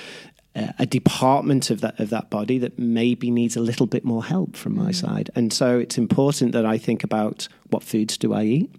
a 0.78 0.86
department 0.86 1.70
of 1.70 1.82
that 1.82 2.00
of 2.00 2.10
that 2.10 2.30
body 2.30 2.58
that 2.60 2.78
maybe 2.78 3.32
needs 3.32 3.56
a 3.56 3.62
little 3.62 3.86
bit 3.86 4.04
more 4.04 4.24
help 4.24 4.56
from 4.56 4.76
my 4.76 4.92
side, 4.92 5.30
and 5.36 5.52
so 5.54 5.80
it's 5.80 5.98
important 5.98 6.52
that 6.52 6.66
I 6.66 6.78
think 6.78 7.04
about 7.04 7.48
what 7.70 7.84
foods 7.84 8.18
do 8.18 8.34
I 8.34 8.44
eat, 8.44 8.72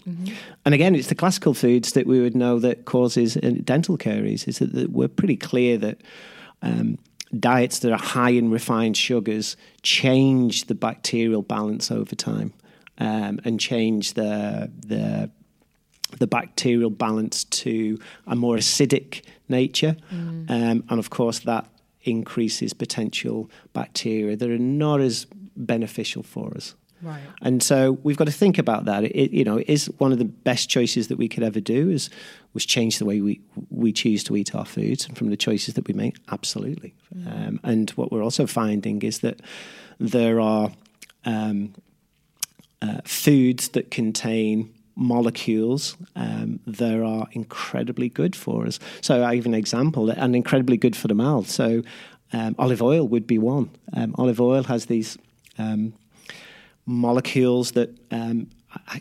and 0.64 0.74
again, 0.74 0.95
it's 0.95 1.09
the 1.09 1.14
classical 1.14 1.55
foods 1.55 1.93
that 1.93 2.07
we 2.07 2.20
would 2.20 2.37
know 2.37 2.59
that 2.59 2.85
causes 2.85 3.37
uh, 3.37 3.53
dental 3.64 3.97
caries. 3.97 4.47
Is 4.49 4.59
that, 4.59 4.72
that 4.72 4.91
we're 4.91 5.09
pretty 5.09 5.37
clear 5.37 5.78
that. 5.78 6.01
Um, 6.62 6.99
diets 7.39 7.78
that 7.78 7.93
are 7.93 7.99
high 7.99 8.31
in 8.31 8.51
refined 8.51 8.97
sugars 8.97 9.57
change 9.83 10.66
the 10.66 10.74
bacterial 10.74 11.43
balance 11.43 11.89
over 11.89 12.16
time 12.16 12.53
um, 12.99 13.41
and 13.45 13.61
change 13.61 14.14
the 14.14 14.70
the 14.87 15.31
the 16.18 16.26
bacterial 16.26 16.91
balance 16.91 17.45
to 17.45 17.99
a 18.26 18.37
more 18.37 18.57
acidic 18.57 19.22
nature. 19.51 19.96
Um, 20.11 20.84
and 20.88 20.98
of 20.98 21.11
course, 21.11 21.40
that 21.40 21.66
increases 22.03 22.72
potential 22.72 23.51
bacteria 23.72 24.36
that 24.36 24.51
are 24.51 24.59
not 24.59 25.01
as 25.01 25.26
beneficial 25.57 26.22
for 26.22 26.55
us. 26.57 26.74
Right. 27.03 27.22
And 27.40 27.62
so 27.62 27.92
we've 28.03 28.16
got 28.16 28.26
to 28.26 28.32
think 28.32 28.59
about 28.59 28.84
that. 28.84 29.05
It, 29.05 29.30
you 29.30 29.44
know, 29.44 29.59
it 29.59 29.68
is 29.68 29.86
one 29.98 30.12
of 30.12 30.18
the 30.18 30.24
best 30.24 30.68
choices 30.68 31.09
that 31.09 31.16
we 31.16 31.28
could 31.28 31.42
ever 31.42 31.61
do 31.61 31.88
is 31.88 32.11
was 32.53 32.66
change 32.66 32.98
the 32.98 33.07
way 33.07 33.20
we 33.20 33.40
we 33.70 33.92
choose 33.92 34.22
to 34.24 34.36
eat 34.36 34.55
our 34.55 34.66
foods 34.66 35.07
and 35.07 35.16
from 35.16 35.30
the 35.30 35.36
choices 35.36 35.74
that 35.74 35.86
we 35.88 35.94
make. 35.94 36.16
Absolutely. 36.30 36.94
Um, 37.26 37.61
and 37.62 37.90
what 37.90 38.12
we're 38.12 38.22
also 38.22 38.46
finding 38.46 39.03
is 39.03 39.20
that 39.20 39.40
there 39.98 40.40
are 40.40 40.72
um, 41.24 41.74
uh, 42.82 43.01
foods 43.05 43.70
that 43.70 43.90
contain 43.90 44.72
molecules 44.95 45.97
um, 46.16 46.61
that 46.66 47.03
are 47.03 47.26
incredibly 47.32 48.09
good 48.09 48.36
for 48.36 48.66
us. 48.66 48.78
So 49.01 49.24
I 49.24 49.36
give 49.36 49.47
an 49.47 49.55
example, 49.55 50.11
and 50.11 50.36
incredibly 50.36 50.76
good 50.76 50.97
for 50.97 51.09
the 51.09 51.14
mouth. 51.14 51.49
So 51.49 51.82
um, 52.32 52.55
olive 52.59 52.82
oil 52.82 53.09
would 53.09 53.26
be 53.26 53.38
one. 53.38 53.70
Um, 53.93 54.14
olive 54.18 54.41
oil 54.41 54.62
has 54.64 54.86
these 54.86 55.18
um, 55.59 55.93
molecules 56.86 57.72
that, 57.72 57.91
um, 58.11 58.49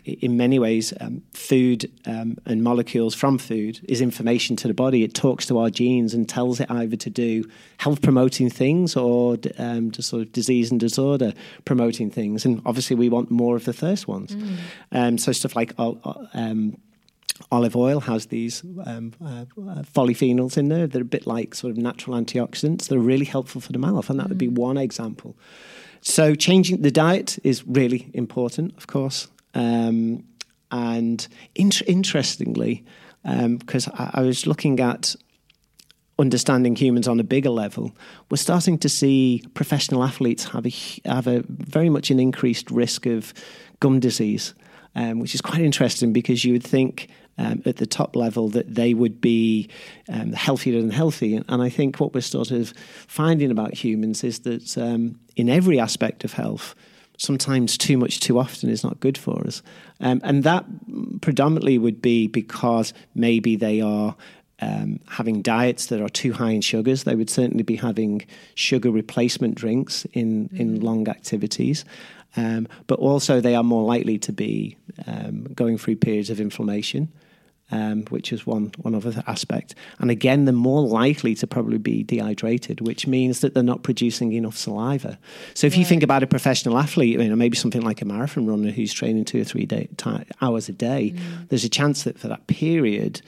in 0.04 0.36
many 0.36 0.58
ways, 0.58 0.92
um, 1.00 1.22
food 1.32 1.90
um, 2.06 2.36
and 2.46 2.62
molecules 2.62 3.14
from 3.14 3.38
food 3.38 3.80
is 3.88 4.00
information 4.00 4.56
to 4.56 4.68
the 4.68 4.74
body. 4.74 5.04
It 5.04 5.14
talks 5.14 5.46
to 5.46 5.58
our 5.58 5.70
genes 5.70 6.14
and 6.14 6.28
tells 6.28 6.60
it 6.60 6.70
either 6.70 6.96
to 6.96 7.10
do 7.10 7.44
health 7.78 8.02
promoting 8.02 8.50
things 8.50 8.96
or 8.96 9.36
um, 9.58 9.90
to 9.92 10.02
sort 10.02 10.22
of 10.22 10.32
disease 10.32 10.70
and 10.70 10.80
disorder 10.80 11.32
promoting 11.64 12.10
things. 12.10 12.44
And 12.44 12.60
obviously, 12.66 12.96
we 12.96 13.08
want 13.08 13.30
more 13.30 13.56
of 13.56 13.64
the 13.64 13.72
first 13.72 14.08
ones. 14.08 14.34
Um, 14.92 15.18
so 15.18 15.32
stuff 15.32 15.54
like 15.54 15.72
um, 15.78 16.76
olive 17.50 17.76
oil 17.76 18.00
has 18.00 18.26
these 18.26 18.62
um, 18.84 19.12
uh, 19.24 19.44
uh, 19.56 19.82
polyphenols 19.94 20.56
in 20.56 20.68
there. 20.68 20.86
They're 20.86 21.02
a 21.02 21.04
bit 21.04 21.26
like 21.26 21.54
sort 21.54 21.70
of 21.70 21.76
natural 21.76 22.16
antioxidants. 22.16 22.88
They're 22.88 22.98
really 22.98 23.24
helpful 23.24 23.60
for 23.60 23.72
the 23.72 23.78
mouth, 23.78 24.10
and 24.10 24.18
that 24.20 24.28
would 24.28 24.38
be 24.38 24.48
one 24.48 24.76
example. 24.76 25.36
So 26.00 26.34
changing 26.34 26.82
the 26.82 26.90
diet 26.90 27.38
is 27.44 27.66
really 27.66 28.10
important, 28.14 28.76
of 28.76 28.86
course. 28.86 29.28
Um, 29.54 30.24
and 30.70 31.26
int- 31.54 31.82
interestingly, 31.86 32.84
because 33.22 33.88
I, 33.88 34.10
I 34.14 34.22
was 34.22 34.46
looking 34.46 34.80
at 34.80 35.14
understanding 36.20 36.76
humans 36.76 37.08
on 37.08 37.18
a 37.18 37.24
bigger 37.24 37.50
level, 37.50 37.96
we're 38.30 38.36
starting 38.36 38.78
to 38.78 38.88
see 38.88 39.42
professional 39.54 40.04
athletes 40.04 40.44
have 40.44 40.66
a 40.66 40.72
have 41.06 41.26
a 41.26 41.42
very 41.48 41.88
much 41.88 42.10
an 42.10 42.20
increased 42.20 42.70
risk 42.70 43.06
of 43.06 43.32
gum 43.80 43.98
disease, 43.98 44.54
um, 44.94 45.18
which 45.18 45.34
is 45.34 45.40
quite 45.40 45.62
interesting 45.62 46.12
because 46.12 46.44
you 46.44 46.52
would 46.52 46.64
think. 46.64 47.08
Um, 47.38 47.62
at 47.64 47.78
the 47.78 47.86
top 47.86 48.16
level, 48.16 48.50
that 48.50 48.74
they 48.74 48.92
would 48.92 49.18
be 49.18 49.70
um, 50.10 50.34
healthier 50.34 50.78
than 50.78 50.90
healthy, 50.90 51.34
and, 51.34 51.44
and 51.48 51.62
I 51.62 51.70
think 51.70 51.98
what 51.98 52.12
we're 52.12 52.20
sort 52.20 52.50
of 52.50 52.74
finding 53.06 53.50
about 53.50 53.72
humans 53.72 54.22
is 54.22 54.40
that 54.40 54.76
um, 54.76 55.18
in 55.36 55.48
every 55.48 55.80
aspect 55.80 56.22
of 56.22 56.34
health, 56.34 56.74
sometimes 57.20 57.76
too 57.76 57.98
much 57.98 58.18
too 58.18 58.38
often 58.38 58.70
is 58.70 58.82
not 58.82 58.98
good 58.98 59.18
for 59.18 59.46
us. 59.46 59.62
Um, 60.00 60.22
and 60.24 60.42
that 60.44 60.64
predominantly 61.20 61.76
would 61.76 62.00
be 62.00 62.28
because 62.28 62.94
maybe 63.14 63.56
they 63.56 63.82
are 63.82 64.16
um, 64.62 65.00
having 65.06 65.42
diets 65.42 65.86
that 65.86 66.00
are 66.00 66.08
too 66.08 66.32
high 66.32 66.52
in 66.52 66.62
sugars. 66.62 67.04
They 67.04 67.14
would 67.14 67.28
certainly 67.28 67.62
be 67.62 67.76
having 67.76 68.22
sugar 68.54 68.90
replacement 68.90 69.54
drinks 69.54 70.06
in, 70.14 70.48
in 70.54 70.80
long 70.80 71.08
activities. 71.08 71.84
Um, 72.36 72.66
but 72.86 72.98
also, 72.98 73.40
they 73.40 73.54
are 73.54 73.64
more 73.64 73.84
likely 73.84 74.18
to 74.18 74.32
be 74.32 74.78
um, 75.06 75.44
going 75.54 75.76
through 75.76 75.96
periods 75.96 76.30
of 76.30 76.40
inflammation. 76.40 77.12
Um, 77.72 78.02
which 78.06 78.32
is 78.32 78.44
one 78.44 78.72
one 78.78 78.96
other 78.96 79.22
aspect. 79.28 79.76
And 80.00 80.10
again, 80.10 80.44
they're 80.44 80.52
more 80.52 80.82
likely 80.82 81.36
to 81.36 81.46
probably 81.46 81.78
be 81.78 82.02
dehydrated, 82.02 82.80
which 82.80 83.06
means 83.06 83.40
that 83.40 83.54
they're 83.54 83.62
not 83.62 83.84
producing 83.84 84.32
enough 84.32 84.56
saliva. 84.56 85.16
So 85.54 85.68
if 85.68 85.76
you 85.76 85.84
think 85.84 86.02
about 86.02 86.24
a 86.24 86.26
professional 86.26 86.76
athlete, 86.78 87.20
you 87.20 87.28
know, 87.28 87.36
maybe 87.36 87.56
something 87.56 87.82
like 87.82 88.02
a 88.02 88.04
marathon 88.04 88.46
runner 88.46 88.70
who's 88.72 88.92
training 88.92 89.24
two 89.24 89.40
or 89.40 89.44
three 89.44 89.66
day, 89.66 89.88
ti 89.98 90.10
hours 90.40 90.68
a 90.68 90.72
day, 90.72 91.14
there's 91.48 91.64
a 91.64 91.68
chance 91.68 92.02
that 92.02 92.18
for 92.18 92.26
that 92.26 92.44
period. 92.48 93.22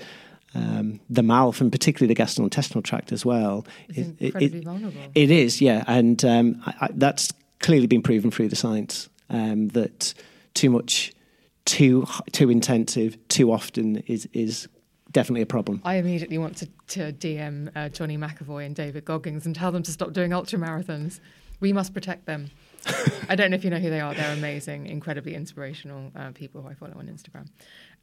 Um, 0.55 0.99
the 1.09 1.23
mouth 1.23 1.61
and 1.61 1.71
particularly 1.73 2.13
the 2.13 2.21
gastrointestinal 2.23 2.83
tract 2.85 3.11
as 3.13 3.25
well. 3.25 3.65
It's 3.89 3.99
it- 3.99 4.07
it- 4.19 4.25
incredibly 4.27 4.59
it- 4.59 4.65
vulnerable. 4.65 5.01
it 5.15 5.31
is, 5.31 5.61
yeah, 5.63 5.83
and 5.87 6.23
um, 6.25 6.61
I, 6.67 6.75
I, 6.81 6.89
that's 6.95 7.31
clearly 7.61 7.87
been 7.87 8.03
proven 8.03 8.31
through 8.31 8.49
the 8.49 8.57
science 8.57 9.09
um, 9.31 9.69
that 9.69 10.13
too 10.53 10.69
much, 10.69 11.13
too 11.65 12.07
too 12.33 12.51
intensive, 12.51 13.17
too 13.29 13.53
often 13.53 13.99
is 14.07 14.29
is 14.33 14.69
definitely 15.11 15.43
a 15.43 15.47
problem. 15.47 15.81
I 15.85 15.97
immediately 15.97 16.39
want 16.39 16.57
to, 16.57 16.67
to 16.89 17.13
DM 17.13 17.71
uh, 17.77 17.89
Johnny 17.91 18.17
McAvoy 18.17 18.65
and 18.65 18.75
David 18.75 19.05
Goggins 19.05 19.45
and 19.45 19.55
tell 19.55 19.71
them 19.71 19.83
to 19.83 19.91
stop 19.93 20.13
doing 20.13 20.33
ultra 20.33 20.59
marathons. 20.59 21.21
We 21.61 21.73
must 21.73 21.93
protect 21.93 22.25
them. 22.27 22.51
I 23.29 23.37
don't 23.37 23.51
know 23.51 23.57
if 23.57 23.63
you 23.65 23.71
know 23.71 23.79
who 23.79 23.91
they 23.91 24.01
are. 24.01 24.15
They're 24.15 24.33
amazing, 24.33 24.87
incredibly 24.87 25.35
inspirational 25.35 26.11
uh, 26.17 26.31
people 26.33 26.63
who 26.63 26.69
I 26.69 26.75
follow 26.75 26.95
on 26.99 27.07
Instagram. 27.07 27.47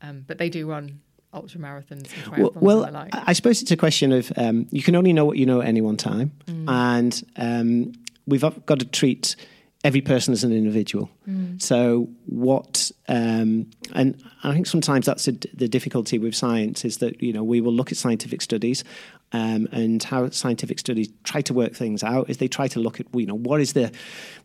Um, 0.01 0.24
but 0.28 0.38
they 0.38 0.49
do 0.49 0.68
run 0.70 1.01
ultra 1.34 1.60
marathons 1.60 2.07
Well, 2.38 2.51
well 2.55 2.89
like. 2.91 3.14
I 3.14 3.24
I 3.28 3.34
suppose 3.34 3.62
it's 3.62 3.72
a 3.72 3.78
question 3.78 4.12
of 4.12 4.32
um, 4.38 4.68
you 4.72 4.82
can 4.82 4.95
only 4.95 5.12
know 5.14 5.26
what 5.26 5.38
you 5.38 5.45
know 5.45 5.62
at 5.62 5.68
any 5.68 5.82
one 5.82 5.97
time, 5.97 6.32
Mm. 6.45 6.70
and 6.70 7.24
um, 7.36 7.91
we've 8.28 8.41
got 8.66 8.80
to 8.80 8.86
treat 8.86 9.36
every 9.84 10.01
person 10.01 10.34
is 10.34 10.43
an 10.43 10.51
individual. 10.51 11.09
Mm. 11.27 11.61
So 11.61 12.09
what? 12.25 12.91
Um, 13.07 13.69
and 13.93 14.21
I 14.43 14.53
think 14.53 14.67
sometimes 14.67 15.05
that's 15.05 15.27
a, 15.27 15.34
the 15.53 15.67
difficulty 15.67 16.19
with 16.19 16.36
science 16.36 16.86
is 16.86 16.97
that 16.97 17.21
you 17.21 17.34
know 17.34 17.43
we 17.43 17.61
will 17.61 17.73
look 17.73 17.91
at 17.91 17.97
scientific 17.97 18.41
studies. 18.41 18.84
Um, 19.32 19.67
and 19.71 20.01
how 20.01 20.27
scientific 20.32 20.80
studies 20.80 21.07
try 21.23 21.41
to 21.41 21.53
work 21.53 21.75
things 21.75 22.03
out 22.03 22.32
is 22.32 22.38
they 22.38 22.47
try 22.47 22.67
to 22.69 22.80
look 22.80 22.99
at 22.99 23.05
you 23.13 23.27
know 23.27 23.38
what 23.38 23.61
is 23.61 23.73
the 23.73 23.91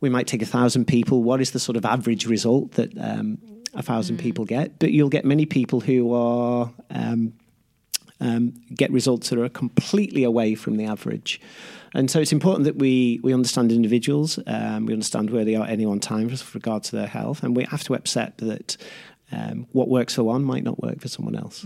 we 0.02 0.10
might 0.10 0.26
take 0.26 0.42
a 0.42 0.46
thousand 0.46 0.84
people 0.84 1.22
what 1.22 1.40
is 1.40 1.52
the 1.52 1.58
sort 1.58 1.78
of 1.78 1.86
average 1.86 2.26
result 2.26 2.72
that 2.72 2.92
um, 2.98 3.38
a 3.72 3.82
thousand 3.82 4.18
people 4.18 4.44
get 4.44 4.78
but 4.78 4.92
you'll 4.92 5.08
get 5.08 5.24
many 5.24 5.46
people 5.46 5.80
who 5.80 6.12
are 6.12 6.70
um, 6.90 7.32
um, 8.20 8.54
get 8.74 8.90
results 8.90 9.30
that 9.30 9.38
are 9.38 9.48
completely 9.48 10.24
away 10.24 10.54
from 10.54 10.76
the 10.76 10.84
average. 10.84 11.40
And 11.94 12.10
so 12.10 12.20
it's 12.20 12.32
important 12.32 12.64
that 12.64 12.76
we, 12.76 13.20
we 13.22 13.32
understand 13.32 13.70
individuals, 13.72 14.38
um, 14.46 14.86
we 14.86 14.92
understand 14.92 15.30
where 15.30 15.44
they 15.44 15.54
are 15.54 15.64
at 15.64 15.70
any 15.70 15.86
one 15.86 16.00
time 16.00 16.26
with 16.26 16.54
regard 16.54 16.82
to 16.84 16.96
their 16.96 17.06
health, 17.06 17.42
and 17.42 17.56
we 17.56 17.64
have 17.64 17.84
to 17.84 17.94
accept 17.94 18.38
that 18.38 18.76
um, 19.32 19.66
what 19.72 19.88
works 19.88 20.14
for 20.14 20.24
one 20.24 20.44
might 20.44 20.64
not 20.64 20.82
work 20.82 21.00
for 21.00 21.08
someone 21.08 21.36
else. 21.36 21.64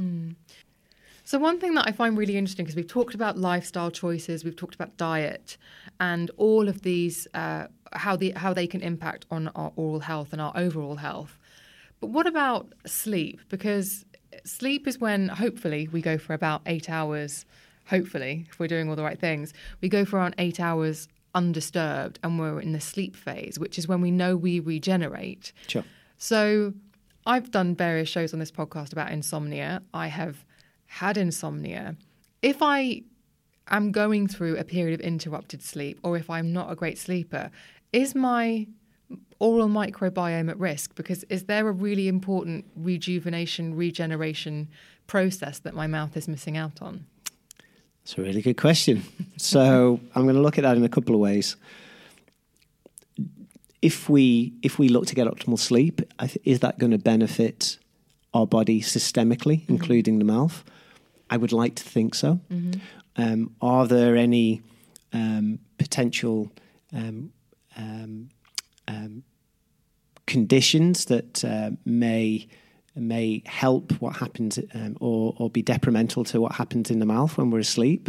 So 1.24 1.38
one 1.38 1.60
thing 1.60 1.74
that 1.74 1.86
I 1.86 1.92
find 1.92 2.16
really 2.16 2.38
interesting 2.38 2.64
because 2.64 2.76
we've 2.76 2.86
talked 2.86 3.14
about 3.14 3.36
lifestyle 3.36 3.90
choices, 3.90 4.44
we've 4.44 4.56
talked 4.56 4.74
about 4.74 4.96
diet, 4.96 5.58
and 6.00 6.30
all 6.38 6.68
of 6.68 6.80
these 6.82 7.26
uh, 7.34 7.66
how 7.92 8.16
the 8.16 8.30
how 8.30 8.54
they 8.54 8.66
can 8.66 8.80
impact 8.80 9.26
on 9.30 9.48
our 9.48 9.72
oral 9.76 10.00
health 10.00 10.32
and 10.32 10.40
our 10.40 10.52
overall 10.54 10.96
health. 10.96 11.38
But 12.00 12.08
what 12.08 12.26
about 12.26 12.72
sleep? 12.86 13.40
Because 13.50 14.06
sleep 14.44 14.86
is 14.88 14.98
when 14.98 15.28
hopefully 15.28 15.88
we 15.92 16.00
go 16.00 16.16
for 16.16 16.32
about 16.32 16.62
eight 16.64 16.88
hours. 16.88 17.44
Hopefully, 17.88 18.46
if 18.50 18.58
we're 18.58 18.68
doing 18.68 18.88
all 18.88 18.96
the 18.96 19.02
right 19.02 19.18
things, 19.18 19.52
we 19.80 19.88
go 19.88 20.04
for 20.04 20.16
around 20.16 20.34
eight 20.38 20.60
hours 20.60 21.08
undisturbed, 21.34 22.18
and 22.22 22.38
we're 22.38 22.60
in 22.60 22.72
the 22.72 22.80
sleep 22.80 23.14
phase, 23.14 23.58
which 23.58 23.78
is 23.78 23.86
when 23.86 24.00
we 24.00 24.10
know 24.10 24.36
we 24.36 24.60
regenerate. 24.60 25.52
Sure. 25.66 25.84
So 26.16 26.74
I've 27.26 27.50
done 27.50 27.74
various 27.74 28.08
shows 28.08 28.32
on 28.32 28.40
this 28.40 28.50
podcast 28.50 28.92
about 28.92 29.10
insomnia. 29.10 29.82
I 29.94 30.08
have 30.08 30.44
had 30.86 31.16
insomnia. 31.16 31.96
If 32.42 32.62
I 32.62 33.02
am 33.68 33.92
going 33.92 34.26
through 34.26 34.56
a 34.56 34.64
period 34.64 34.98
of 34.98 35.04
interrupted 35.04 35.62
sleep 35.62 36.00
or 36.02 36.16
if 36.16 36.30
I'm 36.30 36.52
not 36.52 36.72
a 36.72 36.74
great 36.74 36.98
sleeper, 36.98 37.50
is 37.92 38.14
my 38.14 38.66
oral 39.38 39.68
microbiome 39.68 40.50
at 40.50 40.58
risk? 40.58 40.94
Because 40.94 41.24
is 41.24 41.44
there 41.44 41.68
a 41.68 41.72
really 41.72 42.08
important 42.08 42.64
rejuvenation, 42.76 43.74
regeneration 43.74 44.68
process 45.06 45.58
that 45.60 45.74
my 45.74 45.86
mouth 45.86 46.16
is 46.16 46.28
missing 46.28 46.56
out 46.56 46.80
on? 46.82 47.06
It's 48.08 48.16
a 48.16 48.22
really 48.22 48.40
good 48.40 48.56
question. 48.56 49.04
so 49.36 50.00
I'm 50.14 50.22
going 50.22 50.34
to 50.34 50.40
look 50.40 50.56
at 50.56 50.62
that 50.62 50.78
in 50.78 50.82
a 50.82 50.88
couple 50.88 51.14
of 51.14 51.20
ways. 51.20 51.56
If 53.82 54.08
we 54.08 54.54
if 54.62 54.78
we 54.78 54.88
look 54.88 55.04
to 55.08 55.14
get 55.14 55.26
optimal 55.26 55.58
sleep, 55.58 56.00
is 56.42 56.60
that 56.60 56.78
going 56.78 56.92
to 56.92 56.98
benefit 56.98 57.76
our 58.32 58.46
body 58.46 58.80
systemically, 58.80 59.60
mm-hmm. 59.60 59.74
including 59.74 60.20
the 60.20 60.24
mouth? 60.24 60.64
I 61.28 61.36
would 61.36 61.52
like 61.52 61.74
to 61.74 61.82
think 61.82 62.14
so. 62.14 62.40
Mm-hmm. 62.50 62.80
Um, 63.16 63.54
are 63.60 63.86
there 63.86 64.16
any 64.16 64.62
um, 65.12 65.58
potential 65.76 66.50
um, 66.94 67.30
um, 67.76 68.30
um 68.88 69.22
conditions 70.26 71.04
that 71.04 71.44
uh, 71.44 71.72
may 71.84 72.48
may 73.00 73.42
help 73.46 73.92
what 74.00 74.16
happens 74.16 74.58
um, 74.74 74.96
or, 75.00 75.34
or 75.38 75.50
be 75.50 75.62
detrimental 75.62 76.24
to 76.24 76.40
what 76.40 76.52
happens 76.52 76.90
in 76.90 76.98
the 76.98 77.06
mouth 77.06 77.36
when 77.36 77.50
we're 77.50 77.60
asleep? 77.60 78.08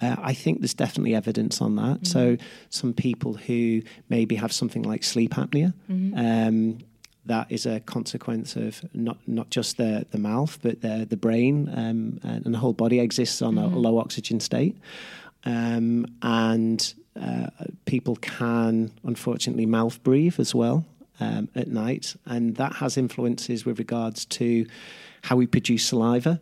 Uh, 0.00 0.16
I 0.18 0.34
think 0.34 0.60
there's 0.60 0.74
definitely 0.74 1.14
evidence 1.14 1.60
on 1.60 1.76
that. 1.76 2.02
Mm-hmm. 2.02 2.04
So, 2.04 2.36
some 2.70 2.92
people 2.92 3.34
who 3.34 3.82
maybe 4.08 4.34
have 4.36 4.52
something 4.52 4.82
like 4.82 5.04
sleep 5.04 5.34
apnea, 5.34 5.72
mm-hmm 5.88 6.78
that 7.26 7.50
is 7.50 7.66
a 7.66 7.80
consequence 7.80 8.56
of 8.56 8.84
not 8.92 9.16
not 9.26 9.50
just 9.50 9.76
the 9.76 10.06
the 10.10 10.18
mouth, 10.18 10.58
but 10.62 10.82
the 10.82 11.06
the 11.08 11.16
brain 11.16 11.70
um, 11.74 12.20
and, 12.22 12.54
the 12.54 12.58
whole 12.58 12.72
body 12.72 13.00
exists 13.00 13.40
on 13.42 13.54
mm-hmm. 13.54 13.74
a 13.74 13.78
low 13.78 13.98
oxygen 13.98 14.40
state, 14.40 14.76
um, 15.44 16.06
and 16.22 16.94
uh, 17.20 17.48
people 17.86 18.16
can 18.16 18.90
unfortunately 19.04 19.66
mouth 19.66 20.02
breathe 20.02 20.38
as 20.38 20.54
well 20.54 20.84
um, 21.20 21.48
at 21.54 21.68
night, 21.68 22.16
and 22.26 22.56
that 22.56 22.74
has 22.76 22.96
influences 22.96 23.64
with 23.64 23.78
regards 23.78 24.24
to 24.26 24.66
how 25.22 25.36
we 25.36 25.46
produce 25.46 25.86
saliva. 25.86 26.40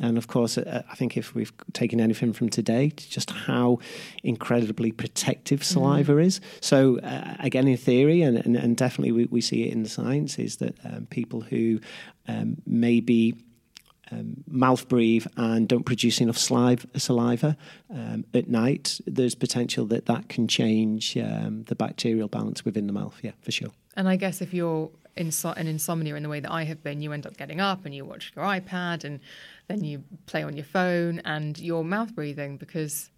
And 0.00 0.18
of 0.18 0.26
course, 0.26 0.58
uh, 0.58 0.82
I 0.90 0.94
think 0.96 1.16
if 1.16 1.34
we've 1.34 1.52
taken 1.72 2.00
anything 2.00 2.32
from 2.32 2.48
today, 2.48 2.92
just 2.96 3.30
how 3.30 3.78
incredibly 4.24 4.90
protective 4.90 5.60
mm-hmm. 5.60 5.72
saliva 5.72 6.14
mm. 6.14 6.24
is. 6.24 6.40
So, 6.60 6.98
uh, 6.98 7.36
again, 7.38 7.68
in 7.68 7.76
theory, 7.76 8.22
and, 8.22 8.38
and, 8.38 8.56
and 8.56 8.76
definitely 8.76 9.12
we, 9.12 9.26
we, 9.26 9.40
see 9.40 9.64
it 9.64 9.72
in 9.72 9.84
the 9.84 9.88
science, 9.88 10.38
is 10.38 10.56
that 10.56 10.76
um, 10.84 11.06
people 11.10 11.42
who 11.42 11.80
um, 12.26 12.56
maybe 12.66 13.36
um, 14.10 14.42
mouth 14.48 14.88
breathe 14.88 15.26
and 15.36 15.68
don't 15.68 15.84
produce 15.84 16.20
enough 16.20 16.38
saliva, 16.38 16.86
saliva 16.98 17.56
um, 17.90 18.24
at 18.34 18.48
night, 18.48 19.00
there's 19.06 19.34
potential 19.34 19.86
that 19.86 20.06
that 20.06 20.28
can 20.28 20.48
change 20.48 21.16
um, 21.16 21.64
the 21.64 21.74
bacterial 21.74 22.28
balance 22.28 22.64
within 22.64 22.86
the 22.86 22.92
mouth. 22.92 23.18
Yeah, 23.22 23.32
for 23.42 23.52
sure. 23.52 23.70
And 23.94 24.08
I 24.08 24.16
guess 24.16 24.40
if 24.40 24.52
you're 24.52 24.90
in 25.16 25.30
an 25.44 25.66
insomnia 25.66 26.16
in 26.16 26.22
the 26.22 26.28
way 26.28 26.40
that 26.40 26.50
I 26.50 26.64
have 26.64 26.82
been, 26.82 27.00
you 27.00 27.12
end 27.12 27.26
up 27.26 27.36
getting 27.36 27.60
up 27.60 27.84
and 27.84 27.94
you 27.94 28.04
watch 28.04 28.32
your 28.34 28.44
iPad 28.44 29.04
and 29.04 29.20
then 29.68 29.84
you 29.84 30.02
play 30.26 30.42
on 30.42 30.56
your 30.56 30.64
phone 30.64 31.20
and 31.24 31.58
you're 31.58 31.84
mouth 31.84 32.14
breathing 32.14 32.56
because, 32.56 33.10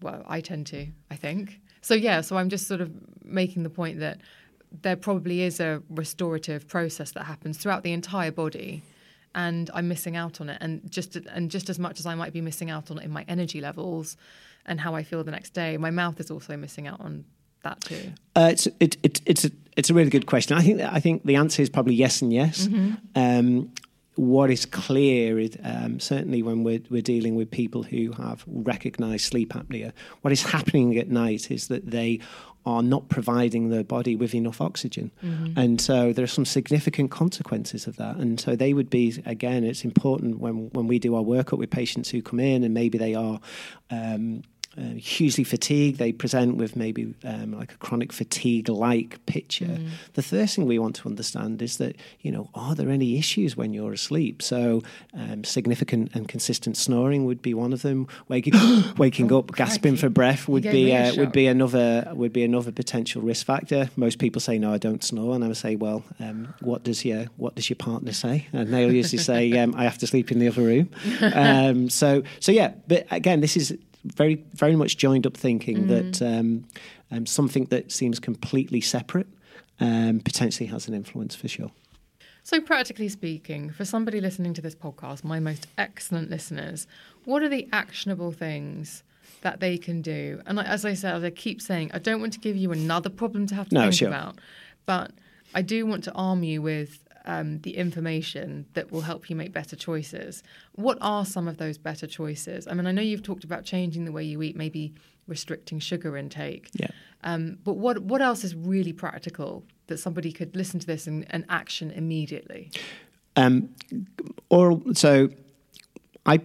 well, 0.00 0.22
I 0.28 0.40
tend 0.40 0.68
to, 0.68 0.86
I 1.10 1.16
think. 1.16 1.60
So, 1.80 1.94
yeah, 1.94 2.20
so 2.20 2.36
I'm 2.36 2.48
just 2.48 2.68
sort 2.68 2.80
of 2.80 2.92
making 3.24 3.64
the 3.64 3.70
point 3.70 3.98
that 4.00 4.20
there 4.82 4.96
probably 4.96 5.42
is 5.42 5.60
a 5.60 5.82
restorative 5.88 6.68
process 6.68 7.12
that 7.12 7.24
happens 7.24 7.58
throughout 7.58 7.82
the 7.82 7.92
entire 7.92 8.30
body 8.30 8.82
and 9.34 9.70
I'm 9.74 9.88
missing 9.88 10.16
out 10.16 10.40
on 10.40 10.48
it 10.48 10.58
and 10.60 10.90
just 10.90 11.16
and 11.16 11.50
just 11.50 11.70
as 11.70 11.78
much 11.78 12.00
as 12.00 12.06
I 12.06 12.14
might 12.14 12.32
be 12.32 12.40
missing 12.40 12.70
out 12.70 12.90
on 12.90 12.98
it 12.98 13.04
in 13.04 13.10
my 13.10 13.24
energy 13.28 13.60
levels 13.60 14.16
and 14.66 14.80
how 14.80 14.94
I 14.94 15.02
feel 15.02 15.24
the 15.24 15.30
next 15.30 15.50
day 15.50 15.76
my 15.76 15.90
mouth 15.90 16.20
is 16.20 16.30
also 16.30 16.56
missing 16.56 16.86
out 16.86 17.00
on 17.00 17.24
that 17.62 17.80
too? 17.80 18.12
Uh, 18.36 18.48
it's 18.52 18.66
it, 18.80 18.96
it, 19.02 19.20
it's 19.26 19.44
a 19.44 19.50
it's 19.76 19.90
a 19.90 19.94
really 19.94 20.10
good 20.10 20.26
question. 20.26 20.56
I 20.56 20.62
think 20.62 20.80
I 20.80 21.00
think 21.00 21.24
the 21.24 21.36
answer 21.36 21.62
is 21.62 21.70
probably 21.70 21.94
yes 21.94 22.22
and 22.22 22.32
yes. 22.32 22.66
Mm-hmm. 22.66 22.94
Um, 23.14 23.72
what 24.18 24.50
is 24.50 24.66
clear 24.66 25.38
is 25.38 25.56
um, 25.62 26.00
certainly 26.00 26.42
when 26.42 26.64
we're, 26.64 26.80
we're 26.90 27.00
dealing 27.00 27.36
with 27.36 27.52
people 27.52 27.84
who 27.84 28.10
have 28.12 28.42
recognised 28.48 29.24
sleep 29.24 29.52
apnea, 29.52 29.92
what 30.22 30.32
is 30.32 30.42
happening 30.42 30.98
at 30.98 31.08
night 31.08 31.52
is 31.52 31.68
that 31.68 31.92
they 31.92 32.18
are 32.66 32.82
not 32.82 33.08
providing 33.08 33.68
the 33.68 33.84
body 33.84 34.16
with 34.16 34.34
enough 34.34 34.60
oxygen. 34.60 35.12
Mm-hmm. 35.24 35.56
And 35.56 35.80
so 35.80 36.12
there 36.12 36.24
are 36.24 36.26
some 36.26 36.44
significant 36.44 37.12
consequences 37.12 37.86
of 37.86 37.94
that. 37.96 38.16
And 38.16 38.40
so 38.40 38.56
they 38.56 38.74
would 38.74 38.90
be, 38.90 39.22
again, 39.24 39.62
it's 39.62 39.84
important 39.84 40.40
when, 40.40 40.68
when 40.70 40.88
we 40.88 40.98
do 40.98 41.14
our 41.14 41.22
workup 41.22 41.58
with 41.58 41.70
patients 41.70 42.10
who 42.10 42.20
come 42.20 42.40
in 42.40 42.64
and 42.64 42.74
maybe 42.74 42.98
they 42.98 43.14
are. 43.14 43.38
Um, 43.88 44.42
uh, 44.78 44.94
hugely 44.94 45.44
fatigued. 45.44 45.98
They 45.98 46.12
present 46.12 46.56
with 46.56 46.76
maybe 46.76 47.14
um, 47.24 47.52
like 47.58 47.72
a 47.72 47.76
chronic 47.76 48.12
fatigue-like 48.12 49.24
picture. 49.26 49.66
Mm. 49.66 49.88
The 50.14 50.22
first 50.22 50.54
thing 50.54 50.66
we 50.66 50.78
want 50.78 50.96
to 50.96 51.08
understand 51.08 51.60
is 51.62 51.78
that 51.78 51.96
you 52.20 52.30
know 52.30 52.48
are 52.54 52.74
there 52.74 52.90
any 52.90 53.18
issues 53.18 53.56
when 53.56 53.72
you're 53.72 53.92
asleep? 53.92 54.42
So 54.42 54.82
um, 55.14 55.44
significant 55.44 56.14
and 56.14 56.28
consistent 56.28 56.76
snoring 56.76 57.24
would 57.24 57.42
be 57.42 57.54
one 57.54 57.72
of 57.72 57.82
them. 57.82 58.06
Waking 58.28 58.54
waking 58.96 59.32
oh, 59.32 59.40
up, 59.40 59.54
gasping 59.54 59.96
for 59.96 60.08
breath 60.08 60.48
would 60.48 60.62
be 60.62 60.94
uh, 60.94 61.14
would 61.16 61.32
be 61.32 61.46
another 61.46 62.10
would 62.14 62.32
be 62.32 62.44
another 62.44 62.72
potential 62.72 63.22
risk 63.22 63.46
factor. 63.46 63.90
Most 63.96 64.18
people 64.18 64.40
say 64.40 64.58
no, 64.58 64.72
I 64.72 64.78
don't 64.78 65.02
snore, 65.02 65.34
and 65.34 65.44
I 65.44 65.48
would 65.48 65.56
say, 65.56 65.76
well, 65.76 66.04
um, 66.20 66.54
what 66.60 66.84
does 66.84 67.04
your 67.04 67.26
what 67.36 67.54
does 67.54 67.68
your 67.68 67.76
partner 67.76 68.12
say? 68.12 68.46
And 68.52 68.72
they'll 68.72 68.92
usually 68.92 69.22
say, 69.22 69.52
um, 69.58 69.74
I 69.76 69.84
have 69.84 69.98
to 69.98 70.06
sleep 70.06 70.30
in 70.30 70.38
the 70.38 70.48
other 70.48 70.62
room. 70.62 70.90
Um, 71.38 71.90
so 71.90 72.22
so 72.40 72.52
yeah, 72.52 72.72
but 72.86 73.06
again, 73.10 73.40
this 73.40 73.56
is 73.56 73.76
very 74.04 74.44
very 74.54 74.76
much 74.76 74.96
joined 74.96 75.26
up 75.26 75.36
thinking 75.36 75.84
mm. 75.84 75.88
that 75.88 76.22
um, 76.22 76.64
um, 77.10 77.26
something 77.26 77.64
that 77.66 77.90
seems 77.92 78.18
completely 78.18 78.80
separate 78.80 79.26
um, 79.80 80.20
potentially 80.20 80.66
has 80.66 80.88
an 80.88 80.94
influence 80.94 81.34
for 81.34 81.48
sure. 81.48 81.70
So, 82.42 82.60
practically 82.60 83.10
speaking, 83.10 83.70
for 83.70 83.84
somebody 83.84 84.20
listening 84.20 84.54
to 84.54 84.62
this 84.62 84.74
podcast, 84.74 85.22
my 85.22 85.38
most 85.38 85.66
excellent 85.76 86.30
listeners, 86.30 86.86
what 87.24 87.42
are 87.42 87.48
the 87.48 87.68
actionable 87.72 88.32
things 88.32 89.02
that 89.42 89.60
they 89.60 89.76
can 89.76 90.00
do? 90.00 90.40
And 90.46 90.58
as 90.58 90.86
I 90.86 90.94
said, 90.94 91.14
as 91.14 91.24
I 91.24 91.30
keep 91.30 91.60
saying, 91.60 91.90
I 91.92 91.98
don't 91.98 92.20
want 92.20 92.32
to 92.32 92.38
give 92.38 92.56
you 92.56 92.72
another 92.72 93.10
problem 93.10 93.46
to 93.48 93.54
have 93.54 93.68
to 93.68 93.74
no, 93.74 93.82
think 93.82 93.94
sure. 93.94 94.08
about, 94.08 94.38
but 94.86 95.10
I 95.54 95.60
do 95.60 95.84
want 95.84 96.04
to 96.04 96.12
arm 96.12 96.42
you 96.42 96.62
with 96.62 97.06
um, 97.28 97.60
the 97.60 97.76
information 97.76 98.66
that 98.72 98.90
will 98.90 99.02
help 99.02 99.28
you 99.28 99.36
make 99.36 99.52
better 99.52 99.76
choices. 99.76 100.42
What 100.72 100.96
are 101.02 101.26
some 101.26 101.46
of 101.46 101.58
those 101.58 101.76
better 101.76 102.06
choices? 102.06 102.66
I 102.66 102.72
mean, 102.72 102.86
I 102.86 102.90
know 102.90 103.02
you've 103.02 103.22
talked 103.22 103.44
about 103.44 103.64
changing 103.64 104.06
the 104.06 104.12
way 104.12 104.24
you 104.24 104.42
eat, 104.42 104.56
maybe 104.56 104.94
restricting 105.26 105.78
sugar 105.78 106.16
intake. 106.16 106.70
Yeah. 106.72 106.88
Um, 107.22 107.58
but 107.64 107.74
what 107.74 107.98
what 107.98 108.22
else 108.22 108.44
is 108.44 108.54
really 108.54 108.94
practical 108.94 109.62
that 109.88 109.98
somebody 109.98 110.32
could 110.32 110.56
listen 110.56 110.80
to 110.80 110.86
this 110.86 111.06
and, 111.06 111.26
and 111.28 111.44
action 111.50 111.90
immediately? 111.90 112.70
Um, 113.36 113.68
or 114.48 114.80
so, 114.94 115.28
I 116.24 116.40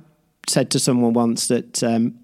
said 0.49 0.69
to 0.71 0.79
someone 0.79 1.13
once 1.13 1.47
that 1.47 1.81
um, 1.81 2.19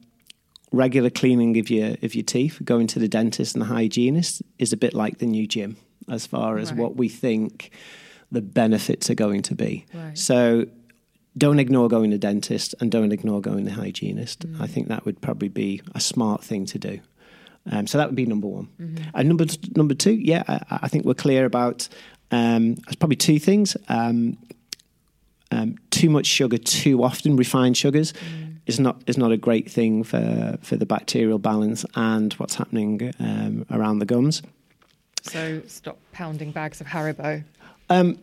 regular 0.74 1.10
cleaning 1.10 1.58
of 1.58 1.70
your 1.70 1.96
of 2.02 2.14
your 2.14 2.26
teeth, 2.26 2.60
going 2.66 2.88
to 2.88 3.00
the 3.00 3.08
dentist 3.08 3.56
and 3.56 3.62
the 3.62 3.68
hygienist, 3.68 4.42
is 4.58 4.74
a 4.74 4.78
bit 4.78 4.94
like 4.94 5.20
the 5.20 5.28
new 5.28 5.48
gym 5.48 5.78
as 6.10 6.28
far 6.28 6.58
as 6.58 6.72
right. 6.72 6.80
what 6.80 6.98
we 6.98 7.08
think 7.08 7.72
the 8.32 8.42
benefits 8.42 9.10
are 9.10 9.16
going 9.16 9.42
to 9.44 9.56
be. 9.56 9.86
Right. 9.94 10.18
So 10.18 10.66
don't 11.38 11.60
ignore 11.60 11.88
going 11.88 12.12
to 12.12 12.18
dentist 12.18 12.76
and 12.80 12.92
don't 12.92 13.12
ignore 13.12 13.42
going 13.42 13.66
to 13.66 13.72
hygienist. 13.72 14.48
Mm. 14.48 14.62
I 14.62 14.68
think 14.68 14.88
that 14.88 15.06
would 15.06 15.22
probably 15.22 15.50
be 15.50 15.82
a 15.96 16.00
smart 16.00 16.44
thing 16.44 16.66
to 16.68 16.80
do. 16.80 17.00
Um, 17.72 17.88
so 17.88 17.98
that 17.98 18.08
would 18.08 18.16
be 18.16 18.26
number 18.26 18.48
one. 18.48 18.68
Mm-hmm. 18.80 19.10
And 19.14 19.28
number 19.28 19.46
number 19.76 19.94
two, 19.94 20.14
yeah, 20.14 20.44
I, 20.48 20.80
I 20.84 20.88
think 20.88 21.06
we're 21.06 21.14
clear 21.14 21.46
about. 21.46 21.88
Um, 22.32 22.76
there's 22.76 22.96
probably 22.96 23.16
two 23.16 23.40
things. 23.40 23.76
Um, 23.88 24.38
um, 25.52 25.78
too 25.90 26.10
much 26.10 26.26
sugar 26.28 26.58
too 26.58 27.04
often, 27.04 27.36
refined 27.36 27.76
sugars, 27.76 28.14
mm. 28.14 28.58
is 28.66 28.80
not 28.80 29.02
is 29.08 29.18
not 29.18 29.32
a 29.32 29.38
great 29.38 29.70
thing 29.70 30.04
for 30.04 30.58
for 30.62 30.78
the 30.78 30.86
bacterial 30.86 31.40
balance 31.40 31.86
and 31.96 32.34
what's 32.34 32.56
happening 32.56 33.14
um, 33.20 33.66
around 33.72 34.00
the 34.00 34.06
gums. 34.06 34.42
So 35.24 35.62
stop 35.68 35.98
pounding 36.12 36.52
bags 36.52 36.82
of 36.82 36.88
Haribo. 36.88 37.44
Um, 37.90 38.20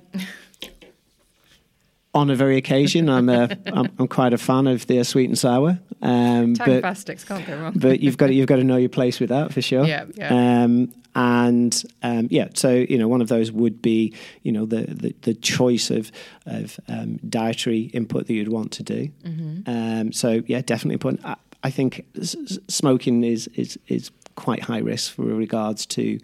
on 2.14 2.30
a 2.30 2.34
very 2.34 2.56
occasion, 2.56 3.10
I'm, 3.10 3.28
a, 3.28 3.56
I'm, 3.66 3.90
I'm 3.98 4.08
quite 4.08 4.32
a 4.32 4.38
fan 4.38 4.66
of 4.66 4.86
their 4.86 5.04
sweet 5.04 5.28
and 5.28 5.38
sour. 5.38 5.78
Um, 6.00 6.54
but, 6.54 6.82
can't 6.82 7.46
go 7.46 7.58
wrong. 7.58 7.74
but 7.76 8.00
you've 8.00 8.16
got 8.16 8.32
you've 8.32 8.46
got 8.46 8.56
to 8.56 8.64
know 8.64 8.76
your 8.76 8.88
place 8.88 9.20
with 9.20 9.30
that 9.30 9.52
for 9.52 9.60
sure. 9.60 9.84
Yeah, 9.84 10.04
yeah. 10.14 10.62
Um, 10.62 10.92
and 11.14 11.82
um, 12.02 12.28
yeah, 12.30 12.48
so 12.54 12.70
you 12.72 12.98
know, 12.98 13.08
one 13.08 13.22
of 13.22 13.28
those 13.28 13.50
would 13.50 13.80
be 13.80 14.14
you 14.42 14.52
know 14.52 14.66
the 14.66 14.82
the, 14.82 15.14
the 15.22 15.34
choice 15.34 15.90
of 15.90 16.12
of 16.44 16.78
um, 16.88 17.18
dietary 17.28 17.82
input 17.94 18.26
that 18.26 18.34
you'd 18.34 18.48
want 18.48 18.72
to 18.72 18.82
do. 18.82 19.08
Mm-hmm. 19.24 19.70
Um, 19.70 20.12
so 20.12 20.42
yeah, 20.46 20.60
definitely 20.60 20.94
important. 20.94 21.24
I, 21.24 21.36
I 21.64 21.70
think 21.70 22.04
s- 22.18 22.58
smoking 22.68 23.24
is 23.24 23.48
is 23.54 23.78
is 23.88 24.10
quite 24.36 24.62
high 24.62 24.78
risk 24.78 25.12
for 25.12 25.22
regards 25.22 25.86
to 25.86 26.18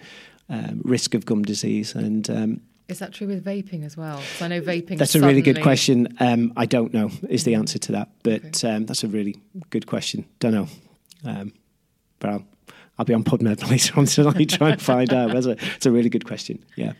um, 0.50 0.82
risk 0.84 1.14
of 1.14 1.24
gum 1.24 1.42
disease 1.42 1.94
and 1.94 2.28
um, 2.28 2.60
is 2.88 2.98
that 2.98 3.12
true 3.12 3.26
with 3.26 3.44
vaping 3.44 3.84
as 3.84 3.96
well? 3.96 4.22
I 4.40 4.48
know 4.48 4.60
vaping. 4.60 4.98
That's 4.98 5.12
suddenly... 5.12 5.32
a 5.32 5.36
really 5.36 5.42
good 5.42 5.62
question. 5.62 6.08
Um, 6.20 6.52
I 6.56 6.66
don't 6.66 6.92
know 6.92 7.10
is 7.28 7.44
the 7.44 7.54
answer 7.54 7.78
to 7.78 7.92
that, 7.92 8.10
but 8.22 8.44
okay. 8.44 8.70
um, 8.70 8.86
that's 8.86 9.04
a 9.04 9.08
really 9.08 9.40
good 9.70 9.86
question. 9.86 10.26
Don't 10.40 10.52
know. 10.52 10.68
Um, 11.24 11.52
but 12.18 12.30
I'll, 12.30 12.44
I'll 12.98 13.04
be 13.04 13.14
on 13.14 13.24
PubMed 13.24 13.68
later 13.70 13.98
on 13.98 14.06
tonight 14.06 14.48
trying 14.50 14.76
to 14.76 14.84
find 14.84 15.12
out. 15.14 15.32
That's 15.32 15.46
a, 15.46 15.56
it's 15.76 15.86
a 15.86 15.92
really 15.92 16.08
good 16.08 16.26
question. 16.26 16.64
Yeah. 16.76 16.92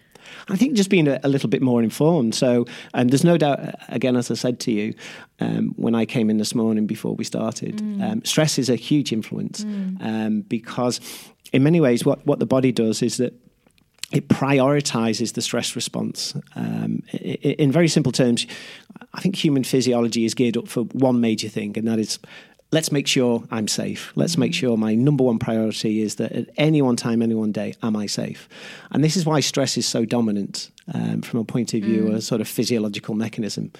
I 0.49 0.57
think 0.57 0.75
just 0.75 0.89
being 0.89 1.09
a, 1.09 1.21
a 1.23 1.29
little 1.29 1.49
bit 1.49 1.63
more 1.63 1.83
informed. 1.83 2.35
So, 2.35 2.65
um, 2.95 3.09
there's 3.09 3.25
no 3.25 3.37
doubt, 3.37 3.75
again, 3.89 4.17
as 4.17 4.31
I 4.31 4.35
said 4.35 4.61
to 4.61 4.73
you 4.73 4.95
um, 5.41 5.75
when 5.77 5.95
I 5.95 6.07
came 6.07 6.31
in 6.31 6.39
this 6.39 6.55
morning 6.55 6.87
before 6.87 7.15
we 7.15 7.25
started, 7.25 7.81
um, 8.03 8.25
stress 8.25 8.59
is 8.59 8.71
a 8.71 8.77
huge 8.77 9.13
influence 9.13 9.63
um, 9.65 10.45
because, 10.49 11.01
in 11.53 11.63
many 11.63 11.81
ways, 11.81 12.05
what, 12.05 12.25
what 12.27 12.39
the 12.39 12.47
body 12.47 12.73
does 12.73 13.03
is 13.03 13.19
that 13.19 13.35
it 14.13 14.29
prioritizes 14.29 15.35
the 15.35 15.43
stress 15.43 15.75
response. 15.75 16.35
Um, 16.55 17.03
in 17.13 17.73
very 17.73 17.89
simple 17.89 18.13
terms, 18.13 18.47
I 19.15 19.21
think 19.21 19.37
human 19.37 19.65
physiology 19.65 20.25
is 20.25 20.35
geared 20.35 20.57
up 20.57 20.69
for 20.69 20.83
one 20.85 21.21
major 21.21 21.49
thing, 21.49 21.77
and 21.79 21.89
that 21.89 21.99
is 21.99 22.19
let's 22.73 22.91
make 22.91 23.07
sure 23.07 23.45
I'm 23.51 23.69
safe. 23.69 24.13
Let's 24.17 24.37
make 24.37 24.55
sure 24.55 24.77
my 24.77 24.95
number 24.95 25.25
one 25.25 25.39
priority 25.39 26.03
is 26.03 26.17
that 26.17 26.33
at 26.33 26.49
any 26.57 26.83
one 26.83 26.97
time, 26.97 27.23
any 27.23 27.35
one 27.35 27.53
day, 27.53 27.75
am 27.83 27.97
I 27.97 28.07
safe? 28.07 28.49
And 28.91 29.05
this 29.05 29.17
is 29.17 29.27
why 29.27 29.41
stress 29.41 29.77
is 29.77 29.87
so 29.87 30.05
dominant 30.05 30.71
um, 30.93 31.21
from 31.23 31.41
a 31.41 31.45
point 31.45 31.75
of 31.75 31.83
view, 31.83 32.11
a 32.13 32.21
sort 32.21 32.41
of 32.41 32.49
physiological 32.49 33.15
mechanism. 33.15 33.73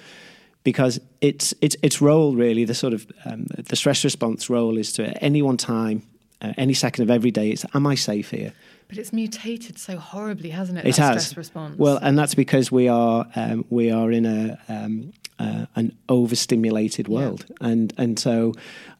Because 0.63 1.01
its 1.19 1.53
its 1.59 1.75
its 1.81 2.01
role 2.01 2.35
really, 2.35 2.63
the 2.63 2.75
sort 2.75 2.93
of 2.93 3.05
um, 3.25 3.47
the 3.49 3.75
stress 3.75 4.03
response 4.05 4.49
role 4.49 4.77
is 4.77 4.93
to 4.93 5.09
at 5.09 5.17
any 5.21 5.41
one 5.41 5.57
time, 5.57 6.03
uh, 6.41 6.53
any 6.57 6.73
second 6.73 7.03
of 7.03 7.11
every 7.11 7.31
day, 7.31 7.49
it's 7.49 7.65
am 7.73 7.85
I 7.85 7.95
safe 7.95 8.29
here? 8.29 8.53
But 8.87 8.97
it's 8.97 9.11
mutated 9.13 9.77
so 9.77 9.97
horribly, 9.97 10.49
hasn't 10.49 10.77
it? 10.79 10.85
It 10.85 10.97
has 10.97 11.23
stress 11.25 11.37
response. 11.37 11.77
Well, 11.77 11.97
and 12.01 12.17
that's 12.17 12.35
because 12.35 12.71
we 12.71 12.87
are 12.87 13.25
um, 13.35 13.65
we 13.69 13.91
are 13.91 14.11
in 14.11 14.25
a 14.25 14.57
um, 14.69 15.13
uh, 15.39 15.65
an 15.75 15.95
overstimulated 16.09 17.07
world, 17.07 17.45
and 17.61 17.93
and 17.97 18.19
so 18.19 18.53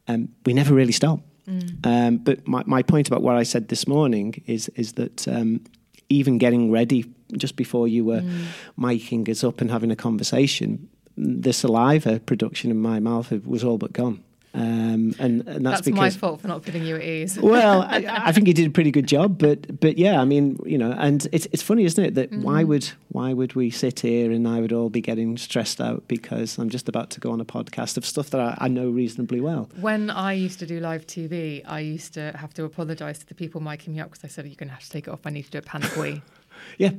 um, 0.08 0.30
we 0.46 0.54
never 0.54 0.74
really 0.74 0.92
stop. 0.94 1.20
Mm. 1.48 1.86
Um, 1.86 2.18
but 2.18 2.48
my, 2.48 2.64
my 2.66 2.82
point 2.84 3.08
about 3.08 3.22
what 3.22 3.36
I 3.36 3.44
said 3.44 3.68
this 3.68 3.88
morning 3.88 4.42
is 4.48 4.70
is 4.76 4.94
that 4.94 5.28
um, 5.28 5.62
even 6.10 6.38
getting 6.38 6.72
ready 6.72 7.06
just 7.38 7.56
before 7.56 7.88
you 7.88 8.06
were 8.06 8.22
Mm. 8.22 8.46
miking 8.78 9.28
us 9.30 9.44
up 9.44 9.60
and 9.62 9.72
having 9.72 9.92
a 9.92 9.96
conversation, 9.96 10.88
the 11.18 11.52
saliva 11.52 12.20
production 12.20 12.72
in 12.72 12.78
my 12.80 13.00
mouth 13.00 13.32
was 13.46 13.64
all 13.64 13.78
but 13.78 13.92
gone. 13.94 14.24
Um, 14.56 15.16
and, 15.18 15.48
and 15.48 15.66
that's, 15.66 15.78
that's 15.82 15.88
my 15.88 16.10
because 16.10 16.16
fault 16.16 16.42
for 16.42 16.48
not 16.48 16.62
putting 16.62 16.86
you 16.86 16.98
at 16.98 17.04
ease. 17.04 17.40
well, 17.40 17.82
I, 17.82 18.06
I 18.26 18.32
think 18.32 18.46
he 18.46 18.54
did 18.54 18.68
a 18.68 18.70
pretty 18.70 18.92
good 18.92 19.08
job, 19.08 19.40
but 19.40 19.80
but 19.80 19.98
yeah, 19.98 20.22
I 20.22 20.26
mean, 20.26 20.60
you 20.64 20.78
know, 20.78 20.92
and 20.92 21.28
it's 21.32 21.48
it's 21.52 21.64
funny, 21.64 21.86
isn't 21.86 22.04
it, 22.04 22.14
that 22.16 22.32
why 22.32 22.64
would 22.64 22.92
why 23.10 23.34
would 23.34 23.56
we 23.56 23.72
sit 23.72 24.02
here 24.02 24.32
and 24.32 24.48
I 24.48 24.60
would 24.62 24.72
all 24.72 24.92
be 24.92 25.02
getting 25.02 25.38
stressed 25.38 25.82
out 25.82 26.08
because 26.08 26.60
I'm 26.60 26.70
just 26.70 26.88
about 26.88 27.10
to 27.12 27.20
go 27.20 27.32
on 27.32 27.42
a 27.42 27.46
podcast 27.46 27.98
of 27.98 28.06
stuff 28.06 28.30
that 28.30 28.42
I, 28.42 28.56
I 28.60 28.68
know 28.68 28.90
reasonably 28.90 29.42
well. 29.42 29.72
When 29.82 30.12
I 30.12 30.34
used 30.34 30.60
to 30.60 30.68
do 30.68 30.80
live 30.80 31.08
TV, 31.08 31.64
I 31.66 31.80
used 31.80 32.14
to 32.14 32.32
have 32.38 32.54
to 32.54 32.64
apologise 32.64 33.18
to 33.20 33.26
the 33.26 33.36
people 33.36 33.60
miking 33.60 33.90
me 33.90 34.02
up 34.02 34.12
because 34.12 34.24
I 34.24 34.28
said, 34.28 34.46
"You're 34.46 34.56
going 34.56 34.70
to 34.70 34.76
have 34.76 34.84
to 34.84 34.90
take 34.92 35.08
it 35.08 35.12
off. 35.12 35.22
I 35.26 35.32
need 35.32 35.44
to 35.46 35.52
do 35.52 35.58
a 35.58 35.62
panic 35.64 35.96
wee." 35.98 36.22
Yeah. 36.78 36.92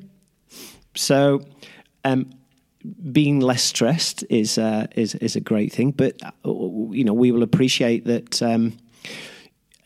So, 0.97 1.41
um, 2.05 2.31
being 3.13 3.41
less 3.41 3.63
stressed 3.63 4.25
is 4.29 4.59
uh, 4.59 4.87
is 4.95 5.15
is 5.17 5.37
a 5.37 5.41
great 5.41 5.73
thing, 5.73 5.93
but 5.93 6.21
uh, 6.23 6.31
you 6.45 7.05
know 7.05 7.15
we 7.15 7.33
will 7.33 7.43
appreciate 7.43 8.05
that, 8.05 8.43
um, 8.43 8.77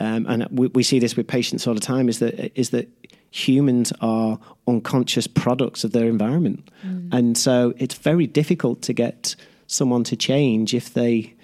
um, 0.00 0.26
and 0.26 0.46
we, 0.50 0.66
we 0.68 0.82
see 0.82 0.98
this 0.98 1.16
with 1.16 1.26
patients 1.26 1.66
all 1.66 1.74
the 1.74 1.80
time. 1.80 2.08
Is 2.08 2.18
that 2.18 2.58
is 2.58 2.70
that 2.70 2.88
humans 3.30 3.92
are 4.00 4.38
unconscious 4.66 5.26
products 5.26 5.84
of 5.84 5.92
their 5.92 6.06
environment, 6.06 6.68
and 7.12 7.38
so 7.38 7.72
it's 7.76 7.94
very 7.94 8.26
difficult 8.26 8.82
to 8.82 8.92
get 8.92 9.36
someone 9.66 10.02
to 10.02 10.16
change 10.16 10.74
if 10.74 10.94
they 10.94 11.34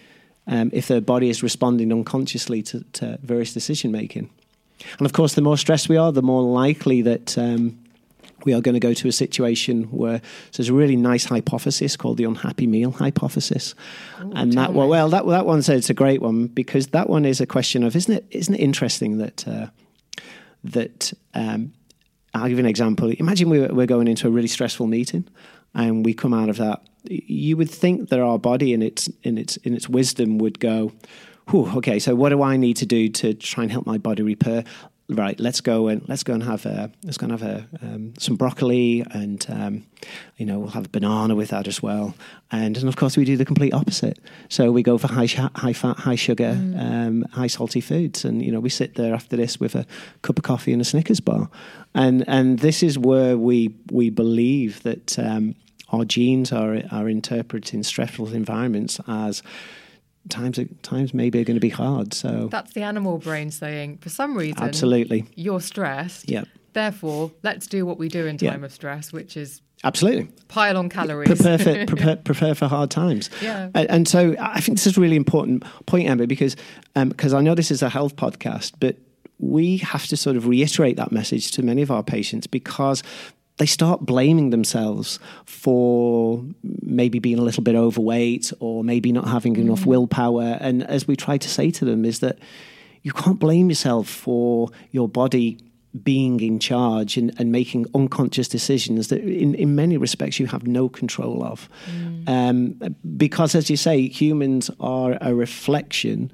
um, 0.47 0.71
if 0.73 0.89
their 0.89 1.01
body 1.01 1.29
is 1.29 1.43
responding 1.43 1.93
unconsciously 1.93 2.63
to, 2.63 2.85
to 2.95 3.19
various 3.23 3.53
decision 3.55 3.93
making. 3.93 4.31
And 4.99 5.07
of 5.07 5.13
course, 5.13 5.35
the 5.35 5.41
more 5.41 5.57
stressed 5.57 5.89
we 5.89 5.97
are, 5.97 6.13
the 6.13 6.23
more 6.23 6.43
likely 6.43 7.03
that 7.03 7.39
um, 7.39 7.79
we 8.45 8.55
are 8.55 8.61
going 8.61 8.75
to 8.75 8.81
go 8.81 8.95
to 8.95 9.09
a 9.09 9.13
situation 9.13 9.85
where 9.85 10.19
so 10.51 10.63
there's 10.63 10.69
a 10.69 10.75
really 10.75 10.97
nice 10.97 11.25
hypothesis 11.25 11.97
called 11.97 12.17
the 12.17 12.25
unhappy 12.25 12.67
meal 12.67 12.93
hypothesis, 12.93 13.75
and 14.19 14.53
that 14.55 14.73
well, 14.73 14.89
well, 14.89 15.09
that 15.09 15.27
that 15.27 15.47
one 15.47 15.63
says 15.63 15.79
it's 15.79 15.91
a 15.91 15.95
great 15.95 16.23
one 16.23 16.47
because 16.47 16.89
that 16.89 17.09
one 17.09 17.25
is 17.25 17.41
a 17.41 17.47
question 17.47 17.83
of 17.83 17.97
isn't 17.97 18.15
it 18.15 18.27
isn't 18.31 18.55
it 18.55 18.61
interesting 18.61 19.19
that 19.19 19.47
uh, 19.49 19.67
that 20.65 21.13
um, 21.35 21.73
I'll 22.35 22.49
give 22.49 22.59
you 22.59 22.65
an 22.65 22.67
example. 22.67 23.11
Imagine 23.11 23.49
we're, 23.49 23.73
we're 23.73 23.87
going 23.87 24.09
into 24.09 24.27
a 24.27 24.31
really 24.31 24.49
stressful 24.49 24.87
meeting, 24.87 25.29
and 25.75 26.05
we 26.05 26.15
come 26.15 26.35
out 26.35 26.49
of 26.49 26.57
that. 26.57 26.83
You 27.05 27.57
would 27.57 27.71
think 27.71 28.09
that 28.09 28.19
our 28.19 28.39
body, 28.39 28.73
in 28.73 28.83
its 28.83 29.09
in 29.23 29.39
its 29.39 29.57
in 29.59 29.75
its 29.75 29.89
wisdom, 29.89 30.39
would 30.39 30.59
go, 30.59 30.93
Whew, 31.51 31.71
"Okay, 31.77 31.99
so 31.99 32.15
what 32.15 32.31
do 32.31 32.43
I 32.43 32.57
need 32.57 32.77
to 32.79 32.87
do 32.87 33.09
to 33.09 33.35
try 33.35 33.65
and 33.65 33.73
help 33.73 33.87
my 33.87 33.99
body 33.99 34.23
repair?" 34.23 34.65
Right, 35.07 35.39
let's 35.39 35.61
go 35.61 35.89
and 35.89 36.03
let's 36.09 36.23
go 36.23 36.33
and 36.33 36.43
have 36.43 36.65
a 36.65 36.91
let's 37.03 37.19
go 37.19 37.25
and 37.25 37.39
have 37.39 37.43
a 37.43 37.69
um, 37.83 38.15
some 38.19 38.37
broccoli, 38.37 39.05
and 39.11 39.45
um, 39.51 39.87
you 40.39 40.47
know 40.47 40.59
we'll 40.59 40.71
have 40.71 40.87
a 40.87 40.89
banana 40.89 41.35
with 41.35 41.51
that 41.51 41.69
as 41.69 41.83
well. 41.83 42.15
And 42.51 42.79
and 42.79 42.89
of 42.89 42.97
course 42.97 43.15
we 43.15 43.27
do 43.27 43.37
the 43.37 43.45
complete 43.45 43.75
opposite. 43.75 44.19
So 44.49 44.73
we 44.73 44.83
go 44.83 44.97
for 44.97 45.09
high 45.09 45.27
sh- 45.27 45.41
high 45.57 45.75
fat, 45.75 45.99
high 45.99 46.15
sugar, 46.15 46.59
um, 46.79 47.27
high 47.33 47.49
salty 47.49 47.83
foods, 47.83 48.25
and 48.25 48.43
you 48.43 48.51
know 48.51 48.61
we 48.61 48.71
sit 48.71 48.95
there 48.95 49.13
after 49.13 49.37
this 49.37 49.61
with 49.61 49.75
a 49.75 49.85
cup 50.23 50.39
of 50.39 50.43
coffee 50.43 50.73
and 50.73 50.81
a 50.81 50.87
Snickers 50.87 51.21
bar, 51.21 51.51
and 51.95 52.25
and 52.27 52.61
this 52.61 52.83
is 52.83 52.99
where 52.99 53.37
we 53.37 53.75
we 53.93 54.09
believe 54.09 54.83
that 54.85 55.19
um, 55.19 55.55
our 55.93 56.07
genes 56.07 56.51
are 56.51 56.81
are 56.91 57.11
interpreting 57.11 57.83
stressful 57.83 58.33
environments 58.33 58.99
as 59.07 59.43
times 60.29 60.59
times 60.83 61.13
maybe 61.15 61.41
are 61.41 61.45
going 61.45 61.57
to 61.57 61.61
be 61.61 61.69
hard. 61.69 62.15
So 62.15 62.49
That's 62.51 62.73
the 62.73 62.83
animal 62.83 63.19
brain 63.19 63.51
saying, 63.51 63.99
for 63.99 64.09
some 64.09 64.37
reason, 64.37 64.63
absolutely, 64.63 65.27
you're 65.35 65.61
stressed. 65.61 66.29
yeah, 66.31 66.45
Therefore, 66.73 67.31
let's 67.43 67.67
do 67.67 67.87
what 67.87 67.99
we 67.99 68.09
do 68.09 68.27
in 68.27 68.37
Yeah. 68.41 68.51
time 68.53 68.65
of 68.65 68.73
stress, 68.73 69.13
which 69.13 69.37
is 69.37 69.61
absolutely. 69.85 70.29
pile 70.49 70.77
on 70.77 70.89
calories. 70.89 71.29
prepare 71.29 71.59
for 71.59 71.87
prepare, 71.87 72.17
prepare 72.17 72.55
for 72.55 72.67
hard 72.69 72.91
times. 72.91 73.31
Yeah. 73.43 73.71
And, 73.75 73.91
and 73.91 74.09
so 74.09 74.35
I 74.41 74.61
think 74.61 74.79
this 74.79 74.87
is 74.87 74.97
a 74.97 75.01
really 75.01 75.17
important 75.17 75.63
point, 75.87 76.09
Emma, 76.09 76.27
because 76.27 76.57
um, 76.97 77.11
because 77.11 77.33
I 77.35 77.41
know 77.43 77.55
this 77.55 77.71
is 77.71 77.83
a 77.83 77.89
health 77.89 78.17
podcast, 78.17 78.73
but 78.81 78.97
we 79.39 79.77
have 79.79 80.07
to 80.07 80.17
sort 80.17 80.37
of 80.37 80.47
reiterate 80.47 80.97
that 80.97 81.13
message 81.13 81.51
to 81.53 81.63
many 81.63 81.83
of 81.83 81.91
our 81.91 82.03
patients 82.03 82.47
because 82.47 83.03
they 83.57 83.67
start 83.67 84.01
blaming 84.01 84.51
themselves 84.51 85.21
for 85.45 86.45
maybe 86.83 87.19
being 87.19 87.39
a 87.39 87.43
little 87.43 87.63
bit 87.63 87.77
overweight 87.77 88.53
or 88.59 88.83
maybe 88.83 89.13
not 89.13 89.29
having 89.29 89.57
enough 89.57 89.83
mm. 89.83 89.87
willpower. 89.87 90.59
And 90.61 90.83
as 90.85 91.07
we 91.07 91.15
try 91.15 91.39
to 91.39 91.49
say 91.49 91.71
to 91.71 91.85
them, 91.85 92.05
is 92.05 92.19
that 92.19 92.39
you 93.03 93.13
can't 93.13 93.39
blame 93.39 93.69
yourself 93.69 94.09
for 94.09 94.71
your 94.91 95.09
body 95.09 95.59
being 96.03 96.41
in 96.41 96.59
charge 96.59 97.17
and, 97.17 97.33
and 97.39 97.53
making 97.53 97.87
unconscious 97.95 98.49
decisions 98.49 99.09
that 99.09 99.21
in, 99.21 99.55
in 99.55 99.77
many 99.77 99.97
respects 99.97 100.41
you 100.41 100.47
have 100.47 100.67
no 100.67 100.89
control 100.89 101.45
of. 101.45 101.69
Mm. 101.87 102.29
Um, 102.29 102.97
because 103.17 103.55
as 103.55 103.71
you 103.71 103.77
say, 103.77 104.09
humans 104.09 104.71
are 104.81 105.17
a 105.21 105.33
reflection 105.33 106.33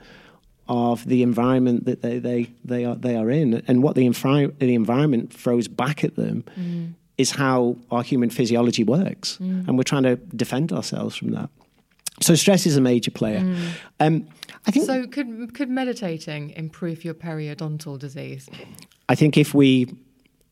of 0.69 1.05
the 1.05 1.23
environment 1.23 1.85
that 1.85 2.01
they, 2.01 2.19
they, 2.19 2.51
they 2.65 2.85
are 2.87 2.95
they 2.95 3.17
are 3.17 3.29
in. 3.29 3.63
And 3.67 3.83
what 3.83 3.97
the, 3.97 4.07
envi- 4.07 4.57
the 4.59 4.75
environment 4.75 5.33
throws 5.33 5.69
back 5.69 6.05
at 6.05 6.17
them 6.17 6.45
mm. 6.59 6.95
Is 7.21 7.31
how 7.31 7.77
our 7.91 8.03
human 8.03 8.31
physiology 8.31 8.85
works. 8.85 9.39
Mm. 9.41 9.69
And 9.69 9.77
we're 9.77 9.85
trying 9.85 10.05
to 10.05 10.17
defend 10.17 10.73
ourselves 10.73 11.17
from 11.17 11.31
that. 11.33 11.51
So 12.21 12.35
stress 12.35 12.67
is 12.67 12.77
a 12.77 12.81
major 12.81 13.11
player. 13.11 13.41
Mm. 13.41 13.69
Um, 13.99 14.27
I 14.67 14.71
think 14.71 14.87
So, 14.87 15.07
could 15.07 15.55
could 15.55 15.71
meditating 15.71 16.51
improve 16.51 17.05
your 17.05 17.15
periodontal 17.15 17.99
disease? 17.99 18.49
I 19.09 19.15
think 19.15 19.37
if 19.39 19.55
we, 19.55 19.87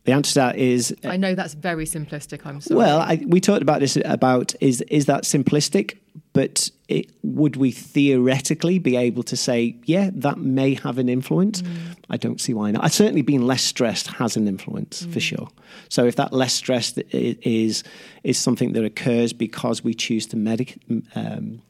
the 0.05 0.13
answer 0.13 0.33
to 0.33 0.39
that 0.39 0.57
is 0.57 0.95
uh, 1.05 1.09
I 1.09 1.17
know 1.19 1.35
that's 1.35 1.55
very 1.55 1.85
simplistic. 1.85 2.47
I'm 2.47 2.61
sorry. 2.61 2.79
well. 2.79 3.01
I, 3.01 3.23
we 3.27 3.41
talked 3.41 3.63
about 3.63 3.81
this 3.81 3.99
about 4.05 4.55
is 4.61 4.81
is 4.83 5.07
that 5.07 5.25
simplistic, 5.25 5.99
but 6.33 6.71
it, 6.89 7.11
would 7.23 7.57
we 7.57 7.71
theoretically 7.71 8.79
be 8.79 8.97
able 8.97 9.23
to 9.25 9.37
say, 9.37 9.77
yeah, 9.85 10.11
that 10.15 10.39
may 10.39 10.75
have 10.75 10.99
an 10.99 11.09
influence? 11.09 11.63
I 12.11 12.17
don't 12.17 12.41
see 12.41 12.55
why 12.55 12.71
not. 12.71 12.85
I 12.85 12.89
certainly 12.89 13.23
being 13.23 13.43
less 13.43 13.63
stressed 13.63 14.07
has 14.09 14.37
an 14.37 14.49
influence 14.49 15.07
for 15.07 15.21
sure. 15.21 15.49
So 15.89 16.05
if 16.05 16.17
that 16.17 16.33
less 16.33 16.55
stress 16.55 16.97
is 16.97 17.83
is 18.25 18.39
something 18.39 18.73
that 18.73 18.85
occurs 18.85 19.33
because 19.33 19.85
we 19.85 19.95
choose 19.95 20.27
to 20.29 20.37
medic. 20.37 20.79
Um, 21.15 21.63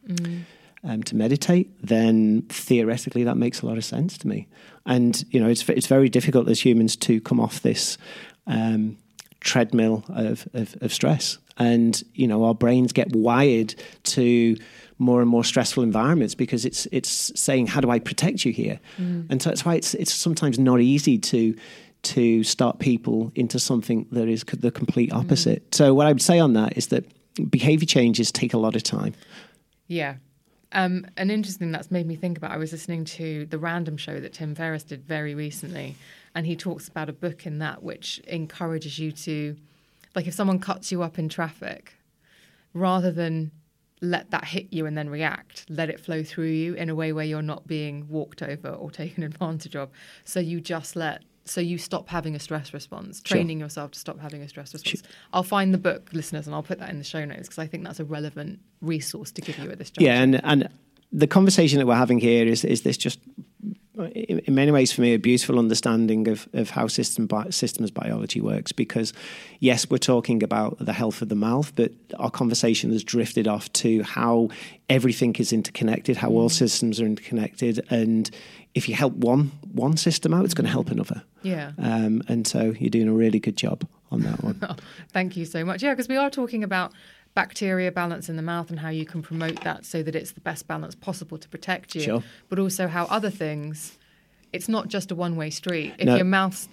um, 0.84 1.02
to 1.02 1.16
meditate, 1.16 1.70
then 1.84 2.42
theoretically 2.48 3.24
that 3.24 3.36
makes 3.36 3.62
a 3.62 3.66
lot 3.66 3.78
of 3.78 3.84
sense 3.84 4.16
to 4.18 4.28
me. 4.28 4.46
And 4.86 5.24
you 5.30 5.40
know, 5.40 5.48
it's 5.48 5.68
it's 5.68 5.88
very 5.88 6.08
difficult 6.08 6.48
as 6.48 6.64
humans 6.64 6.94
to 6.98 7.20
come 7.20 7.40
off 7.40 7.62
this 7.62 7.98
um, 8.46 8.96
treadmill 9.52 10.04
of, 10.08 10.46
of 10.54 10.76
of 10.80 10.92
stress, 10.92 11.38
and 11.56 12.02
you 12.14 12.26
know, 12.26 12.44
our 12.44 12.54
brains 12.54 12.92
get 12.92 13.08
wired 13.14 13.74
to 14.14 14.56
more 14.98 15.20
and 15.20 15.30
more 15.30 15.44
stressful 15.44 15.82
environments 15.82 16.34
because 16.36 16.64
it's 16.68 16.86
it's 16.92 17.32
saying, 17.40 17.68
how 17.68 17.80
do 17.80 17.90
I 17.90 17.98
protect 18.00 18.44
you 18.44 18.52
here? 18.52 18.78
And 19.30 19.40
so 19.42 19.50
that's 19.50 19.64
why 19.64 19.74
it's 19.76 19.94
it's 19.94 20.12
sometimes 20.12 20.58
not 20.58 20.80
easy 20.80 21.18
to 21.18 21.54
to 22.02 22.44
start 22.44 22.78
people 22.78 23.30
into 23.34 23.58
something 23.58 24.06
that 24.12 24.28
is 24.28 24.44
the 24.44 24.70
complete 24.70 25.12
opposite. 25.12 25.74
So 25.74 25.94
what 25.94 26.06
I 26.06 26.12
would 26.12 26.22
say 26.22 26.38
on 26.38 26.52
that 26.54 26.76
is 26.76 26.86
that 26.88 27.04
behavior 27.50 27.86
changes 27.86 28.30
take 28.32 28.54
a 28.54 28.58
lot 28.58 28.76
of 28.76 28.82
time. 28.82 29.14
yeah, 29.88 30.14
Um, 30.72 31.06
an 31.16 31.30
interesting 31.30 31.72
that's 31.72 31.90
made 31.90 32.06
me 32.06 32.16
think 32.16 32.36
about. 32.38 32.50
I 32.50 32.58
was 32.58 32.72
listening 32.72 33.04
to 33.18 33.46
the 33.46 33.58
Random 33.58 33.96
Show 33.96 34.20
that 34.20 34.32
Tim 34.34 34.54
Ferriss 34.54 34.84
did 34.84 35.02
very 35.06 35.34
recently, 35.34 35.94
and 36.38 36.46
he 36.46 36.54
talks 36.54 36.86
about 36.86 37.08
a 37.08 37.12
book 37.12 37.46
in 37.46 37.58
that 37.58 37.82
which 37.82 38.20
encourages 38.28 38.96
you 38.96 39.10
to, 39.10 39.56
like, 40.14 40.28
if 40.28 40.34
someone 40.34 40.60
cuts 40.60 40.92
you 40.92 41.02
up 41.02 41.18
in 41.18 41.28
traffic, 41.28 41.94
rather 42.72 43.10
than 43.10 43.50
let 44.00 44.30
that 44.30 44.44
hit 44.44 44.68
you 44.70 44.86
and 44.86 44.96
then 44.96 45.10
react, 45.10 45.64
let 45.68 45.90
it 45.90 45.98
flow 45.98 46.22
through 46.22 46.46
you 46.46 46.74
in 46.74 46.90
a 46.90 46.94
way 46.94 47.12
where 47.12 47.24
you're 47.24 47.42
not 47.42 47.66
being 47.66 48.06
walked 48.08 48.40
over 48.40 48.68
or 48.68 48.88
taken 49.02 49.24
advantage 49.24 49.74
of. 49.74 49.90
So 50.22 50.38
you 50.38 50.60
just 50.60 50.94
let 50.94 51.24
so 51.44 51.60
you 51.60 51.76
stop 51.76 52.08
having 52.08 52.36
a 52.36 52.38
stress 52.38 52.72
response, 52.72 53.20
training 53.20 53.58
yourself 53.58 53.90
to 53.90 53.98
stop 53.98 54.20
having 54.20 54.40
a 54.42 54.48
stress 54.48 54.72
response. 54.72 55.02
I'll 55.32 55.42
find 55.42 55.74
the 55.74 55.78
book, 55.78 56.10
listeners, 56.12 56.46
and 56.46 56.54
I'll 56.54 56.62
put 56.62 56.78
that 56.78 56.90
in 56.90 56.98
the 56.98 57.04
show 57.04 57.24
notes 57.24 57.48
because 57.48 57.58
I 57.58 57.66
think 57.66 57.82
that's 57.82 57.98
a 57.98 58.04
relevant 58.04 58.60
resource 58.80 59.32
to 59.32 59.40
give 59.40 59.58
you 59.58 59.72
at 59.72 59.78
this 59.78 59.90
juncture. 59.90 60.04
Yeah, 60.04 60.22
and 60.22 60.44
and 60.44 60.68
the 61.10 61.26
conversation 61.26 61.80
that 61.80 61.86
we're 61.86 61.96
having 61.96 62.20
here 62.20 62.46
is 62.46 62.64
is 62.64 62.82
this 62.82 62.96
just 62.96 63.18
in 64.06 64.54
many 64.54 64.70
ways 64.70 64.92
for 64.92 65.00
me 65.02 65.14
a 65.14 65.18
beautiful 65.18 65.58
understanding 65.58 66.28
of, 66.28 66.48
of 66.52 66.70
how 66.70 66.86
system 66.86 67.26
bi- 67.26 67.50
systems 67.50 67.90
biology 67.90 68.40
works 68.40 68.72
because 68.72 69.12
yes 69.60 69.88
we're 69.90 69.98
talking 69.98 70.42
about 70.42 70.76
the 70.78 70.92
health 70.92 71.22
of 71.22 71.28
the 71.28 71.34
mouth 71.34 71.72
but 71.76 71.92
our 72.18 72.30
conversation 72.30 72.90
has 72.92 73.02
drifted 73.04 73.48
off 73.48 73.72
to 73.72 74.02
how 74.02 74.48
everything 74.88 75.34
is 75.36 75.52
interconnected 75.52 76.16
how 76.16 76.30
all 76.30 76.48
systems 76.48 77.00
are 77.00 77.06
interconnected 77.06 77.84
and 77.90 78.30
if 78.74 78.88
you 78.88 78.94
help 78.94 79.14
one 79.14 79.50
one 79.72 79.96
system 79.96 80.32
out 80.34 80.44
it's 80.44 80.54
going 80.54 80.64
to 80.66 80.70
help 80.70 80.90
another 80.90 81.22
Yeah. 81.42 81.72
um, 81.78 82.22
and 82.28 82.46
so 82.46 82.74
you're 82.78 82.90
doing 82.90 83.08
a 83.08 83.12
really 83.14 83.40
good 83.40 83.56
job 83.56 83.86
on 84.10 84.20
that 84.22 84.42
one 84.42 84.60
Thank 85.12 85.36
you 85.36 85.44
so 85.44 85.64
much. 85.64 85.82
Yeah, 85.82 85.92
because 85.92 86.08
we 86.08 86.16
are 86.16 86.30
talking 86.30 86.64
about 86.64 86.92
bacteria 87.34 87.92
balance 87.92 88.28
in 88.28 88.36
the 88.36 88.42
mouth 88.42 88.70
and 88.70 88.80
how 88.80 88.88
you 88.88 89.04
can 89.06 89.22
promote 89.22 89.62
that 89.62 89.84
so 89.84 90.02
that 90.02 90.14
it's 90.16 90.32
the 90.32 90.40
best 90.40 90.66
balance 90.66 90.94
possible 90.94 91.38
to 91.38 91.48
protect 91.48 91.94
you. 91.94 92.00
Sure. 92.02 92.22
But 92.48 92.58
also 92.58 92.88
how 92.88 93.04
other 93.06 93.30
things, 93.30 93.98
it's 94.52 94.68
not 94.68 94.88
just 94.88 95.10
a 95.10 95.14
one 95.14 95.36
way 95.36 95.50
street. 95.50 95.94
If 95.98 96.06
No. 96.06 96.16
your 96.16 96.24
mouth's 96.24 96.68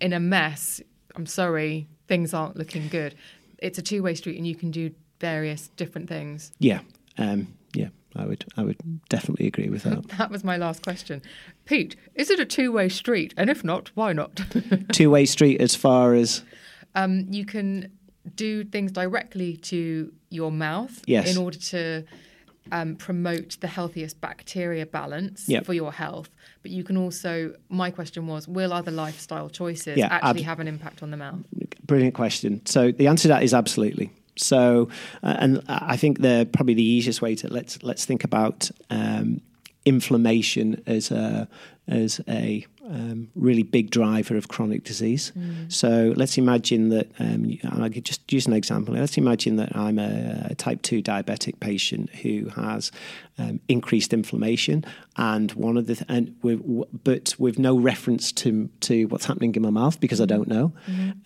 in 0.00 0.12
a 0.12 0.20
mess, 0.20 0.80
I'm 1.14 1.26
sorry, 1.26 1.86
things 2.08 2.34
aren't 2.34 2.56
looking 2.56 2.88
good. 2.88 3.14
It's 3.58 3.78
a 3.78 3.82
two 3.82 4.02
way 4.02 4.14
street 4.14 4.36
and 4.36 4.46
you 4.46 4.54
can 4.56 4.70
do 4.70 4.90
various 5.20 5.68
different 5.76 6.08
things. 6.08 6.50
yeah 6.58 6.80
um, 7.18 7.48
yeah 7.74 7.88
I 8.16 8.24
would 8.24 8.44
I 8.56 8.62
would 8.64 8.78
definitely 9.10 9.46
agree 9.46 9.68
with 9.68 9.82
that 9.84 10.08
That 10.18 10.30
was 10.30 10.42
my 10.42 10.56
last 10.56 10.82
question. 10.82 11.20
Pete, 11.66 11.94
is 12.14 12.30
it 12.30 12.40
a 12.40 12.44
two 12.46 12.72
way 12.72 12.88
street? 12.88 13.34
And 13.36 13.48
if 13.50 13.62
not, 13.62 13.90
why 13.94 14.12
not? 14.14 14.40
two 14.92 15.10
way 15.10 15.26
street 15.26 15.60
as 15.60 15.74
far 15.76 16.14
as 16.14 16.42
um, 16.96 17.26
you 17.30 17.44
can 17.44 17.92
do 18.36 18.64
things 18.64 18.92
directly 18.92 19.56
to 19.56 20.12
your 20.30 20.52
mouth 20.52 21.02
Yes. 21.06 21.30
in 21.34 21.42
order 21.42 21.58
to 21.58 22.04
um, 22.72 22.94
promote 22.96 23.58
the 23.60 23.66
healthiest 23.66 24.20
bacteria 24.20 24.86
balance 24.86 25.48
Yep. 25.48 25.64
for 25.64 25.74
your 25.74 25.92
health. 25.92 26.28
But 26.62 26.70
you 26.70 26.84
can 26.84 26.96
also, 26.96 27.54
my 27.68 27.90
question 27.90 28.26
was, 28.26 28.46
will 28.46 28.72
other 28.72 28.90
lifestyle 28.90 29.48
choices 29.48 29.96
Yeah, 29.96 30.08
actually 30.10 30.40
ab- 30.42 30.46
have 30.46 30.60
an 30.60 30.68
impact 30.68 31.02
on 31.02 31.10
the 31.10 31.16
mouth? 31.16 31.40
Brilliant 31.86 32.14
question. 32.14 32.64
So 32.66 32.92
the 32.92 33.06
answer 33.08 33.22
to 33.22 33.28
that 33.28 33.42
is 33.42 33.54
absolutely. 33.54 34.10
So, 34.36 34.88
uh, 35.22 35.36
and 35.38 35.62
I 35.68 35.96
think 35.96 36.20
the 36.20 36.48
probably 36.52 36.74
the 36.74 36.84
easiest 36.84 37.20
way 37.20 37.34
to 37.36 37.48
let's 37.48 37.82
let's 37.82 38.04
think 38.04 38.22
about 38.24 38.70
um, 38.88 39.40
inflammation 39.84 40.82
as 40.86 41.10
a 41.10 41.48
as 41.88 42.20
a 42.28 42.64
um, 42.90 43.28
really 43.34 43.62
big 43.62 43.90
driver 43.90 44.36
of 44.36 44.48
chronic 44.48 44.82
disease. 44.84 45.32
So 45.68 46.12
let's 46.16 46.36
imagine 46.36 46.88
that, 46.90 47.08
um, 47.18 47.56
I 47.80 47.88
could 47.88 48.04
just 48.04 48.30
use 48.32 48.46
an 48.46 48.52
example. 48.52 48.94
Let's 48.94 49.16
imagine 49.16 49.56
that 49.56 49.76
I'm 49.76 49.98
a, 49.98 50.48
a 50.50 50.54
type 50.56 50.82
two 50.82 51.00
diabetic 51.02 51.60
patient 51.60 52.10
who 52.16 52.48
has 52.48 52.90
um, 53.38 53.60
increased 53.68 54.12
inflammation, 54.12 54.84
and 55.16 55.52
one 55.52 55.76
of 55.76 55.86
the 55.86 55.94
th- 55.94 56.06
and 56.08 56.34
with, 56.42 56.60
but 57.04 57.34
with 57.38 57.58
no 57.58 57.78
reference 57.78 58.32
to 58.32 58.68
to 58.80 59.04
what's 59.06 59.24
happening 59.24 59.54
in 59.54 59.62
my 59.62 59.70
mouth 59.70 59.98
because 60.00 60.20
I 60.20 60.26
don't 60.26 60.48
know. 60.48 60.72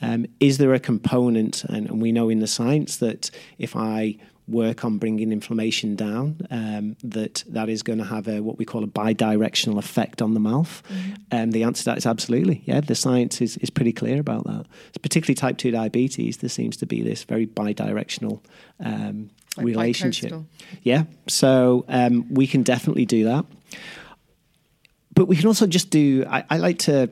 Um, 0.03 0.27
is 0.39 0.59
there 0.59 0.75
a 0.75 0.81
component, 0.81 1.65
and, 1.65 1.89
and 1.89 2.01
we 2.03 2.13
know 2.13 2.29
in 2.29 2.41
the 2.41 2.47
science 2.47 2.97
that 2.99 3.31
if 3.59 3.75
I 3.75 4.17
work 4.47 4.85
on 4.85 4.99
bringing 4.99 5.33
inflammation 5.33 5.97
down, 5.97 6.39
um, 6.51 6.97
that 7.03 7.45
that 7.49 7.69
is 7.69 7.83
going 7.83 7.99
to 7.99 8.05
have 8.05 8.29
a 8.29 8.41
what 8.41 8.59
we 8.59 8.65
call 8.65 8.85
a 8.85 8.87
bidirectional 8.87 9.79
effect 9.79 10.21
on 10.21 10.35
the 10.35 10.41
mouth. 10.41 10.83
And 11.31 11.53
the 11.53 11.63
answer 11.63 11.85
to 11.85 11.91
that 11.91 11.99
is 11.99 12.07
absolutely, 12.07 12.63
yeah. 12.67 12.81
The 12.81 12.95
science 12.95 13.41
is, 13.41 13.57
is 13.59 13.71
pretty 13.71 13.93
clear 13.93 14.21
about 14.21 14.45
that. 14.45 14.67
It's 14.89 14.99
particularly 14.99 15.35
type 15.35 15.57
two 15.57 15.71
diabetes. 15.71 16.39
There 16.39 16.51
seems 16.51 16.77
to 16.79 16.87
be 16.87 17.03
this 17.03 17.25
very 17.25 17.47
bidirectional 17.47 18.41
um, 18.81 19.31
Like 19.57 19.67
relationship. 19.67 20.33
bicoastal. 20.33 20.45
Yeah, 20.83 21.05
so 21.27 21.85
um, 21.89 22.27
we 22.33 22.47
can 22.47 22.63
definitely 22.63 23.07
do 23.07 23.25
that. 23.25 23.47
But 25.15 25.27
we 25.27 25.37
can 25.37 25.47
also 25.47 25.67
just 25.67 25.91
do. 25.91 26.25
I, 26.29 26.45
I 26.51 26.59
like 26.59 26.81
to. 26.81 27.09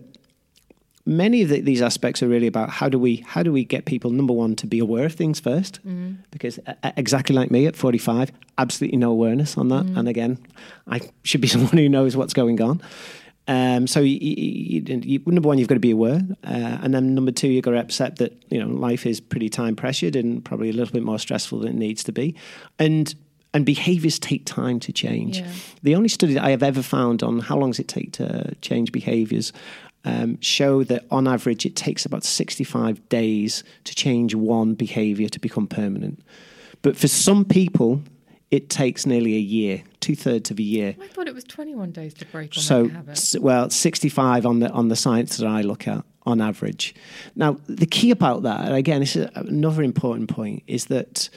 Many 1.05 1.43
of 1.43 1.49
the, 1.49 1.61
these 1.61 1.83
aspects 1.83 2.23
are 2.23 2.29
really 2.29 2.47
about 2.47 2.71
how 2.71 2.89
do 2.89 2.99
we 2.99 3.17
how 3.27 3.43
do 3.43 3.53
we 3.53 3.65
get 3.65 3.87
people 3.87 4.11
number 4.11 4.33
one 4.33 4.55
to 4.57 4.67
be 4.67 4.79
aware 4.79 5.05
of 5.05 5.15
things 5.15 5.41
1st 5.41 5.81
because 6.31 6.61
uh, 6.67 6.93
exactly 6.97 7.35
like 7.35 7.51
me 7.51 7.67
at 7.67 7.75
forty 7.77 7.99
five, 7.99 8.31
absolutely 8.59 8.99
no 8.99 9.11
awareness 9.11 9.59
on 9.59 9.69
that. 9.69 9.85
And 9.99 10.09
again, 10.09 10.39
I 10.87 11.01
should 11.25 11.41
be 11.41 11.49
someone 11.55 11.77
who 11.77 11.89
knows 11.89 12.17
what's 12.17 12.35
going 12.35 12.61
on. 12.63 12.81
Um, 13.49 13.89
so 13.89 14.01
you, 14.01 14.19
you, 14.21 15.01
you, 15.03 15.21
number 15.27 15.49
one, 15.49 15.59
you've 15.59 15.67
got 15.67 15.75
to 15.75 15.81
be 15.81 15.91
aware, 15.91 16.21
uh, 16.45 16.79
and 16.83 16.95
then 16.95 17.15
number 17.15 17.33
two, 17.33 17.49
you've 17.49 17.65
got 17.65 17.73
to 17.73 17.81
accept 17.81 18.19
that 18.19 18.33
you 18.51 18.61
know 18.61 18.69
life 18.69 19.05
is 19.05 19.21
pretty 19.21 19.49
time 19.49 19.75
pressured 19.75 20.15
and 20.15 20.45
probably 20.45 20.71
a 20.71 20.73
little 20.73 20.93
bit 20.93 21.03
more 21.03 21.19
stressful 21.19 21.59
than 21.61 21.71
it 21.71 21.75
needs 21.75 22.05
to 22.05 22.13
be, 22.13 22.37
and 22.79 23.15
and 23.55 23.67
behaviours 23.67 24.19
take 24.19 24.47
time 24.47 24.81
to 24.81 24.93
change. 24.93 25.41
Yeah. 25.41 25.53
The 25.83 25.95
only 25.97 26.09
study 26.09 26.35
that 26.35 26.45
I 26.45 26.51
have 26.51 26.63
ever 26.63 26.83
found 26.83 27.23
on 27.23 27.41
how 27.41 27.57
long 27.57 27.71
does 27.71 27.81
it 27.81 27.89
take 27.89 28.13
to 28.13 28.55
change 28.63 28.93
behaviours 28.93 29.53
um, 30.05 30.41
show 30.41 30.83
that 30.85 31.05
on 31.11 31.29
average 31.29 31.65
it 31.67 31.77
takes 31.77 32.05
about 32.05 32.25
65 32.25 33.09
days 33.09 33.63
to 33.85 33.95
change 33.95 34.35
one 34.35 34.75
behaviour 34.75 35.29
to 35.29 35.39
become 35.41 35.67
permanent. 35.67 36.21
But 36.83 36.97
for 36.97 37.09
some 37.09 37.45
people, 37.45 38.03
it 38.51 38.69
takes 38.69 39.07
nearly 39.07 39.35
a 39.37 39.41
year, 39.41 39.83
two 40.01 40.15
thirds 40.17 40.51
of 40.51 40.59
a 40.59 40.63
year. 40.63 40.97
I 41.01 41.07
thought 41.07 41.29
it 41.29 41.35
was 41.35 41.45
21 41.45 41.93
days 41.93 42.13
to 42.15 42.27
break 42.27 42.53
So, 42.55 42.85
make 42.85 42.93
habit. 42.93 43.11
s- 43.13 43.39
well, 43.39 43.71
65 43.71 44.45
on 44.45 44.59
the 44.61 44.71
on 44.71 44.89
the 44.89 44.97
science 44.97 45.37
that 45.39 45.47
I 45.47 45.63
look 45.63 45.87
at 45.89 46.05
on 46.27 46.41
average. 46.41 46.95
Now, 47.35 47.57
the 47.69 47.87
key 47.87 48.11
about 48.11 48.43
that, 48.43 48.61
and 48.67 48.75
again, 48.75 49.01
this 49.01 49.17
is 49.17 49.29
another 49.35 49.83
important 49.83 50.29
point, 50.29 50.63
is 50.67 50.87
that 50.87 51.29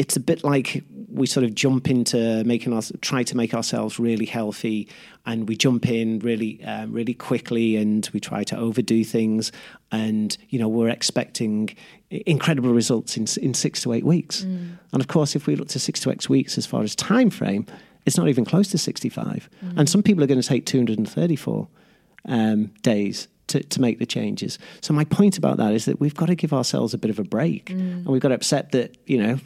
it's 0.00 0.16
a 0.16 0.20
bit 0.20 0.42
like 0.42 0.82
we 1.12 1.26
sort 1.26 1.44
of 1.44 1.54
jump 1.54 1.90
into 1.90 2.42
making 2.44 2.72
us 2.72 2.90
try 3.02 3.22
to 3.22 3.36
make 3.36 3.52
ourselves 3.52 3.98
really 3.98 4.24
healthy, 4.24 4.88
and 5.26 5.46
we 5.46 5.54
jump 5.54 5.86
in 5.90 6.20
really, 6.20 6.64
um, 6.64 6.90
really 6.90 7.12
quickly, 7.12 7.76
and 7.76 8.08
we 8.14 8.18
try 8.18 8.42
to 8.44 8.56
overdo 8.56 9.04
things, 9.04 9.52
and 9.92 10.38
you 10.48 10.58
know 10.58 10.68
we're 10.68 10.88
expecting 10.88 11.76
incredible 12.10 12.72
results 12.72 13.18
in 13.18 13.26
in 13.42 13.52
six 13.52 13.82
to 13.82 13.92
eight 13.92 14.06
weeks, 14.06 14.42
and 14.92 15.00
of 15.02 15.08
course, 15.08 15.36
if 15.36 15.46
we 15.46 15.54
look 15.54 15.68
to 15.68 15.78
six 15.78 16.00
to 16.00 16.10
eight 16.10 16.30
weeks 16.30 16.56
as 16.56 16.64
far 16.64 16.82
as 16.82 16.96
time 16.96 17.28
frame, 17.28 17.66
it's 18.06 18.16
not 18.16 18.28
even 18.28 18.46
close 18.46 18.68
to 18.70 18.78
sixty 18.78 19.10
five, 19.10 19.50
and 19.76 19.86
some 19.86 20.02
people 20.02 20.24
are 20.24 20.28
going 20.28 20.40
to 20.40 20.48
take 20.48 20.64
two 20.64 20.78
hundred 20.78 20.96
and 20.96 21.08
thirty 21.08 21.36
four 21.36 21.68
um, 22.24 22.72
days 22.80 23.28
to, 23.48 23.62
to 23.64 23.80
make 23.80 23.98
the 23.98 24.06
changes. 24.06 24.58
So 24.80 24.94
my 24.94 25.04
point 25.04 25.36
about 25.36 25.56
that 25.58 25.74
is 25.74 25.84
that 25.84 26.00
we've 26.00 26.14
got 26.14 26.26
to 26.26 26.36
give 26.36 26.52
ourselves 26.52 26.94
a 26.94 26.98
bit 26.98 27.10
of 27.10 27.18
a 27.18 27.24
break, 27.24 27.68
and 27.70 28.06
we've 28.06 28.22
got 28.22 28.28
to 28.28 28.36
accept 28.36 28.72
that 28.72 28.96
you 29.06 29.18
know, 29.18 29.38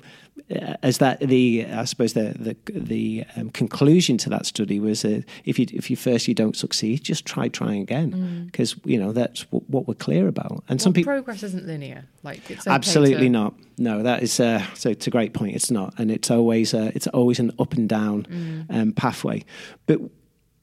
as 0.82 0.98
that 0.98 1.20
the 1.20 1.66
I 1.72 1.84
suppose 1.84 2.12
the 2.12 2.34
the 2.38 2.72
the 2.72 3.24
um, 3.36 3.50
conclusion 3.50 4.18
to 4.18 4.30
that 4.30 4.46
study 4.46 4.80
was 4.80 5.04
uh, 5.04 5.22
if 5.44 5.58
you 5.58 5.66
if 5.72 5.90
you 5.90 5.96
first 5.96 6.28
you 6.28 6.34
don't 6.34 6.56
succeed, 6.56 7.02
just 7.02 7.24
try 7.24 7.48
trying 7.48 7.82
again 7.82 8.46
because 8.46 8.74
you 8.84 8.98
know 8.98 9.12
that's 9.12 9.42
what, 9.50 9.68
what 9.70 9.88
we're 9.88 9.94
clear 9.94 10.28
about. 10.28 10.64
And 10.68 10.80
some 10.82 10.92
people 10.92 11.12
progress 11.12 11.42
isn't 11.42 11.66
linear. 11.66 12.04
Like 12.22 12.50
it's 12.50 12.66
okay 12.66 12.74
Absolutely 12.74 13.26
to- 13.26 13.30
not. 13.30 13.54
No, 13.78 14.02
that 14.02 14.22
is 14.22 14.38
uh, 14.38 14.64
so. 14.74 14.90
It's 14.90 15.06
a 15.06 15.10
great 15.10 15.34
point. 15.34 15.56
It's 15.56 15.70
not, 15.70 15.94
and 15.98 16.10
it's 16.10 16.30
always 16.30 16.74
uh, 16.74 16.90
it's 16.94 17.06
always 17.08 17.38
an 17.38 17.52
up 17.58 17.72
and 17.72 17.88
down 17.88 18.66
um, 18.70 18.92
pathway. 18.92 19.44
But 19.86 20.00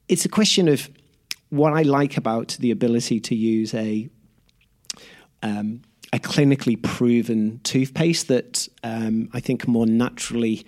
it's 0.08 0.24
a 0.24 0.28
question 0.28 0.68
of 0.68 0.90
what 1.50 1.72
I 1.72 1.82
like 1.82 2.16
about 2.16 2.56
the 2.60 2.70
ability 2.70 3.20
to 3.20 3.34
use 3.34 3.74
a 3.74 4.08
um, 5.42 5.82
a 6.12 6.18
clinically 6.18 6.80
proven 6.80 7.60
toothpaste 7.62 8.28
that 8.28 8.68
um, 8.84 9.30
I 9.32 9.40
think 9.40 9.66
more 9.66 9.86
naturally 9.86 10.66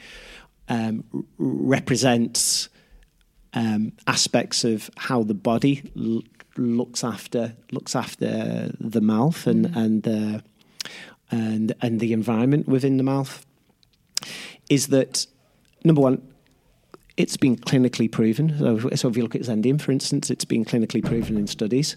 um, 0.69 1.05
r- 1.13 1.21
represents 1.39 2.69
um, 3.53 3.93
aspects 4.07 4.65
of 4.65 4.91
how 4.97 5.23
the 5.23 5.35
body 5.35 5.83
l- 5.97 6.23
looks 6.57 7.05
after 7.05 7.55
looks 7.73 7.95
after 7.97 8.73
the 8.81 9.01
mouth 9.01 9.47
and 9.47 9.67
and 9.77 10.03
the 10.05 10.43
and 11.31 11.75
and 11.81 12.01
the 12.01 12.13
environment 12.13 12.69
within 12.69 12.97
the 12.97 13.03
mouth 13.03 13.45
is 14.71 14.89
that 14.89 15.27
number 15.85 16.01
one 16.01 16.23
it's 17.17 17.37
been 17.37 17.55
clinically 17.55 18.11
proven. 18.11 18.59
So, 18.59 18.91
so 18.97 19.09
if 19.09 19.17
you 19.17 19.23
look 19.23 19.37
at 19.37 19.43
Zendium 19.43 19.81
for 19.81 19.93
instance 19.93 20.31
it's 20.31 20.45
been 20.45 20.65
clinically 20.65 21.05
proven 21.05 21.37
in 21.37 21.47
studies 21.47 21.97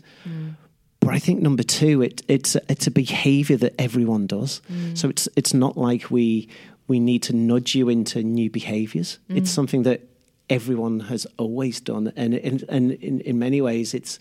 but 0.99 1.13
I 1.13 1.19
think 1.19 1.41
number 1.41 1.63
two, 1.63 2.01
it, 2.01 2.21
it's 2.27 2.55
a, 2.55 2.61
it's 2.69 2.87
a 2.87 2.91
behaviour 2.91 3.57
that 3.57 3.79
everyone 3.79 4.27
does. 4.27 4.61
Mm. 4.71 4.97
So 4.97 5.09
it's 5.09 5.27
it's 5.35 5.53
not 5.53 5.77
like 5.77 6.11
we 6.11 6.49
we 6.87 6.99
need 6.99 7.23
to 7.23 7.33
nudge 7.35 7.75
you 7.75 7.89
into 7.89 8.23
new 8.23 8.49
behaviors. 8.49 9.19
Mm. 9.29 9.37
It's 9.37 9.51
something 9.51 9.83
that 9.83 10.01
everyone 10.49 11.01
has 11.01 11.27
always 11.37 11.79
done, 11.79 12.11
and 12.15 12.33
and, 12.33 12.63
and 12.69 12.91
in, 12.93 13.21
in 13.21 13.39
many 13.39 13.61
ways, 13.61 13.93
it's 13.93 14.19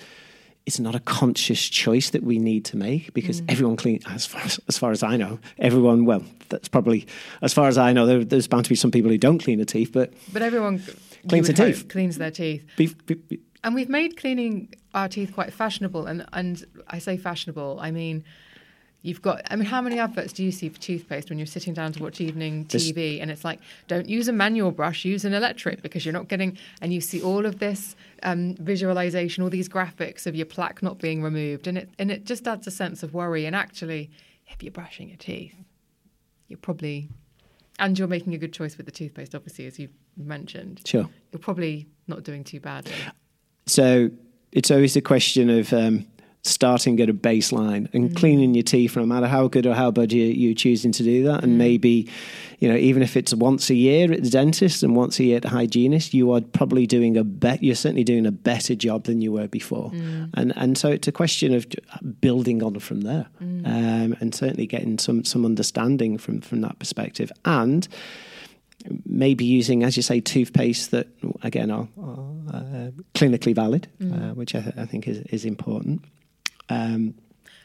it's 0.66 0.80
not 0.80 0.94
a 0.96 1.00
conscious 1.00 1.68
choice 1.68 2.10
that 2.10 2.24
we 2.24 2.38
need 2.38 2.64
to 2.66 2.76
make 2.76 3.14
because 3.14 3.40
mm. 3.40 3.50
everyone 3.50 3.76
clean 3.76 4.00
as 4.10 4.26
far 4.26 4.42
as, 4.42 4.58
as 4.68 4.76
far 4.76 4.90
as 4.90 5.02
I 5.02 5.16
know, 5.16 5.38
everyone 5.58 6.04
well, 6.04 6.24
that's 6.48 6.68
probably 6.68 7.06
as 7.40 7.54
far 7.54 7.68
as 7.68 7.78
I 7.78 7.92
know. 7.92 8.04
There, 8.06 8.24
there's 8.24 8.48
bound 8.48 8.64
to 8.64 8.68
be 8.68 8.74
some 8.74 8.90
people 8.90 9.10
who 9.10 9.18
don't 9.18 9.38
clean 9.38 9.58
their 9.58 9.64
teeth, 9.64 9.92
but 9.92 10.12
But 10.32 10.42
everyone 10.42 10.82
Cleans 11.28 11.48
their 11.48 11.72
teeth. 11.72 11.88
Cleans 11.88 12.18
their 12.18 12.30
teeth. 12.30 12.64
be, 12.76 12.86
be, 13.06 13.14
be- 13.14 13.40
And 13.64 13.74
we've 13.74 13.88
made 13.88 14.16
cleaning 14.16 14.74
our 14.96 15.08
teeth 15.08 15.32
quite 15.34 15.52
fashionable. 15.52 16.06
And, 16.06 16.26
and 16.32 16.64
I 16.88 16.98
say 16.98 17.16
fashionable, 17.16 17.78
I 17.80 17.90
mean, 17.90 18.24
you've 19.02 19.22
got, 19.22 19.42
I 19.50 19.56
mean, 19.56 19.66
how 19.66 19.82
many 19.82 20.00
adverts 20.00 20.32
do 20.32 20.42
you 20.42 20.50
see 20.50 20.70
for 20.70 20.80
toothpaste 20.80 21.28
when 21.28 21.38
you're 21.38 21.46
sitting 21.46 21.74
down 21.74 21.92
to 21.92 22.02
watch 22.02 22.20
evening 22.20 22.64
TV? 22.64 23.20
And 23.20 23.30
it's 23.30 23.44
like, 23.44 23.60
don't 23.86 24.08
use 24.08 24.26
a 24.26 24.32
manual 24.32 24.72
brush, 24.72 25.04
use 25.04 25.24
an 25.24 25.34
electric 25.34 25.82
because 25.82 26.04
you're 26.04 26.14
not 26.14 26.28
getting, 26.28 26.58
and 26.80 26.92
you 26.92 27.00
see 27.00 27.22
all 27.22 27.44
of 27.44 27.58
this 27.58 27.94
um, 28.22 28.54
visualization, 28.54 29.44
all 29.44 29.50
these 29.50 29.68
graphics 29.68 30.26
of 30.26 30.34
your 30.34 30.46
plaque 30.46 30.82
not 30.82 30.98
being 30.98 31.22
removed. 31.22 31.66
And 31.66 31.78
it, 31.78 31.90
and 31.98 32.10
it 32.10 32.24
just 32.24 32.48
adds 32.48 32.66
a 32.66 32.70
sense 32.70 33.02
of 33.02 33.12
worry. 33.12 33.44
And 33.44 33.54
actually, 33.54 34.10
if 34.48 34.62
you're 34.62 34.72
brushing 34.72 35.08
your 35.10 35.18
teeth, 35.18 35.54
you're 36.48 36.58
probably, 36.58 37.10
and 37.78 37.98
you're 37.98 38.08
making 38.08 38.34
a 38.34 38.38
good 38.38 38.54
choice 38.54 38.78
with 38.78 38.86
the 38.86 38.92
toothpaste, 38.92 39.34
obviously, 39.34 39.66
as 39.66 39.78
you've 39.78 39.92
mentioned. 40.16 40.80
Sure. 40.86 41.08
You're 41.32 41.40
probably 41.40 41.86
not 42.08 42.22
doing 42.24 42.44
too 42.44 42.60
badly. 42.60 42.94
So 43.66 44.10
it's 44.52 44.70
always 44.70 44.96
a 44.96 45.00
question 45.00 45.50
of 45.50 45.72
um, 45.72 46.06
starting 46.46 47.00
at 47.00 47.08
a 47.08 47.14
baseline 47.14 47.92
and 47.92 48.14
cleaning 48.16 48.54
your 48.54 48.62
teeth, 48.62 48.96
no 48.96 49.04
matter 49.04 49.26
how 49.26 49.48
good 49.48 49.66
or 49.66 49.74
how 49.74 49.90
bad 49.90 50.12
you, 50.12 50.24
you're 50.24 50.54
choosing 50.54 50.92
to 50.92 51.02
do 51.02 51.24
that. 51.24 51.42
And 51.42 51.58
maybe, 51.58 52.08
you 52.58 52.68
know, 52.68 52.76
even 52.76 53.02
if 53.02 53.16
it's 53.16 53.34
once 53.34 53.68
a 53.68 53.74
year 53.74 54.12
at 54.12 54.22
the 54.22 54.30
dentist 54.30 54.82
and 54.82 54.96
once 54.96 55.18
a 55.18 55.24
year 55.24 55.36
at 55.36 55.42
the 55.42 55.48
hygienist, 55.48 56.14
you 56.14 56.32
are 56.32 56.40
probably 56.40 56.86
doing 56.86 57.16
a 57.16 57.24
bet. 57.24 57.62
You're 57.62 57.74
certainly 57.74 58.04
doing 58.04 58.26
a 58.26 58.32
better 58.32 58.74
job 58.74 59.04
than 59.04 59.20
you 59.20 59.32
were 59.32 59.48
before. 59.48 59.90
And 60.34 60.52
and 60.56 60.78
so 60.78 60.88
it's 60.88 61.08
a 61.08 61.12
question 61.12 61.54
of 61.54 61.66
building 62.20 62.62
on 62.62 62.78
from 62.78 63.02
there, 63.02 63.26
um, 63.40 64.16
and 64.20 64.34
certainly 64.34 64.66
getting 64.66 64.98
some 64.98 65.24
some 65.24 65.44
understanding 65.44 66.18
from 66.18 66.40
from 66.40 66.60
that 66.60 66.78
perspective 66.78 67.32
and 67.44 67.88
maybe 69.04 69.44
using, 69.44 69.82
as 69.82 69.96
you 69.96 70.02
say, 70.02 70.20
toothpaste 70.20 70.90
that 70.90 71.06
again 71.42 71.70
are, 71.70 71.88
are 72.00 72.18
uh, 72.52 72.90
clinically 73.14 73.54
valid, 73.54 73.88
uh, 74.00 74.34
which 74.34 74.54
I, 74.54 74.72
I 74.76 74.86
think 74.86 75.06
is, 75.08 75.18
is 75.30 75.44
important. 75.44 76.04
Um, 76.68 77.14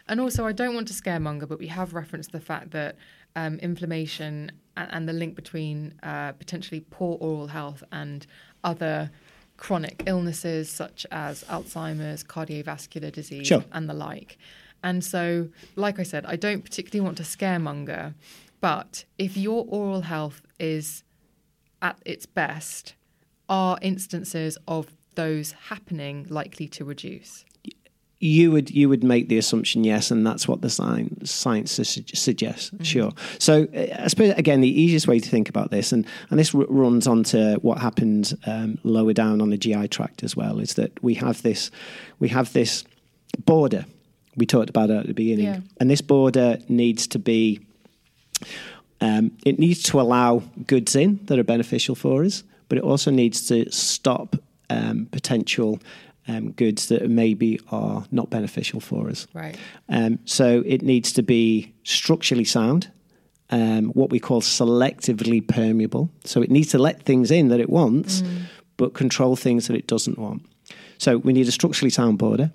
And 0.08 0.20
also, 0.20 0.46
I 0.46 0.52
don't 0.52 0.76
want 0.76 0.88
to 0.90 0.94
scaremonger, 0.94 1.48
but 1.48 1.60
we 1.60 1.68
have 1.68 1.94
referenced 1.94 2.32
the 2.32 2.40
fact 2.40 2.72
that 2.72 2.96
um, 3.36 3.60
inflammation 3.60 4.52
and, 4.76 4.90
and 4.92 5.08
the 5.10 5.14
link 5.14 5.36
between 5.36 5.94
uh, 6.04 6.32
potentially 6.34 6.82
poor 6.90 7.18
oral 7.20 7.48
health 7.48 7.84
and 7.92 8.26
other 8.64 9.10
chronic 9.58 10.04
illnesses 10.06 10.70
such 10.70 11.06
as 11.12 11.44
Alzheimer's, 11.46 12.24
cardiovascular 12.24 13.12
disease, 13.12 13.48
Sure. 13.48 13.64
and 13.72 13.88
the 13.88 13.94
like. 13.94 14.38
And 14.84 15.04
so, 15.04 15.50
like 15.76 16.00
I 16.00 16.04
said, 16.04 16.26
I 16.26 16.36
don't 16.36 16.64
particularly 16.64 17.02
want 17.06 17.18
to 17.18 17.24
scaremonger, 17.24 18.14
but 18.60 19.06
if 19.18 19.38
your 19.38 19.66
oral 19.70 20.02
health 20.02 20.42
is 20.60 21.04
at 21.82 21.98
its 22.06 22.26
best, 22.26 22.96
are 23.50 23.78
instances 23.82 24.58
of 24.68 24.88
those 25.16 25.52
happening 25.70 26.26
likely 26.30 26.68
to 26.70 26.86
reduce? 26.86 27.46
you 28.24 28.52
would 28.52 28.70
you 28.70 28.88
would 28.88 29.04
make 29.04 29.30
the 29.30 29.38
assumption 29.40 29.84
yes, 29.84 30.12
and 30.12 30.24
that's 30.28 30.48
what 30.48 30.62
the 30.62 30.70
science 30.70 31.32
science 31.32 31.72
su- 31.72 32.04
suggests. 32.14 32.70
Sure. 32.86 33.12
So 33.40 33.68
I 33.74 34.08
suppose 34.10 34.36
again 34.38 34.62
the 34.62 34.70
easiest 34.82 35.08
way 35.08 35.20
to 35.20 35.28
think 35.28 35.50
about 35.50 35.72
this, 35.72 35.92
and 35.92 36.06
and 36.30 36.38
this 36.38 36.54
r- 36.54 36.68
runs 36.70 37.08
on 37.08 37.24
to 37.24 37.56
what 37.64 37.80
happens 37.80 38.36
um, 38.46 38.78
lower 38.84 39.14
down 39.14 39.42
on 39.42 39.50
the 39.50 39.58
GI 39.58 39.88
tract 39.88 40.24
as 40.24 40.36
well, 40.36 40.60
is 40.60 40.76
that 40.76 40.92
we 41.04 41.16
have 41.16 41.42
this 41.42 41.72
we 42.20 42.28
have 42.30 42.54
this 42.54 42.84
border 43.44 43.86
we 44.36 44.46
talked 44.46 44.70
about 44.70 44.92
at 44.92 45.08
the 45.08 45.16
beginning, 45.16 45.46
Yeah. 45.46 45.60
and 45.80 45.90
this 45.90 46.02
border 46.02 46.60
needs 46.70 47.08
to 47.08 47.18
be 47.18 47.60
um, 49.02 49.32
it 49.46 49.60
needs 49.60 49.84
to 49.84 50.00
allow 50.00 50.44
goods 50.68 50.96
in 50.96 51.20
that 51.26 51.38
are 51.38 51.44
beneficial 51.44 51.96
for 51.96 52.24
us, 52.24 52.44
but 52.70 52.78
it 52.78 52.84
also 52.84 53.12
needs 53.12 53.48
to 53.48 53.70
stop 53.72 54.36
um, 54.70 55.08
potential 55.12 55.80
um, 56.28 56.52
goods 56.52 56.88
that 56.88 57.10
maybe 57.10 57.60
are 57.72 58.06
not 58.12 58.30
beneficial 58.30 58.80
for 58.80 59.10
us. 59.10 59.28
Right. 59.34 59.58
Um, 59.90 60.20
so 60.26 60.64
it 60.66 60.84
needs 60.84 61.12
to 61.14 61.24
be 61.24 61.74
structurally 61.84 62.46
sound, 62.46 62.92
um, 63.50 63.86
what 63.90 64.12
we 64.12 64.20
call 64.20 64.42
selectively 64.42 65.46
permeable. 65.46 66.10
So 66.24 66.42
it 66.42 66.52
needs 66.52 66.70
to 66.70 66.78
let 66.78 67.02
things 67.04 67.32
in 67.32 67.50
that 67.50 67.60
it 67.60 67.70
wants, 67.70 68.24
but 68.78 68.94
control 68.94 69.36
things 69.36 69.68
that 69.68 69.76
it 69.76 69.88
doesn't 69.88 70.18
want. 70.18 70.46
So 71.00 71.18
we 71.18 71.34
need 71.34 71.48
a 71.48 71.52
structurally 71.52 71.90
sound 71.90 72.20
border. 72.20 72.52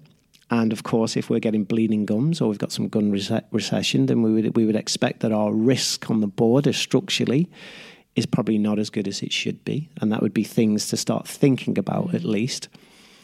And 0.51 0.72
of 0.72 0.84
course, 0.84 1.16
if 1.16 1.28
we're 1.28 1.40
getting 1.40 1.64
bleeding 1.64 2.07
gums 2.07 2.40
or 2.40 2.49
we've 2.49 2.59
got 2.59 2.72
some 2.72 2.88
gum 2.88 3.11
rece- 3.11 3.44
recession, 3.51 4.07
then 4.07 4.22
we 4.22 4.32
would 4.32 4.57
we 4.57 4.64
would 4.64 4.76
expect 4.76 5.20
that 5.20 5.32
our 5.32 5.53
risk 5.53 6.09
on 6.11 6.20
the 6.20 6.28
border 6.28 6.72
structurally 6.72 7.49
is 8.14 8.26
probably 8.26 8.57
not 8.57 8.78
as 8.78 8.88
good 8.88 9.09
as 9.09 9.22
it 9.22 9.32
should 9.32 9.64
be, 9.64 9.88
and 10.01 10.12
that 10.12 10.22
would 10.22 10.32
be 10.32 10.44
things 10.44 10.88
to 10.88 10.97
start 10.97 11.26
thinking 11.26 11.78
about 11.78 12.14
at 12.14 12.24
least. 12.24 12.68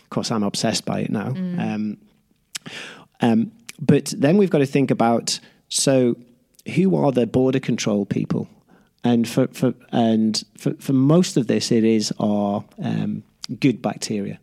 Of 0.02 0.10
course, 0.10 0.30
I'm 0.30 0.42
obsessed 0.42 0.84
by 0.84 1.00
it 1.00 1.10
now. 1.10 1.28
Um, 1.28 1.98
um, 3.20 3.52
but 3.80 4.12
then 4.16 4.36
we've 4.36 4.50
got 4.50 4.58
to 4.58 4.66
think 4.66 4.90
about 4.90 5.40
so 5.68 6.16
who 6.74 6.94
are 6.96 7.12
the 7.12 7.26
border 7.26 7.60
control 7.60 8.04
people? 8.04 8.48
And 9.04 9.28
for, 9.28 9.48
for 9.48 9.74
and 9.90 10.42
for, 10.58 10.74
for 10.74 10.92
most 10.92 11.36
of 11.36 11.46
this, 11.46 11.72
it 11.72 11.82
is 11.84 12.12
our 12.20 12.64
um, 12.82 13.24
good 13.58 13.80
bacteria. 13.82 14.38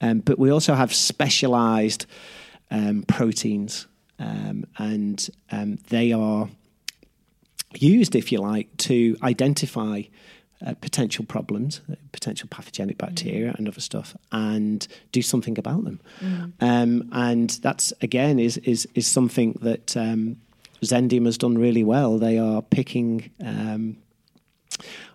Um, 0.00 0.20
but 0.20 0.38
we 0.38 0.50
also 0.50 0.74
have 0.74 0.94
specialized 0.94 2.06
um, 2.70 3.04
proteins, 3.08 3.86
um, 4.18 4.64
and 4.76 5.28
um, 5.50 5.78
they 5.88 6.12
are 6.12 6.48
used, 7.74 8.14
if 8.14 8.30
you 8.32 8.38
like, 8.38 8.74
to 8.78 9.16
identify 9.22 10.02
uh, 10.64 10.74
potential 10.80 11.24
problems, 11.24 11.80
uh, 11.90 11.94
potential 12.12 12.48
pathogenic 12.50 12.98
bacteria 12.98 13.54
and 13.56 13.68
other 13.68 13.80
stuff, 13.80 14.16
and 14.32 14.86
do 15.12 15.22
something 15.22 15.58
about 15.58 15.84
them. 15.84 16.00
Um, 16.60 17.08
and 17.12 17.50
that's 17.62 17.92
again 18.02 18.38
is 18.38 18.56
is 18.58 18.88
is 18.94 19.06
something 19.06 19.58
that 19.62 19.96
um, 19.96 20.36
Zendium 20.82 21.26
has 21.26 21.38
done 21.38 21.58
really 21.58 21.84
well. 21.84 22.18
They 22.18 22.38
are 22.38 22.62
picking 22.62 23.30
um, 23.44 23.98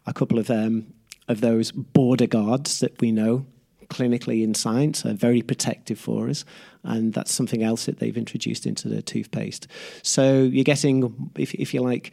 a 0.05 0.13
couple 0.13 0.39
of 0.39 0.49
um, 0.49 0.93
of 1.27 1.41
those 1.41 1.71
border 1.71 2.27
guards 2.27 2.79
that 2.79 2.99
we 3.01 3.11
know 3.11 3.45
clinically 3.89 4.43
in 4.43 4.53
science 4.53 5.05
are 5.05 5.13
very 5.13 5.41
protective 5.41 5.99
for 5.99 6.29
us, 6.29 6.45
and 6.83 7.13
that's 7.13 7.31
something 7.31 7.63
else 7.63 7.85
that 7.85 7.99
they've 7.99 8.17
introduced 8.17 8.65
into 8.65 8.87
the 8.89 9.01
toothpaste. 9.01 9.67
So 10.01 10.43
you're 10.43 10.63
getting, 10.63 11.31
if, 11.35 11.53
if 11.55 11.73
you 11.73 11.81
like, 11.81 12.11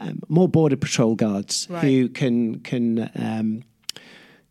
um, 0.00 0.20
more 0.28 0.48
border 0.48 0.76
patrol 0.76 1.14
guards 1.14 1.66
Right. 1.70 1.82
who 1.84 2.08
can 2.08 2.60
can. 2.60 3.10
Um, 3.14 3.62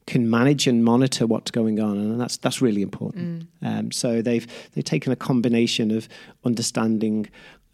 can 0.07 0.28
manage 0.28 0.66
and 0.66 0.84
monitor 0.84 1.28
what's 1.28 1.51
going 1.51 1.80
on, 1.80 1.95
and 1.99 2.20
that's 2.20 2.38
that's 2.38 2.64
really 2.64 2.82
important. 2.82 3.47
Um, 3.62 3.91
so 3.91 4.24
they've 4.24 4.47
they've 4.74 4.84
taken 4.84 5.12
a 5.14 5.16
combination 5.16 5.91
of 5.91 6.10
understanding 6.43 7.30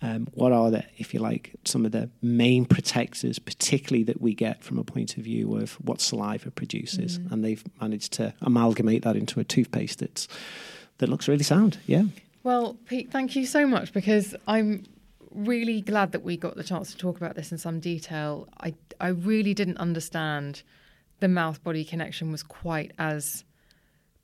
um, 0.05 0.27
what 0.33 0.51
are 0.51 0.69
the, 0.69 0.83
if 0.97 1.13
you 1.13 1.19
like, 1.19 1.55
some 1.63 1.85
of 1.85 1.91
the 1.91 2.09
main 2.21 2.65
protectors, 2.65 3.39
particularly 3.39 4.03
that 4.03 4.21
we 4.21 4.35
get 4.35 4.63
from 4.63 4.77
a 4.77 4.83
point 4.83 5.17
of 5.17 5.23
view 5.23 5.57
of 5.57 5.73
what 5.73 5.99
saliva 5.99 6.51
produces, 6.51 7.17
and 7.31 7.43
they've 7.43 7.63
managed 7.81 8.13
to 8.13 8.33
amalgamate 8.41 9.03
that 9.03 9.15
into 9.15 9.39
a 9.39 9.43
toothpaste 9.43 9.99
that's 9.99 10.27
that 10.99 11.09
looks 11.09 11.27
really 11.27 11.43
sound. 11.43 11.77
Yeah, 11.87 12.03
Well, 12.43 12.77
Pete, 12.85 13.11
thank 13.11 13.35
you 13.35 13.45
so 13.45 13.65
much 13.65 13.91
because 13.91 14.35
I'm 14.47 14.85
really 15.31 15.81
glad 15.81 16.11
that 16.11 16.23
we 16.23 16.37
got 16.37 16.55
the 16.55 16.63
chance 16.63 16.91
to 16.91 16.97
talk 16.97 17.17
about 17.17 17.35
this 17.35 17.51
in 17.51 17.57
some 17.57 17.79
detail. 17.79 18.47
I 18.59 18.75
I 18.99 19.07
really 19.09 19.53
didn't 19.53 19.77
understand 19.77 20.61
the 21.19 21.27
mouth 21.27 21.63
body 21.63 21.83
connection 21.83 22.31
was 22.31 22.43
quite 22.43 22.91
as 22.99 23.43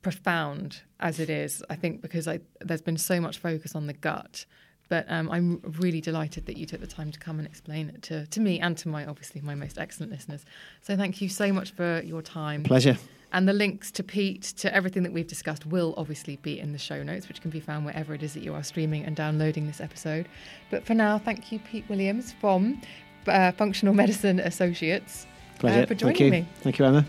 profound 0.02 0.82
as 1.00 1.18
it 1.18 1.30
is. 1.30 1.64
I 1.68 1.76
think 1.76 2.02
because 2.02 2.28
I, 2.28 2.40
there's 2.60 2.82
been 2.82 2.96
so 2.96 3.20
much 3.20 3.38
focus 3.38 3.74
on 3.74 3.86
the 3.86 3.92
gut. 3.92 4.46
But 4.88 5.06
um, 5.08 5.30
I'm 5.30 5.60
really 5.80 6.00
delighted 6.00 6.46
that 6.46 6.56
you 6.56 6.66
took 6.66 6.80
the 6.80 6.86
time 6.86 7.10
to 7.12 7.18
come 7.18 7.38
and 7.38 7.46
explain 7.46 7.88
it 7.88 8.02
to, 8.02 8.26
to 8.26 8.40
me 8.40 8.60
and 8.60 8.76
to 8.78 8.88
my 8.88 9.06
obviously 9.06 9.40
my 9.40 9.54
most 9.54 9.78
excellent 9.78 10.12
listeners. 10.12 10.44
So 10.82 10.96
thank 10.96 11.22
you 11.22 11.28
so 11.28 11.52
much 11.52 11.70
for 11.72 12.02
your 12.02 12.22
time. 12.22 12.62
pleasure. 12.62 12.98
And 13.34 13.48
the 13.48 13.54
links 13.54 13.90
to 13.92 14.02
Pete, 14.02 14.42
to 14.58 14.74
everything 14.74 15.02
that 15.04 15.12
we've 15.12 15.26
discussed, 15.26 15.64
will 15.64 15.94
obviously 15.96 16.36
be 16.36 16.60
in 16.60 16.72
the 16.72 16.78
show 16.78 17.02
notes, 17.02 17.28
which 17.28 17.40
can 17.40 17.50
be 17.50 17.60
found 17.60 17.86
wherever 17.86 18.12
it 18.12 18.22
is 18.22 18.34
that 18.34 18.42
you 18.42 18.52
are 18.52 18.62
streaming 18.62 19.04
and 19.04 19.16
downloading 19.16 19.66
this 19.66 19.80
episode. 19.80 20.28
But 20.70 20.84
for 20.84 20.92
now, 20.92 21.18
thank 21.18 21.50
you, 21.50 21.58
Pete 21.58 21.86
Williams 21.88 22.34
from 22.40 22.82
uh, 23.26 23.52
Functional 23.52 23.94
Medicine 23.94 24.38
Associates, 24.38 25.26
uh, 25.54 25.60
Pleasure. 25.60 25.86
for 25.86 25.94
joining 25.94 26.16
Thank 26.16 26.26
you. 26.26 26.30
me. 26.42 26.48
Thank 26.62 26.78
you, 26.78 26.84
Emma. 26.84 27.06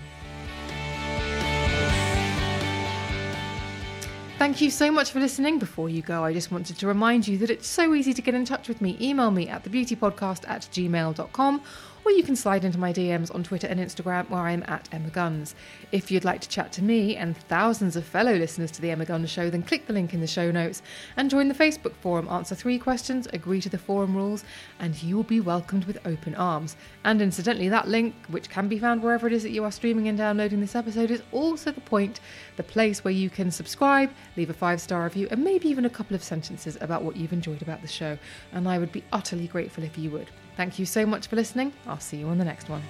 Thank 4.44 4.60
you 4.60 4.72
so 4.72 4.92
much 4.92 5.12
for 5.12 5.22
listening. 5.22 5.58
Before 5.58 5.88
you 5.88 6.02
go, 6.02 6.26
I 6.26 6.34
just 6.34 6.52
wanted 6.52 6.78
to 6.80 6.86
remind 6.86 7.30
you 7.30 7.38
that 7.38 7.50
it's 7.50 7.66
so 7.66 7.94
easy 7.94 8.14
to 8.14 8.22
get 8.22 8.34
in 8.34 8.44
touch 8.44 8.68
with 8.68 8.82
me. 8.82 8.98
Email 9.00 9.32
me 9.32 9.48
at 9.48 9.64
thebeautypodcast 9.64 10.50
at 10.50 10.64
gmail.com 10.64 11.62
or 12.06 12.12
you 12.12 12.24
can 12.24 12.36
slide 12.36 12.66
into 12.66 12.78
my 12.78 12.92
DMs 12.92 13.34
on 13.34 13.44
Twitter 13.44 13.68
and 13.68 13.80
Instagram 13.80 14.30
where 14.30 14.42
I'm 14.42 14.64
at 14.68 14.90
Emma 14.92 15.10
Guns. 15.10 15.56
If 15.92 16.12
you'd 16.12 16.26
like 16.26 16.42
to 16.42 16.50
chat 16.50 16.72
to 16.74 16.84
me 16.84 17.16
and 17.16 17.38
thousands 17.38 17.96
of 17.96 18.06
fellow 18.06 18.34
listeners 18.34 18.72
to 18.72 18.82
The 18.82 18.92
Emma 18.92 19.06
Guns 19.06 19.30
Show, 19.30 19.50
then 19.50 19.64
click 19.64 19.88
the 19.88 19.94
link 19.94 20.14
in 20.14 20.20
the 20.20 20.28
show 20.28 20.52
notes 20.52 20.82
and 21.16 21.30
join 21.30 21.48
the 21.48 21.54
Facebook 21.54 21.94
forum, 21.96 22.28
answer 22.30 22.56
three 22.56 22.78
questions, 22.78 23.28
agree 23.32 23.62
to 23.62 23.70
the 23.70 23.78
forum 23.78 24.16
rules, 24.16 24.44
and 24.80 25.02
you 25.02 25.16
will 25.16 25.24
be 25.24 25.40
welcomed 25.40 25.86
with 25.86 26.06
open 26.06 26.36
arms. 26.36 26.76
And 27.06 27.22
incidentally, 27.22 27.70
that 27.70 27.88
link, 27.88 28.16
which 28.28 28.50
can 28.50 28.68
be 28.68 28.80
found 28.80 29.02
wherever 29.02 29.28
it 29.28 29.34
is 29.34 29.44
that 29.44 29.52
you 29.52 29.64
are 29.64 29.72
streaming 29.72 30.08
and 30.08 30.18
downloading 30.18 30.60
this 30.60 30.76
episode, 30.76 31.12
is 31.12 31.24
also 31.32 31.72
the 31.72 31.82
point, 31.82 32.20
the 32.58 32.64
place 32.64 33.04
where 33.04 33.14
you 33.14 33.30
can 33.30 33.52
subscribe, 33.52 34.12
leave 34.36 34.50
a 34.50 34.54
five 34.54 34.82
star 34.82 35.04
review, 35.04 35.28
and 35.32 35.44
maybe 35.44 35.70
even 35.70 35.86
a 35.86 35.90
couple 35.90 36.16
of 36.16 36.24
sentences 36.24 36.78
about 36.82 37.04
what 37.04 37.16
you've 37.16 37.34
enjoyed 37.34 37.62
about 37.62 37.82
the 37.82 37.88
show. 37.88 38.18
And 38.52 38.68
I 38.68 38.78
would 38.78 38.92
be 38.92 39.04
utterly 39.12 39.48
grateful 39.48 39.84
if 39.84 39.98
you 39.98 40.12
would. 40.12 40.30
Thank 40.56 40.80
you 40.80 40.86
so 40.86 41.06
much 41.06 41.28
for 41.28 41.36
listening. 41.36 41.74
I'll 41.88 42.00
see 42.00 42.18
you 42.18 42.28
on 42.28 42.38
the 42.38 42.46
next 42.46 42.70
one. 42.70 42.84